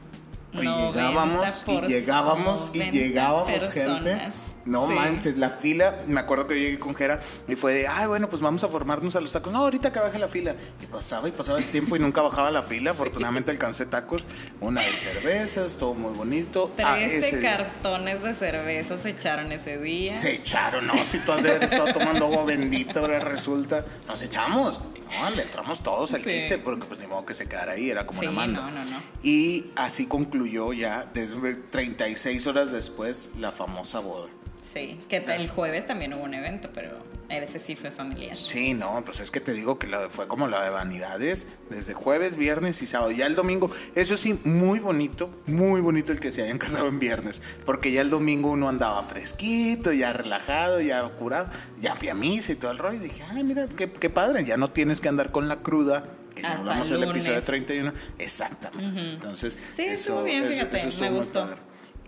Y 0.53 0.65
90 0.65 0.93
llegábamos, 0.93 1.65
y 1.67 1.81
llegábamos, 1.87 2.71
y 2.73 2.79
90 2.79 2.99
llegábamos, 2.99 3.69
gente. 3.73 4.29
No 4.65 4.87
Sí. 4.89 4.95
manches, 4.95 5.39
la 5.39 5.51
fila, 5.51 6.03
me 6.07 6.21
acuerdo 6.21 6.47
que 6.47 6.55
yo 6.55 6.61
llegué 6.61 6.79
con 6.79 6.95
Jera 6.95 7.21
y 7.49 7.57
fue 7.57 7.75
de, 7.75 7.89
ay, 7.89 8.07
bueno, 8.07 8.29
pues 8.29 8.43
vamos 8.43 8.63
a 8.63 8.69
formarnos 8.69 9.17
a 9.17 9.21
los 9.21 9.33
tacos. 9.33 9.53
No, 9.53 9.59
ahorita 9.61 9.93
que 9.93 9.99
baje 9.99 10.19
la 10.19 10.29
fila. 10.29 10.55
Y 10.81 10.87
pasaba 10.87 11.29
y 11.29 11.33
pasaba 11.33 11.59
el 11.59 11.65
tiempo 11.71 11.97
y 11.97 11.99
nunca 11.99 12.23
bajaba 12.23 12.51
la 12.51 12.63
fila. 12.63 12.93
Afortunadamente 12.93 13.51
alcancé 13.51 13.87
tacos, 13.87 14.25
una 14.61 14.83
de 14.83 14.93
cervezas, 14.93 15.77
todo 15.79 15.95
muy 15.95 16.13
bonito. 16.15 16.73
Ah, 16.85 16.95
13 16.97 17.19
ese 17.19 17.37
día. 17.39 17.57
cartones 17.57 18.23
de 18.23 18.35
cerveza 18.35 18.99
se 18.99 19.11
echaron 19.11 19.51
ese 19.53 19.79
día. 19.79 20.15
Se 20.15 20.33
echaron, 20.35 20.87
no, 20.87 21.03
si 21.05 21.19
tú 21.19 21.33
has 21.33 21.43
de 21.43 21.51
haber 21.51 21.65
estado 21.65 21.93
tomando 21.93 22.27
agua 22.27 22.45
bendita, 22.45 23.01
ahora 23.01 23.19
resulta. 23.19 23.85
Nos 24.07 24.23
echamos. 24.23 24.81
No, 25.21 25.31
le 25.31 25.43
entramos 25.43 25.83
todos 25.83 26.15
al 26.15 26.23
Sí. 26.23 26.31
quite, 26.31 26.59
porque 26.59 26.87
pues 26.87 26.99
ni 27.01 27.07
modo 27.07 27.27
que 27.27 27.35
se 27.35 27.47
quedara 27.49 27.73
ahí, 27.73 27.91
era 27.91 28.07
como 28.07 28.21
Sí, 28.21 28.27
una 28.27 28.35
manda. 28.37 28.61
no, 28.63 28.71
no, 28.71 28.85
no. 28.85 28.97
Y 29.23 29.67
así 29.77 30.07
concluyó 30.07 30.73
ya, 30.73 31.07
desde 31.13 31.55
36 31.57 32.47
horas 32.47 32.71
después, 32.73 33.33
la 33.39 33.51
famosa 33.51 33.99
boda. 33.99 34.29
Sí, 34.63 34.99
que 35.09 35.17
el 35.17 35.51
jueves 35.51 35.87
también 35.87 36.15
hubo 36.15 36.23
un 36.23 36.35
evento, 36.35 36.71
pero 36.73 36.91
ese 37.29 37.59
sí 37.59 37.75
fue 37.75 37.91
familiar. 37.91 38.37
Sí, 38.37 38.75
no, 38.75 39.03
pues 39.05 39.19
es 39.19 39.33
que 39.33 39.41
te 39.41 39.53
digo 39.53 39.77
que 39.79 39.89
la, 39.89 40.09
fue 40.09 40.29
como 40.29 40.47
la 40.47 40.63
de 40.63 40.71
vanidades, 40.71 41.49
desde 41.69 41.95
jueves, 41.95 42.37
viernes 42.37 42.81
y 42.81 42.87
sábado. 42.87 43.11
Ya 43.11 43.27
el 43.27 43.35
domingo, 43.35 43.71
eso 43.97 44.17
sí, 44.17 44.39
muy 44.45 44.79
bonito, 44.79 45.35
muy 45.47 45.81
bonito 45.81 46.13
el 46.13 46.21
que 46.21 46.31
se 46.31 46.43
hayan 46.43 46.59
casado 46.59 46.87
en 46.87 47.01
viernes, 47.01 47.43
porque 47.67 47.91
ya 47.91 48.03
el 48.03 48.11
domingo 48.11 48.51
uno 48.51 48.69
andaba 48.69 49.03
fresquito, 49.03 49.93
ya 49.93 50.13
relajado, 50.13 50.81
ya 50.81 51.03
curado, 51.09 51.49
ya 51.81 51.97
fui 51.97 52.09
a 52.09 52.15
misa 52.15 52.53
y 52.53 52.55
todo 52.55 52.71
el 52.71 52.79
rollo. 52.79 52.99
Y 52.99 53.09
dije, 53.09 53.25
ay, 53.29 53.43
mira, 53.43 53.67
qué, 53.67 53.91
qué 53.91 54.11
padre, 54.11 54.45
ya 54.45 54.57
no 54.57 54.71
tienes 54.71 55.01
que 55.01 55.09
andar 55.09 55.33
con 55.33 55.49
la 55.49 55.57
cruda. 55.57 56.05
Que 56.37 56.47
Hasta 56.47 56.61
hablamos 56.61 56.91
el 56.91 57.01
del 57.01 57.11
episodio 57.11 57.33
lunes. 57.33 57.47
31. 57.47 57.93
Exactamente. 58.19 59.01
Entonces, 59.01 59.59
Sí, 59.77 59.83
estuvo 59.83 60.23
bien, 60.23 60.45
fíjate, 60.47 60.83
me 61.01 61.11
gustó. 61.11 61.41
padre. 61.41 61.57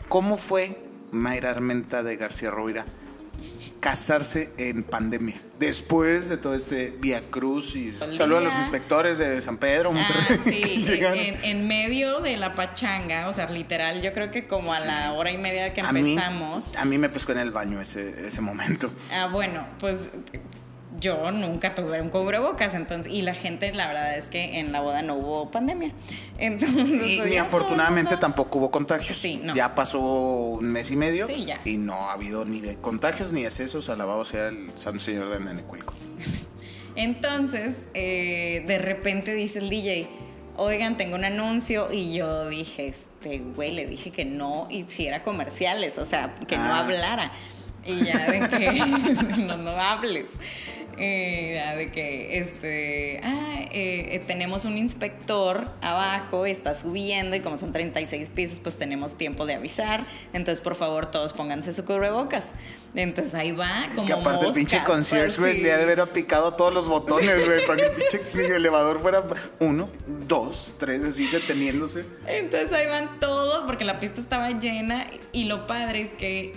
¿Cómo 0.08 0.36
fue 0.36 0.78
Mayra 1.14 1.50
Armenta 1.50 2.02
de 2.02 2.16
García 2.16 2.50
Rovira 2.50 2.84
casarse 3.80 4.50
en 4.56 4.82
pandemia? 4.82 5.34
Después 5.58 6.28
de 6.28 6.36
todo 6.36 6.54
este 6.54 6.90
Via 6.90 7.22
Cruz 7.30 7.76
y 7.76 7.92
saludo 7.92 8.38
a 8.38 8.40
los 8.40 8.54
inspectores 8.56 9.18
de 9.18 9.40
San 9.42 9.58
Pedro, 9.58 9.92
Ah, 9.94 10.08
sí, 10.42 10.84
en, 10.88 11.44
en 11.44 11.68
medio 11.68 12.20
de 12.20 12.36
la 12.36 12.54
pachanga, 12.54 13.28
o 13.28 13.32
sea, 13.32 13.48
literal, 13.50 14.00
yo 14.02 14.12
creo 14.12 14.30
que 14.30 14.44
como 14.44 14.72
a 14.72 14.80
la 14.80 15.12
hora 15.12 15.30
y 15.30 15.38
media 15.38 15.72
que 15.74 15.80
a 15.82 15.92
mí, 15.92 16.12
empezamos. 16.12 16.74
a 16.76 16.84
mí 16.84 16.98
me 16.98 17.08
pescó 17.08 17.32
en 17.32 17.38
el 17.38 17.50
baño 17.50 17.80
ese, 17.80 18.26
ese 18.26 18.40
momento. 18.40 18.90
Ah, 19.12 19.28
bueno, 19.30 19.66
pues 19.78 20.10
yo 21.00 21.30
nunca 21.32 21.74
tuve 21.74 22.00
un 22.00 22.08
cubrebocas, 22.08 22.74
entonces, 22.74 23.12
y 23.12 23.22
la 23.22 23.34
gente, 23.34 23.72
la 23.72 23.86
verdad 23.88 24.16
es 24.16 24.28
que 24.28 24.60
en 24.60 24.70
la 24.72 24.80
boda 24.80 25.02
no 25.02 25.14
hubo 25.16 25.50
pandemia. 25.50 25.92
Entonces, 26.38 27.02
Y 27.18 27.20
ni 27.20 27.30
ya 27.34 27.42
afortunadamente 27.42 28.16
tampoco 28.16 28.58
hubo 28.58 28.70
contagios. 28.70 29.16
Sí, 29.16 29.40
no. 29.42 29.54
Ya 29.54 29.74
pasó 29.74 30.00
un 30.00 30.64
mes 30.66 30.90
y 30.90 30.96
medio 30.96 31.26
Sí, 31.26 31.44
ya. 31.46 31.60
y 31.64 31.76
no 31.78 31.94
ha 32.10 32.12
habido 32.14 32.44
ni 32.44 32.60
de 32.60 32.76
contagios 32.76 33.32
ni 33.32 33.44
excesos. 33.44 33.88
Alabado 33.88 34.24
sea 34.24 34.48
el 34.48 34.70
Santo 34.76 34.98
Señor 35.00 35.30
de 35.30 35.40
Nenecuilco. 35.40 35.94
Entonces, 36.96 37.74
eh, 37.94 38.62
de 38.66 38.78
repente 38.78 39.34
dice 39.34 39.58
el 39.58 39.68
DJ, 39.70 40.08
oigan, 40.56 40.96
tengo 40.96 41.16
un 41.16 41.24
anuncio 41.24 41.92
y 41.92 42.14
yo 42.14 42.48
dije, 42.48 42.88
este, 42.88 43.38
güey, 43.38 43.72
le 43.72 43.86
dije 43.86 44.10
que 44.12 44.24
no 44.24 44.68
hiciera 44.70 45.22
comerciales, 45.22 45.98
o 45.98 46.06
sea, 46.06 46.36
que 46.46 46.56
no 46.56 46.62
Ah. 46.64 46.80
hablara. 46.80 47.32
Y 47.86 48.04
ya 48.04 48.30
de 48.30 48.48
que 48.48 48.72
no, 49.38 49.56
no 49.56 49.70
hables. 49.80 50.38
Ya 50.96 51.74
de 51.74 51.90
que, 51.90 52.38
este, 52.38 53.20
ah, 53.24 53.66
eh, 53.72 54.22
tenemos 54.26 54.64
un 54.64 54.78
inspector 54.78 55.70
abajo, 55.80 56.46
está 56.46 56.74
subiendo 56.74 57.34
y 57.34 57.40
como 57.40 57.58
son 57.58 57.72
36 57.72 58.30
pisos, 58.30 58.60
pues 58.60 58.76
tenemos 58.76 59.18
tiempo 59.18 59.44
de 59.46 59.54
avisar. 59.54 60.04
Entonces, 60.32 60.62
por 60.62 60.76
favor, 60.76 61.06
todos 61.06 61.32
pónganse 61.32 61.72
su 61.72 61.84
cubrebocas. 61.84 62.50
Entonces 62.94 63.34
ahí 63.34 63.50
va. 63.50 63.86
Es 63.86 63.96
como 63.96 64.06
que 64.06 64.12
aparte 64.12 64.46
el 64.46 64.54
pinche 64.54 64.76
moscas, 64.76 64.94
concierge, 64.94 65.40
güey, 65.40 65.52
así. 65.52 65.62
le 65.62 65.72
ha 65.72 65.76
de 65.78 65.82
haber 65.82 66.12
picado 66.12 66.54
todos 66.54 66.72
los 66.72 66.86
botones, 66.86 67.44
güey, 67.44 67.66
para 67.66 67.76
que 67.76 67.86
el 67.86 67.92
pinche 67.92 68.54
elevador 68.56 69.00
fuera 69.00 69.24
uno, 69.58 69.88
dos, 70.28 70.74
tres, 70.78 71.02
así 71.02 71.26
deteniéndose. 71.26 72.04
Entonces 72.26 72.72
ahí 72.72 72.86
van 72.86 73.18
todos 73.18 73.64
porque 73.64 73.84
la 73.84 73.98
pista 73.98 74.20
estaba 74.20 74.50
llena 74.50 75.06
y 75.32 75.44
lo 75.44 75.66
padre 75.66 76.02
es 76.02 76.14
que 76.14 76.54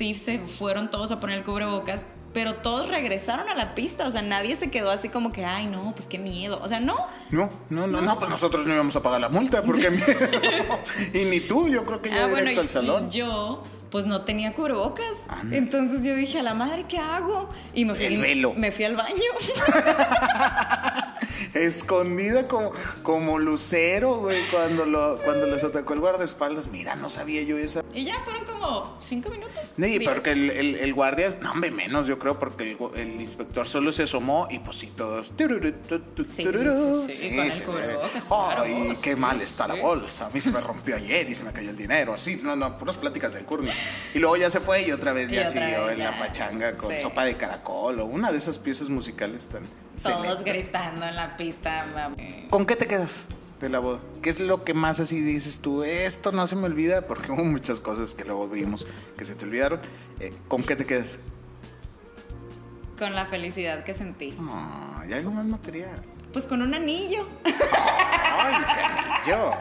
sí 0.00 0.14
se 0.14 0.38
fueron 0.38 0.88
todos 0.88 1.12
a 1.12 1.20
poner 1.20 1.36
el 1.36 1.44
cubrebocas, 1.44 2.06
pero 2.32 2.54
todos 2.54 2.88
regresaron 2.88 3.50
a 3.50 3.54
la 3.54 3.74
pista, 3.74 4.06
o 4.06 4.10
sea, 4.10 4.22
nadie 4.22 4.56
se 4.56 4.70
quedó 4.70 4.90
así 4.90 5.10
como 5.10 5.30
que, 5.30 5.44
ay, 5.44 5.66
no, 5.66 5.92
pues 5.92 6.06
qué 6.06 6.18
miedo, 6.18 6.58
o 6.62 6.68
sea, 6.68 6.80
no. 6.80 6.96
No, 7.30 7.50
no, 7.68 7.86
no, 7.86 8.00
no, 8.00 8.16
pues 8.16 8.30
nosotros 8.30 8.66
no 8.66 8.72
íbamos 8.72 8.96
a 8.96 9.02
pagar 9.02 9.20
la 9.20 9.28
multa, 9.28 9.62
porque 9.62 9.90
miedo. 9.90 10.06
y 11.12 11.24
ni 11.26 11.40
tú, 11.40 11.68
yo 11.68 11.84
creo 11.84 12.00
que 12.00 12.08
ya 12.08 12.24
Ah, 12.24 12.28
directo 12.28 12.62
al 12.62 12.68
salón. 12.68 13.08
y 13.08 13.10
yo 13.18 13.62
pues 13.90 14.06
no 14.06 14.22
tenía 14.22 14.52
cubrebocas. 14.52 15.16
Anda. 15.28 15.56
Entonces 15.56 16.04
yo 16.04 16.14
dije, 16.14 16.38
a 16.38 16.42
la 16.42 16.54
madre, 16.54 16.86
¿qué 16.88 16.98
hago? 16.98 17.48
Y 17.74 17.84
me 17.84 17.94
fui, 17.94 18.04
El 18.04 18.18
velo. 18.18 18.54
me 18.54 18.72
fui 18.72 18.84
al 18.84 18.96
baño. 18.96 19.14
Escondida 21.54 22.46
como, 22.46 22.72
como 23.02 23.38
lucero, 23.38 24.18
güey, 24.18 24.40
cuando, 24.50 24.84
lo, 24.86 25.18
cuando 25.24 25.46
les 25.46 25.64
atacó 25.64 25.94
el 25.94 26.00
guardaespaldas. 26.00 26.68
Mira, 26.68 26.94
no 26.96 27.08
sabía 27.08 27.42
yo 27.42 27.58
esa. 27.58 27.82
y 27.92 28.04
ya 28.04 28.20
fueron 28.22 28.44
como 28.44 28.96
cinco 29.00 29.30
minutos. 29.30 29.54
Sí, 29.76 29.82
diez. 29.82 30.08
porque 30.08 30.30
el, 30.32 30.50
el, 30.50 30.74
el 30.76 30.94
guardia, 30.94 31.28
no, 31.40 31.52
hombre, 31.52 31.70
menos, 31.70 32.06
yo 32.06 32.18
creo, 32.18 32.38
porque 32.38 32.76
el, 32.94 33.20
inspector 33.20 33.66
solo 33.66 33.90
se 33.92 34.04
asomó 34.04 34.46
y 34.50 34.60
pues 34.60 34.76
sí, 34.76 34.92
todos. 34.96 35.32
Sí, 37.08 37.34
con 37.34 37.46
el 37.46 37.62
cubrebocas, 37.62 38.28
Ay, 38.30 38.92
qué 39.02 39.16
mal 39.16 39.40
está 39.40 39.66
la 39.66 39.74
bolsa. 39.74 40.26
A 40.26 40.30
mí 40.30 40.40
se 40.40 40.50
me 40.50 40.60
rompió 40.60 40.96
ayer 40.96 41.28
y 41.28 41.34
se 41.34 41.42
me 41.44 41.52
cayó 41.52 41.70
el 41.70 41.76
dinero. 41.76 42.14
Así, 42.14 42.36
no, 42.36 42.54
no, 42.54 42.78
puras 42.78 42.96
pláticas 42.96 43.34
del 43.34 43.44
curni. 43.44 43.70
Y 44.14 44.18
luego 44.18 44.36
ya 44.36 44.50
se 44.50 44.58
fue 44.60 44.82
y 44.82 44.90
otra 44.92 45.12
vez 45.12 45.30
Y 45.30 45.34
ya 45.36 45.46
siguió 45.46 45.84
vez 45.86 45.92
en 45.98 46.04
la 46.04 46.18
pachanga 46.18 46.74
con 46.74 46.90
Sí. 46.92 46.98
sopa 46.98 47.24
de 47.24 47.36
caracol 47.36 48.00
o 48.00 48.06
una 48.06 48.32
de 48.32 48.38
esas 48.38 48.58
piezas 48.58 48.90
musicales 48.90 49.46
tan. 49.48 49.62
Todos 50.02 50.38
selectas. 50.38 50.44
gritando 50.44 51.06
en 51.06 51.14
la 51.16 51.36
pista. 51.36 51.86
eh, 52.18 52.46
¿Con 52.50 52.66
qué 52.66 52.74
te 52.76 52.86
quedas 52.86 53.26
de 53.60 53.68
la 53.68 53.78
boda? 53.78 54.00
¿Qué 54.22 54.30
es 54.30 54.40
lo 54.40 54.64
que 54.64 54.74
más 54.74 54.98
así 55.00 55.20
dices 55.20 55.60
tú? 55.60 55.84
Esto 55.84 56.32
no 56.32 56.46
se 56.46 56.56
me 56.56 56.64
olvida 56.66 57.06
porque 57.06 57.30
hubo 57.32 57.44
muchas 57.44 57.78
cosas 57.80 58.14
que 58.14 58.24
luego 58.24 58.48
vimos 58.48 58.86
que 59.16 59.24
se 59.24 59.34
te 59.36 59.44
olvidaron. 59.44 59.80
Eh, 60.18 60.32
¿Con 60.48 60.62
qué 60.64 60.74
te 60.76 60.84
quedas? 60.86 61.18
Con 62.98 63.14
la 63.14 63.24
felicidad 63.26 63.84
que 63.84 63.94
sentí. 63.94 64.36
Ah, 64.40 65.00
¿Hay 65.02 65.12
algo 65.12 65.30
más 65.30 65.46
material? 65.46 66.02
Pues 66.32 66.46
con 66.46 66.62
un 66.62 66.74
anillo. 66.74 67.26
Ay, 67.44 68.54
qué 69.24 69.34
anillo. 69.38 69.52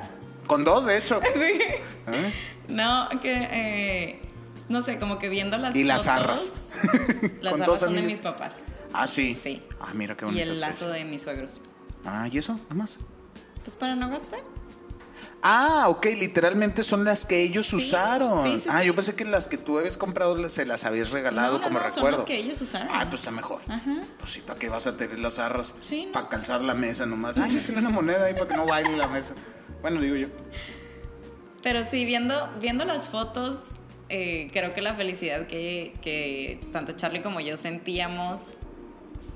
Con 0.50 0.64
dos, 0.64 0.86
de 0.88 0.98
hecho. 0.98 1.22
¿Eh? 2.08 2.34
No, 2.68 3.08
que. 3.22 3.32
eh, 3.52 4.22
no 4.68 4.82
sé, 4.82 4.98
como 4.98 5.20
que 5.20 5.30
viendo 5.30 5.58
las 5.60 5.76
Y 5.76 5.84
las 5.84 6.08
arras. 6.08 6.72
Las 7.42 7.54
Con 7.54 7.62
arras 7.64 7.80
son 7.80 7.94
de 7.94 8.02
mis 8.02 8.20
papás. 8.20 8.54
Ah, 8.92 9.06
sí. 9.06 9.36
Sí. 9.40 9.62
Ah, 9.80 9.92
mira 9.94 10.18
qué 10.18 10.26
Y 10.26 10.30
bonito. 10.30 10.44
el 10.52 10.60
lazo 10.60 10.90
de 10.90 11.06
mis 11.06 11.22
suegros. 11.22 11.62
Ah, 12.04 12.28
¿y 12.32 12.40
eso? 12.40 12.54
¿Nada 12.54 12.76
más? 12.76 12.98
Pues 13.64 13.76
para 13.76 13.96
no 13.96 14.10
gastar. 14.10 14.40
Ah, 15.44 15.86
ok, 15.88 16.06
literalmente 16.18 16.84
son 16.84 17.04
las 17.06 17.26
que 17.26 17.42
ellos 17.44 17.72
usaron. 17.74 18.44
sí, 18.44 18.58
sí, 18.58 18.70
ah, 18.72 18.80
sí. 18.82 18.88
yo 18.88 18.96
pensé 18.96 19.16
que 19.16 19.26
las 19.26 19.48
que 19.48 19.58
tú 19.58 19.78
habías 19.78 19.98
comprado 19.98 20.50
se 20.50 20.66
las 20.66 20.84
habías 20.84 21.12
regalado 21.12 21.54
no, 21.54 21.58
no, 21.60 21.64
como 21.64 21.80
no, 21.80 21.86
son 21.86 21.96
recuerdo. 21.96 22.18
las 22.18 22.26
que 22.26 22.38
ellos 22.38 22.60
usaron. 22.62 22.88
Ah, 22.92 23.06
pues 23.08 23.22
está 23.22 23.32
mejor. 23.32 23.62
Ajá. 23.68 24.02
Pues 24.18 24.32
sí, 24.32 24.42
¿para 24.42 24.58
qué 24.60 24.70
vas 24.70 24.88
a 24.88 24.98
tener 24.98 25.20
las 25.20 25.38
arras? 25.40 25.76
Sí. 25.82 26.10
Para 26.12 26.28
calzar 26.28 26.62
la 26.62 26.74
mesa 26.74 27.06
nomás. 27.06 27.38
Ay, 27.40 27.62
tiene 27.66 27.82
una 27.82 27.90
moneda 27.92 28.26
ahí 28.26 28.34
para 28.34 28.48
que 28.48 28.58
no 28.58 28.66
baile 28.66 28.98
la 28.98 29.08
mesa. 29.08 29.34
Bueno, 29.82 30.02
digo 30.02 30.16
yo. 30.16 30.28
Pero 31.62 31.84
sí, 31.84 32.06
viendo, 32.06 32.50
viendo 32.62 32.86
las 32.86 33.10
fotos, 33.10 33.70
eh, 34.10 34.50
creo 34.52 34.74
que 34.74 34.82
la 34.82 34.94
felicidad 34.94 35.48
que, 35.48 35.94
que 36.02 36.60
tanto 36.72 36.94
Charlie 36.94 37.22
como 37.22 37.40
yo 37.42 37.58
sentíamos 37.58 38.52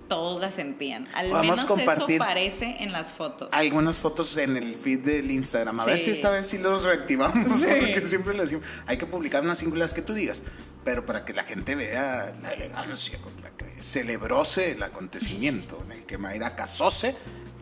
todos 0.07 0.39
la 0.39 0.51
sentían. 0.51 1.07
Al 1.15 1.33
a 1.33 1.41
menos 1.41 1.63
eso 1.63 2.07
parece 2.19 2.75
en 2.83 2.91
las 2.91 3.13
fotos. 3.13 3.49
Algunas 3.51 3.97
fotos 3.99 4.35
en 4.37 4.57
el 4.57 4.73
feed 4.73 4.99
del 4.99 5.31
Instagram. 5.31 5.79
A 5.79 5.85
ver 5.85 5.97
Sí. 5.97 6.05
si 6.05 6.11
esta 6.11 6.29
vez 6.29 6.45
sí 6.47 6.57
los 6.59 6.83
reactivamos. 6.83 7.47
Porque 7.47 8.03
siempre 8.05 8.33
le 8.35 8.43
decimos, 8.43 8.65
hay 8.85 8.97
que 8.97 9.05
publicar 9.05 9.41
unas 9.43 9.57
singulares 9.57 9.93
que 9.93 10.01
tú 10.01 10.13
digas. 10.13 10.43
Pero 10.83 11.05
para 11.05 11.25
que 11.25 11.33
la 11.33 11.43
gente 11.43 11.75
vea 11.75 12.33
la 12.41 12.49
elegancia 12.51 13.19
con 13.21 13.33
la 13.41 13.51
que 13.51 13.81
celebróse 13.81 14.71
el 14.73 14.83
acontecimiento 14.83 15.81
en 15.85 15.93
el 15.93 16.05
que 16.05 16.17
Mayra 16.17 16.55
casóse 16.55 17.15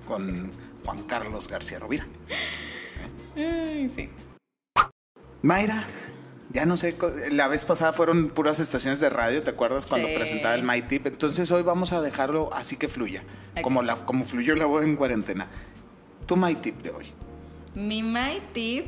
con 0.05 0.51
Juan 0.83 1.03
Carlos 1.03 1.47
García 1.47 1.79
Rovira. 1.79 2.07
Ay, 3.35 3.87
sí. 3.89 4.09
Mayra, 5.41 5.83
ya 6.51 6.65
no 6.65 6.77
sé, 6.77 6.95
la 7.31 7.47
vez 7.47 7.65
pasada 7.65 7.93
fueron 7.93 8.29
puras 8.29 8.59
estaciones 8.59 8.99
de 8.99 9.09
radio, 9.09 9.41
¿te 9.41 9.49
acuerdas 9.49 9.85
cuando 9.85 10.07
Sí. 10.07 10.13
presentaba 10.13 10.53
el 10.55 10.63
My 10.63 10.81
Tip? 10.83 11.07
Entonces 11.07 11.51
hoy 11.51 11.63
vamos 11.63 11.93
a 11.93 12.01
dejarlo 12.01 12.49
así 12.53 12.77
que 12.77 12.87
fluya, 12.87 13.23
como, 13.61 13.81
la, 13.81 13.95
como 13.95 14.25
fluyó 14.25 14.55
la 14.55 14.65
voz 14.65 14.83
en 14.83 14.95
cuarentena. 14.95 15.47
Tu 16.27 16.35
My 16.37 16.53
Tip 16.55 16.81
de 16.81 16.91
hoy. 16.91 17.07
Mi 17.73 18.03
my 18.03 18.41
tip, 18.53 18.87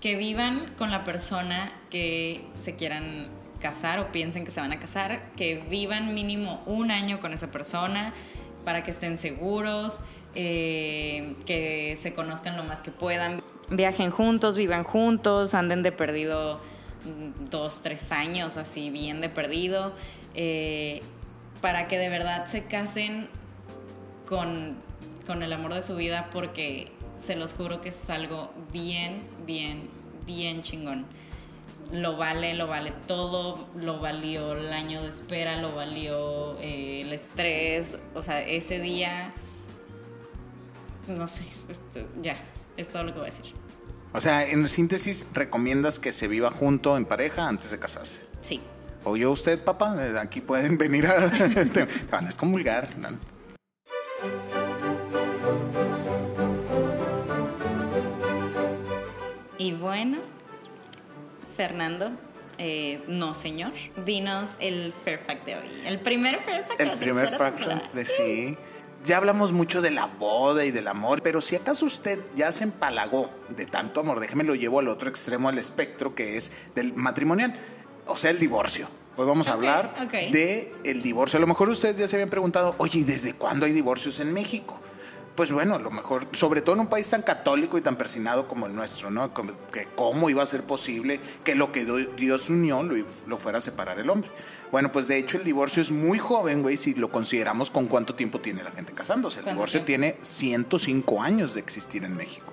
que 0.00 0.16
vivan 0.16 0.74
con 0.76 0.90
la 0.90 1.04
persona 1.04 1.72
que 1.88 2.44
se 2.54 2.74
quieran 2.74 3.28
casar 3.60 4.00
o 4.00 4.12
piensen 4.12 4.44
que 4.44 4.50
se 4.50 4.60
van 4.60 4.72
a 4.72 4.78
casar, 4.78 5.30
que 5.36 5.62
vivan 5.70 6.14
mínimo 6.14 6.62
un 6.66 6.90
año 6.90 7.20
con 7.20 7.32
esa 7.32 7.50
persona 7.52 8.12
para 8.64 8.82
que 8.82 8.90
estén 8.90 9.16
seguros, 9.18 10.00
eh, 10.34 11.36
que 11.46 11.96
se 11.96 12.12
conozcan 12.12 12.56
lo 12.56 12.64
más 12.64 12.82
que 12.82 12.90
puedan. 12.90 13.40
Viajen 13.70 14.10
juntos, 14.10 14.56
vivan 14.56 14.82
juntos, 14.84 15.54
anden 15.54 15.82
de 15.82 15.92
perdido 15.92 16.56
mm, 17.04 17.50
dos, 17.50 17.80
tres 17.82 18.12
años, 18.12 18.56
así 18.56 18.90
bien 18.90 19.20
de 19.20 19.28
perdido, 19.28 19.92
eh, 20.34 21.02
para 21.60 21.86
que 21.86 21.98
de 21.98 22.08
verdad 22.08 22.46
se 22.46 22.64
casen 22.64 23.28
con, 24.26 24.76
con 25.26 25.42
el 25.42 25.52
amor 25.52 25.74
de 25.74 25.82
su 25.82 25.96
vida 25.96 26.30
porque 26.32 26.92
se 27.18 27.36
los 27.36 27.52
juro 27.52 27.80
que 27.80 27.90
es 27.90 28.08
algo 28.08 28.50
bien, 28.72 29.22
bien, 29.44 29.90
bien 30.24 30.62
chingón. 30.62 31.06
Lo 31.92 32.16
vale, 32.16 32.54
lo 32.54 32.66
vale 32.66 32.92
todo, 33.06 33.66
lo 33.76 33.98
valió 33.98 34.52
el 34.52 34.72
año 34.72 35.02
de 35.02 35.08
espera, 35.08 35.60
lo 35.60 35.74
valió 35.74 36.58
eh, 36.60 37.02
el 37.02 37.12
estrés, 37.12 37.98
o 38.14 38.22
sea, 38.22 38.42
ese 38.42 38.78
día, 38.78 39.32
no 41.06 41.26
sé, 41.28 41.44
este, 41.68 42.06
ya, 42.20 42.36
es 42.78 42.88
todo 42.88 43.04
lo 43.04 43.12
que 43.12 43.18
voy 43.18 43.28
a 43.28 43.30
decir. 43.30 43.54
O 44.14 44.20
sea, 44.20 44.48
en 44.48 44.66
síntesis, 44.68 45.26
recomiendas 45.34 45.98
que 45.98 46.12
se 46.12 46.28
viva 46.28 46.50
junto 46.50 46.96
en 46.96 47.04
pareja 47.04 47.46
antes 47.46 47.70
de 47.70 47.78
casarse. 47.78 48.24
Sí. 48.40 48.62
¿Oyó 49.04 49.30
usted, 49.30 49.62
papá? 49.62 49.96
Aquí 50.20 50.40
pueden 50.40 50.78
venir 50.78 51.06
a... 51.06 51.30
te, 51.72 51.86
van 52.10 52.24
a 52.24 52.28
excomulgar. 52.28 52.88
Y 59.58 59.72
bueno, 59.72 60.18
Fernando, 61.56 62.12
eh, 62.58 63.02
no 63.08 63.34
señor, 63.34 63.72
dinos 64.06 64.56
el 64.60 64.92
fair 64.92 65.18
fact 65.18 65.44
de 65.44 65.56
hoy. 65.56 65.68
El 65.84 66.00
primer 66.00 66.40
fair 66.40 66.64
fact. 66.64 66.78
de 66.78 66.84
El 66.84 66.90
la 66.90 66.96
primer 66.96 67.28
fact 67.28 67.92
de 67.92 68.04
sí. 68.04 68.56
Ya 69.04 69.16
hablamos 69.16 69.52
mucho 69.52 69.80
de 69.80 69.90
la 69.90 70.06
boda 70.06 70.64
y 70.64 70.70
del 70.70 70.88
amor, 70.88 71.22
pero 71.22 71.40
si 71.40 71.56
acaso 71.56 71.86
usted 71.86 72.20
ya 72.34 72.50
se 72.52 72.64
empalagó 72.64 73.30
de 73.48 73.64
tanto 73.64 74.00
amor, 74.00 74.20
déjeme 74.20 74.44
lo 74.44 74.54
llevo 74.54 74.80
al 74.80 74.88
otro 74.88 75.08
extremo 75.08 75.48
del 75.48 75.58
espectro 75.58 76.14
que 76.14 76.36
es 76.36 76.50
del 76.74 76.94
matrimonial, 76.94 77.54
o 78.06 78.16
sea, 78.16 78.30
el 78.30 78.38
divorcio. 78.38 78.88
Hoy 79.16 79.26
vamos 79.26 79.48
a 79.48 79.52
hablar 79.52 79.96
ok. 80.02 80.12
de 80.32 80.72
el 80.84 81.02
divorcio. 81.02 81.38
A 81.38 81.40
lo 81.40 81.46
mejor 81.46 81.68
ustedes 81.68 81.96
ya 81.96 82.06
se 82.06 82.16
habían 82.16 82.28
preguntado, 82.28 82.74
oye, 82.78 83.00
¿y 83.00 83.04
desde 83.04 83.32
cuándo 83.32 83.66
hay 83.66 83.72
divorcios 83.72 84.20
en 84.20 84.32
México? 84.32 84.78
Pues 85.38 85.52
bueno, 85.52 85.76
a 85.76 85.78
lo 85.78 85.92
mejor, 85.92 86.26
sobre 86.32 86.62
todo 86.62 86.74
en 86.74 86.80
un 86.80 86.86
país 86.88 87.08
tan 87.08 87.22
católico 87.22 87.78
y 87.78 87.80
tan 87.80 87.94
persinado 87.94 88.48
como 88.48 88.66
el 88.66 88.74
nuestro, 88.74 89.08
¿no? 89.12 89.32
Que 89.32 89.86
cómo 89.94 90.28
iba 90.30 90.42
a 90.42 90.46
ser 90.46 90.64
posible 90.64 91.20
que 91.44 91.54
lo 91.54 91.70
que 91.70 91.84
Dios 92.16 92.50
unió 92.50 92.82
lo, 92.82 92.96
lo 93.24 93.38
fuera 93.38 93.58
a 93.58 93.60
separar 93.60 94.00
el 94.00 94.10
hombre. 94.10 94.32
Bueno, 94.72 94.90
pues 94.90 95.06
de 95.06 95.16
hecho 95.16 95.36
el 95.36 95.44
divorcio 95.44 95.80
es 95.80 95.92
muy 95.92 96.18
joven, 96.18 96.62
güey, 96.62 96.76
si 96.76 96.94
lo 96.94 97.12
consideramos 97.12 97.70
con 97.70 97.86
cuánto 97.86 98.16
tiempo 98.16 98.40
tiene 98.40 98.64
la 98.64 98.72
gente 98.72 98.92
casándose. 98.94 99.38
El 99.38 99.44
¿Cuánto 99.44 99.58
divorcio 99.58 99.84
tiene 99.84 100.18
105 100.22 101.22
años 101.22 101.54
de 101.54 101.60
existir 101.60 102.02
en 102.02 102.16
México. 102.16 102.52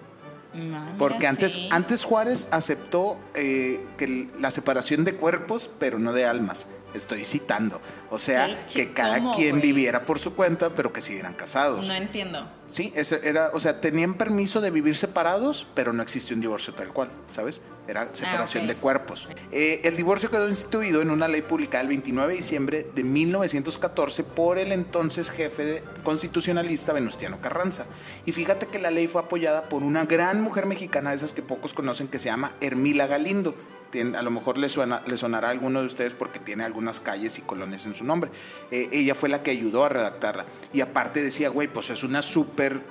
Porque 1.00 1.26
antes, 1.26 1.54
sí. 1.54 1.70
antes 1.72 2.06
Juárez 2.06 2.48
aceptó 2.52 3.20
eh, 3.34 3.84
que 3.98 4.30
la 4.40 4.52
separación 4.52 5.06
de 5.06 5.16
cuerpos, 5.16 5.72
pero 5.80 5.98
no 5.98 6.14
de 6.14 6.26
almas. 6.26 6.68
Estoy 6.96 7.24
citando. 7.26 7.82
O 8.10 8.18
sea, 8.18 8.66
que 8.74 8.92
cada 8.94 9.34
quien 9.34 9.62
viviera 9.62 10.06
por 10.06 10.18
su 10.18 10.34
cuenta, 10.34 10.72
pero 10.74 10.92
que 10.94 11.02
siguieran 11.02 11.34
casados. 11.34 11.88
No 11.88 11.94
entiendo. 11.94 12.50
Sí, 12.68 12.92
ese 12.96 13.20
era, 13.28 13.52
o 13.54 13.60
sea, 13.60 13.80
tenían 13.80 14.16
permiso 14.16 14.60
de 14.62 14.72
vivir 14.72 14.96
separados, 14.96 15.68
pero 15.76 15.94
no 15.94 16.02
existía 16.02 16.34
un 16.36 16.42
divorcio 16.42 16.74
tal 16.74 16.92
cual, 16.94 17.12
¿sabes? 17.30 17.62
Era 17.88 18.10
separación 18.14 18.64
ok. 18.64 18.70
de 18.70 18.76
cuerpos. 18.78 19.30
Eh, 19.52 19.82
el 19.84 19.96
divorcio 19.96 20.32
quedó 20.32 20.50
instituido 20.50 21.04
en 21.04 21.12
una 21.12 21.28
ley 21.28 21.44
publicada 21.44 21.84
el 21.84 21.90
29 21.90 22.34
de 22.34 22.38
diciembre 22.38 22.88
de 22.96 23.04
1914 23.04 24.24
por 24.24 24.58
el 24.58 24.72
entonces 24.72 25.30
jefe 25.30 25.66
de- 25.66 25.84
constitucionalista 26.04 26.94
Venustiano 26.94 27.40
Carranza. 27.42 27.86
Y 28.26 28.32
fíjate 28.32 28.66
que 28.68 28.80
la 28.80 28.90
ley 28.90 29.06
fue 29.06 29.22
apoyada 29.22 29.70
por 29.70 29.84
una 29.84 30.06
gran 30.06 30.42
mujer 30.42 30.66
mexicana, 30.66 31.12
de 31.12 31.18
esas 31.18 31.34
que 31.34 31.44
pocos 31.44 31.76
conocen, 31.76 32.08
que 32.08 32.18
se 32.18 32.30
llama 32.30 32.54
Hermila 32.62 33.06
Galindo. 33.06 33.54
A 34.02 34.22
lo 34.22 34.32
mejor 34.32 34.58
le, 34.58 34.70
suena, 34.70 35.02
le 35.06 35.18
sonará 35.18 35.50
a 35.50 35.52
alguno 35.52 35.80
de 35.80 35.86
ustedes 35.86 36.16
porque 36.16 36.40
tiene 36.40 36.64
algunas 36.64 37.00
calles 37.00 37.38
y 37.38 37.42
colonias 37.42 37.86
en 37.86 37.96
su 37.96 38.04
nombre. 38.04 38.32
Eh, 38.72 38.90
ella 38.92 39.16
fue 39.16 39.30
la 39.30 39.44
que 39.44 39.52
ayudó 39.52 39.86
a 39.86 39.90
redactarla. 39.90 40.46
Y 40.74 40.82
aparte 40.82 41.22
decía, 41.22 41.50
güey, 41.50 41.68
pues 41.68 41.90
es 41.90 42.04
una 42.04 42.22
súper 42.22 42.82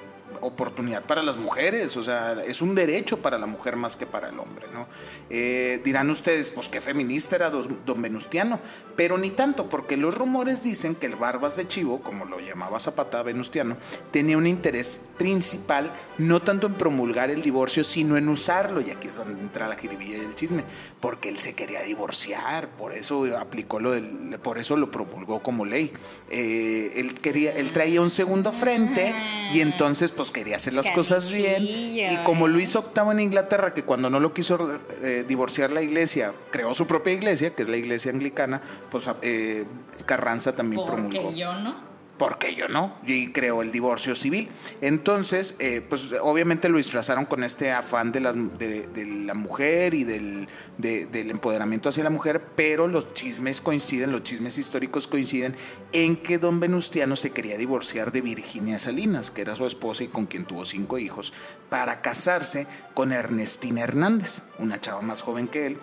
oportunidad 0.40 1.04
para 1.04 1.22
las 1.22 1.36
mujeres, 1.36 1.96
o 1.96 2.02
sea, 2.02 2.36
es 2.46 2.62
un 2.62 2.74
derecho 2.74 3.22
para 3.22 3.38
la 3.38 3.46
mujer 3.46 3.76
más 3.76 3.96
que 3.96 4.06
para 4.06 4.28
el 4.28 4.38
hombre, 4.38 4.66
¿no? 4.72 4.86
Eh, 5.30 5.80
dirán 5.84 6.10
ustedes, 6.10 6.50
pues 6.50 6.68
qué 6.68 6.80
feminista 6.80 7.36
era 7.36 7.50
don 7.50 8.02
Venustiano, 8.02 8.60
pero 8.96 9.18
ni 9.18 9.30
tanto, 9.30 9.68
porque 9.68 9.96
los 9.96 10.14
rumores 10.14 10.62
dicen 10.62 10.94
que 10.94 11.06
el 11.06 11.16
Barbas 11.16 11.56
de 11.56 11.66
Chivo, 11.66 12.00
como 12.02 12.24
lo 12.24 12.40
llamaba 12.40 12.78
Zapata 12.78 13.22
Venustiano, 13.22 13.76
tenía 14.10 14.36
un 14.38 14.46
interés 14.46 15.00
principal 15.18 15.92
no 16.18 16.42
tanto 16.42 16.66
en 16.66 16.74
promulgar 16.74 17.30
el 17.30 17.42
divorcio, 17.42 17.84
sino 17.84 18.16
en 18.16 18.28
usarlo, 18.28 18.80
y 18.80 18.90
aquí 18.90 19.08
es 19.08 19.16
donde 19.16 19.40
entra 19.40 19.68
la 19.68 19.76
jiribilla 19.76 20.18
y 20.18 20.20
el 20.20 20.34
chisme, 20.34 20.64
porque 21.00 21.28
él 21.28 21.38
se 21.38 21.54
quería 21.54 21.82
divorciar, 21.82 22.68
por 22.76 22.92
eso 22.92 23.24
aplicó 23.38 23.80
lo 23.80 23.92
del, 23.92 24.38
por 24.42 24.58
eso 24.58 24.76
lo 24.76 24.90
promulgó 24.90 25.42
como 25.42 25.64
ley. 25.64 25.92
Eh, 26.30 26.92
él 26.96 27.14
quería, 27.14 27.52
él 27.52 27.72
traía 27.72 28.00
un 28.00 28.10
segundo 28.10 28.52
frente 28.52 29.14
y 29.52 29.60
entonces 29.60 30.12
pues 30.12 30.23
quería 30.30 30.56
hacer 30.56 30.74
las 30.74 30.90
cosas 30.90 31.30
bien. 31.30 31.64
Y 31.64 32.16
como 32.24 32.46
eh. 32.46 32.50
lo 32.50 32.60
hizo 32.60 32.78
octavo 32.80 33.12
en 33.12 33.20
Inglaterra, 33.20 33.74
que 33.74 33.84
cuando 33.84 34.10
no 34.10 34.20
lo 34.20 34.32
quiso 34.32 34.80
eh, 35.02 35.24
divorciar 35.26 35.70
la 35.70 35.82
iglesia, 35.82 36.32
creó 36.50 36.74
su 36.74 36.86
propia 36.86 37.12
iglesia, 37.12 37.54
que 37.54 37.62
es 37.62 37.68
la 37.68 37.76
iglesia 37.76 38.12
anglicana, 38.12 38.60
pues 38.90 39.08
eh, 39.22 39.64
Carranza 40.06 40.54
también 40.54 40.84
promulgó. 40.84 41.22
Porque 41.22 41.38
yo 41.38 41.54
no. 41.54 41.93
Porque 42.16 42.54
yo 42.54 42.68
no, 42.68 42.96
y 43.04 43.32
creó 43.32 43.60
el 43.62 43.72
divorcio 43.72 44.14
civil. 44.14 44.48
Entonces, 44.80 45.56
eh, 45.58 45.80
pues 45.88 46.10
obviamente 46.22 46.68
lo 46.68 46.76
disfrazaron 46.78 47.24
con 47.24 47.42
este 47.42 47.72
afán 47.72 48.12
de, 48.12 48.20
la 48.20 49.34
mujer 49.34 49.94
y 49.94 50.04
del, 50.04 50.48
de- 50.78 51.06
del 51.06 51.30
empoderamiento 51.32 51.88
hacia 51.88 52.04
la 52.04 52.10
mujer, 52.10 52.40
pero 52.54 52.86
los 52.86 53.14
chismes 53.14 53.60
coinciden, 53.60 54.12
los 54.12 54.22
chismes 54.22 54.58
históricos 54.58 55.08
coinciden 55.08 55.56
en 55.92 56.16
que 56.16 56.38
don 56.38 56.60
Venustiano 56.60 57.16
se 57.16 57.30
quería 57.30 57.56
divorciar 57.58 58.12
de 58.12 58.20
Virginia 58.20 58.78
Salinas, 58.78 59.32
que 59.32 59.40
era 59.40 59.56
su 59.56 59.66
esposa 59.66 60.04
y 60.04 60.08
con 60.08 60.26
quien 60.26 60.44
tuvo 60.44 60.64
cinco 60.64 60.98
hijos, 60.98 61.32
para 61.68 62.00
casarse 62.00 62.68
con 62.94 63.12
Ernestina 63.12 63.80
Hernández, 63.82 64.42
una 64.60 64.80
chava 64.80 65.02
más 65.02 65.20
joven 65.20 65.48
que 65.48 65.66
él, 65.66 65.80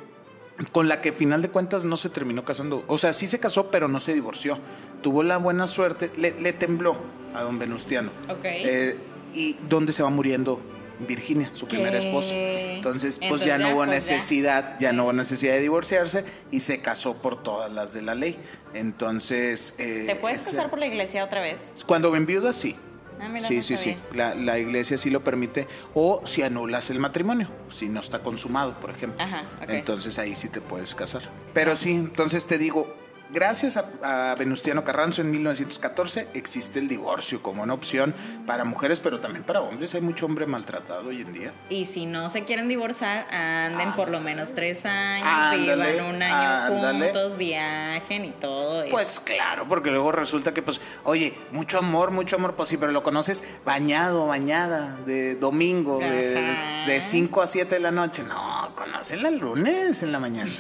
con 0.72 0.88
la 0.88 1.02
que 1.02 1.12
final 1.12 1.42
de 1.42 1.50
cuentas 1.50 1.86
no 1.86 1.98
se 1.98 2.10
terminó 2.10 2.46
casando. 2.46 2.84
O 2.88 2.98
sea, 2.98 3.14
sí 3.14 3.28
se 3.28 3.40
casó, 3.40 3.72
pero 3.72 3.88
no 3.88 4.00
se 4.00 4.14
divorció. 4.14 4.60
Tuvo 5.02 5.24
la 5.24 5.38
buena 5.38 5.66
suerte, 5.68 6.12
le, 6.18 6.40
le 6.40 6.54
tembló 6.54 6.98
a 7.34 7.42
don 7.42 7.58
Venustiano. 7.60 8.12
Ok. 8.30 8.40
Eh, 8.44 8.98
y 9.34 9.56
dónde 9.70 9.94
se 9.94 10.04
va 10.04 10.10
muriendo 10.10 10.60
Virginia, 11.08 11.50
su 11.54 11.68
primera 11.68 11.98
esposa. 11.98 12.36
Entonces, 12.36 13.18
pues 13.18 13.24
Entonces 13.24 13.48
ya 13.48 13.58
no 13.58 13.70
hubo 13.70 13.78
pues 13.86 13.88
ya. 13.90 13.96
necesidad, 14.16 14.78
ya. 14.80 14.94
no 14.94 15.04
hubo 15.06 15.14
necesidad 15.14 15.54
de 15.54 15.62
divorciarse 15.62 16.26
y 16.52 16.60
se 16.60 16.80
casó 16.82 17.16
por 17.22 17.42
todas 17.42 17.72
las 17.72 17.92
de 17.94 18.04
la 18.04 18.14
ley. 18.14 18.38
Entonces, 18.76 19.74
eh, 19.80 20.04
¿Te 20.06 20.16
puedes 20.16 20.42
ese- 20.44 20.56
casar 20.56 20.70
por 20.70 20.78
la 20.80 20.86
iglesia 20.86 21.24
otra 21.24 21.42
vez? 21.42 21.60
cuando 21.88 22.12
ven 22.12 22.26
viuda, 22.28 22.52
sí. 22.54 22.76
Ah, 23.22 23.30
mira, 23.30 23.48
sí, 23.48 23.58
no 23.58 23.62
sí, 23.62 23.78
sí. 23.78 23.98
La, 24.14 24.34
la 24.36 24.58
iglesia 24.58 24.98
sí 24.98 25.10
lo 25.10 25.24
permite. 25.24 25.68
O 25.94 26.22
si 26.26 26.42
anulas 26.42 26.90
el 26.90 27.00
matrimonio, 27.00 27.50
si 27.70 27.88
no 27.88 28.00
está 28.00 28.24
consumado, 28.24 28.80
por 28.80 28.90
ejemplo. 28.90 29.24
Ajá. 29.24 29.46
Entonces 29.68 30.18
ahí 30.20 30.36
sí 30.36 30.50
te 30.50 30.62
puedes 30.62 30.96
casar. 30.96 31.22
Pero 31.54 31.76
sí, 31.76 31.92
entonces 31.92 32.46
te 32.48 32.58
digo, 32.58 32.94
gracias 33.34 33.78
a, 33.78 34.32
a, 34.32 34.36
Venustiano 34.36 34.84
Carranzo 34.84 35.22
en 35.22 35.32
1914 35.32 36.30
existe 36.34 36.80
el 36.80 36.88
divorcio 36.88 37.42
como 37.42 37.64
una 37.64 37.74
opción 37.74 38.14
para 38.46 38.64
mujeres, 38.64 39.00
pero 39.00 39.20
también 39.20 39.44
para 39.44 39.62
hombres. 39.62 39.94
Hay 39.96 40.02
mucho 40.02 40.26
hombre 40.26 40.46
maltratado 40.46 41.10
hoy 41.10 41.22
en 41.22 41.34
día. 41.34 41.54
Y 41.70 41.86
si 41.86 42.06
no 42.06 42.30
se 42.30 42.44
quieren 42.44 42.68
divorciar, 42.68 43.28
anden 43.34 43.90
Ah. 43.90 43.96
por 43.96 44.10
lo 44.10 44.20
menos 44.20 44.54
tres 44.54 44.86
años, 44.86 45.28
Ándale, 45.28 45.94
vivan 45.96 46.16
un 46.16 46.22
año 46.24 46.76
ándale. 46.76 47.06
juntos, 47.06 47.38
viajen 47.38 48.26
y 48.26 48.32
todo. 48.32 48.82
eso. 48.84 48.92
Pues 48.92 49.20
claro, 49.20 49.68
porque 49.68 49.92
luego 49.92 50.12
resulta 50.12 50.54
que, 50.54 50.62
pues, 50.62 50.82
oye, 51.04 51.34
mucho 51.52 51.78
amor, 51.80 52.12
mucho 52.12 52.36
amor, 52.36 52.56
pues 52.56 52.70
sí, 52.70 52.78
pero 52.78 52.92
lo 52.92 53.04
conoces 53.04 53.44
bañado, 53.66 54.28
bañada, 54.28 54.98
de 55.06 55.36
domingo, 55.36 56.00
de 56.00 57.00
5 57.02 57.42
a 57.42 57.48
7 57.48 57.76
de 57.76 57.82
la 57.82 57.92
noche. 57.92 58.24
No, 58.24 58.74
conócela 58.76 59.30
el 59.30 59.38
lunes 59.40 60.04
en 60.04 60.12
la 60.12 60.20
mañana. 60.20 60.52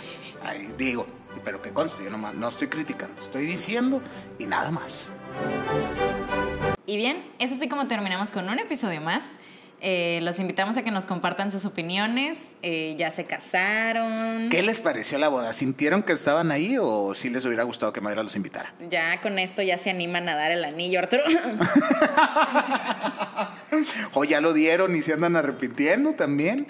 Ahí 0.44 0.74
digo, 0.78 1.06
pero 1.44 1.62
que 1.62 1.72
conste, 1.72 2.04
yo 2.04 2.10
nomás 2.10 2.34
no 2.34 2.48
estoy 2.48 2.68
criticando, 2.68 3.20
estoy 3.20 3.46
diciendo 3.46 4.02
y 4.40 4.46
nada 4.46 4.72
más. 4.72 5.10
Y 6.86 6.98
bien, 6.98 7.24
es 7.40 7.52
así 7.52 7.68
como 7.70 7.88
terminamos 7.88 8.32
con 8.32 8.48
un 8.50 8.60
episodio 8.60 9.02
más. 9.02 9.24
Eh, 9.84 10.20
los 10.22 10.40
invitamos 10.40 10.78
a 10.78 10.84
que 10.84 10.92
nos 10.92 11.08
compartan 11.08 11.52
sus 11.52 11.66
opiniones. 11.66 12.50
Eh, 12.62 12.94
ya 12.98 13.10
se 13.10 13.26
casaron. 13.26 14.50
¿Qué 14.50 14.62
les 14.62 14.80
pareció 14.80 15.18
la 15.18 15.28
boda? 15.28 15.54
¿Sintieron 15.54 16.04
que 16.04 16.14
estaban 16.14 16.52
ahí 16.52 16.78
o 16.80 17.16
sí 17.16 17.32
les 17.32 17.46
hubiera 17.46 17.64
gustado 17.64 17.92
que 17.92 18.00
Mayra 18.00 18.22
los 18.22 18.36
invitara? 18.36 18.74
Ya 18.90 19.20
con 19.22 19.40
esto 19.40 19.64
ya 19.64 19.78
se 19.78 19.90
animan 19.90 20.30
a 20.30 20.36
dar 20.36 20.52
el 20.52 20.64
anillo, 20.64 21.00
Arturo. 21.00 21.24
O 24.14 24.24
ya 24.24 24.42
lo 24.42 24.54
dieron 24.54 24.96
y 24.96 25.02
se 25.02 25.14
andan 25.14 25.36
arrepintiendo 25.36 26.14
también. 26.14 26.68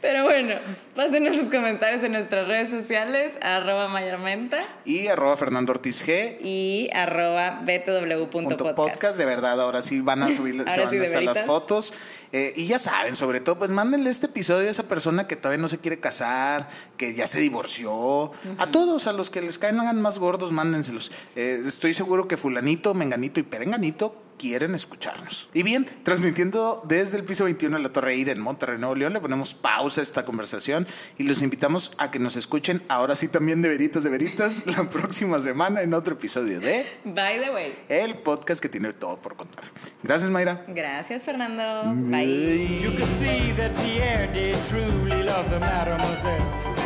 Pero 0.00 0.24
bueno, 0.24 0.56
pásenos 0.94 1.36
sus 1.36 1.48
comentarios 1.48 2.04
en 2.04 2.12
nuestras 2.12 2.46
redes 2.46 2.70
sociales, 2.70 3.32
arroba 3.40 3.88
mayarmenta 3.88 4.62
Y 4.84 5.08
arroba 5.08 5.36
Fernando 5.36 5.72
Ortiz 5.72 6.06
G. 6.06 6.38
y 6.42 6.88
arroba 6.92 7.62
btw.podcast. 7.64 8.76
podcast, 8.76 9.18
de 9.18 9.24
verdad, 9.24 9.60
ahora 9.60 9.82
sí 9.82 10.00
van 10.00 10.22
a 10.22 10.32
subir, 10.32 10.54
se 10.68 10.80
van 10.80 10.90
sí, 10.90 10.96
a 10.96 11.02
estar 11.02 11.22
las 11.22 11.42
fotos. 11.42 11.92
Eh, 12.32 12.52
y 12.56 12.66
ya 12.66 12.78
saben, 12.78 13.16
sobre 13.16 13.40
todo, 13.40 13.58
pues 13.58 13.70
mándenle 13.70 14.10
este 14.10 14.26
episodio 14.26 14.68
a 14.68 14.70
esa 14.70 14.84
persona 14.84 15.26
que 15.26 15.36
todavía 15.36 15.60
no 15.60 15.68
se 15.68 15.78
quiere 15.78 15.98
casar, 15.98 16.68
que 16.96 17.14
ya 17.14 17.26
se 17.26 17.40
divorció. 17.40 18.30
A 18.58 18.70
todos, 18.70 19.06
a 19.06 19.12
los 19.12 19.30
que 19.30 19.42
les 19.42 19.58
caen 19.58 19.76
más 20.00 20.18
gordos, 20.18 20.52
mándenselos. 20.52 21.10
Eh, 21.34 21.62
estoy 21.66 21.94
seguro 21.94 22.28
que 22.28 22.36
fulanito, 22.36 22.94
menganito 22.94 23.40
y 23.40 23.42
perenganito 23.42 24.25
quieren 24.38 24.74
escucharnos. 24.74 25.48
Y 25.54 25.62
bien, 25.62 25.88
transmitiendo 26.02 26.82
desde 26.86 27.16
el 27.16 27.24
piso 27.24 27.44
21 27.44 27.76
de 27.76 27.82
la 27.82 27.92
Torre 27.92 28.16
Ira 28.16 28.32
en 28.32 28.40
Monterrey, 28.40 28.78
Nuevo 28.78 28.94
León, 28.94 29.12
le 29.12 29.20
ponemos 29.20 29.54
pausa 29.54 30.00
a 30.00 30.02
esta 30.02 30.24
conversación 30.24 30.86
y 31.18 31.24
los 31.24 31.42
invitamos 31.42 31.90
a 31.98 32.10
que 32.10 32.18
nos 32.18 32.36
escuchen 32.36 32.82
ahora 32.88 33.16
sí 33.16 33.28
también 33.28 33.62
de 33.62 33.68
veritas 33.68 34.02
de 34.04 34.10
veritas 34.10 34.62
la 34.66 34.88
próxima 34.88 35.40
semana 35.40 35.82
en 35.82 35.94
otro 35.94 36.14
episodio 36.14 36.60
de 36.60 36.86
By 37.04 37.40
the 37.40 37.50
way. 37.50 37.72
el 37.88 38.18
podcast 38.18 38.60
que 38.60 38.68
tiene 38.68 38.92
todo 38.92 39.20
por 39.20 39.36
contar. 39.36 39.64
Gracias, 40.02 40.30
Mayra. 40.30 40.64
Gracias, 40.68 41.24
Fernando. 41.24 41.82
Bye. 42.10 42.80
You 42.82 42.90
could 42.90 43.08
see 43.20 43.52
that 43.56 43.72
Pierre 43.82 44.32
did 44.32 44.56
truly 44.68 45.22
love 45.22 45.48
the 45.50 45.58
mademoiselle. 45.60 46.85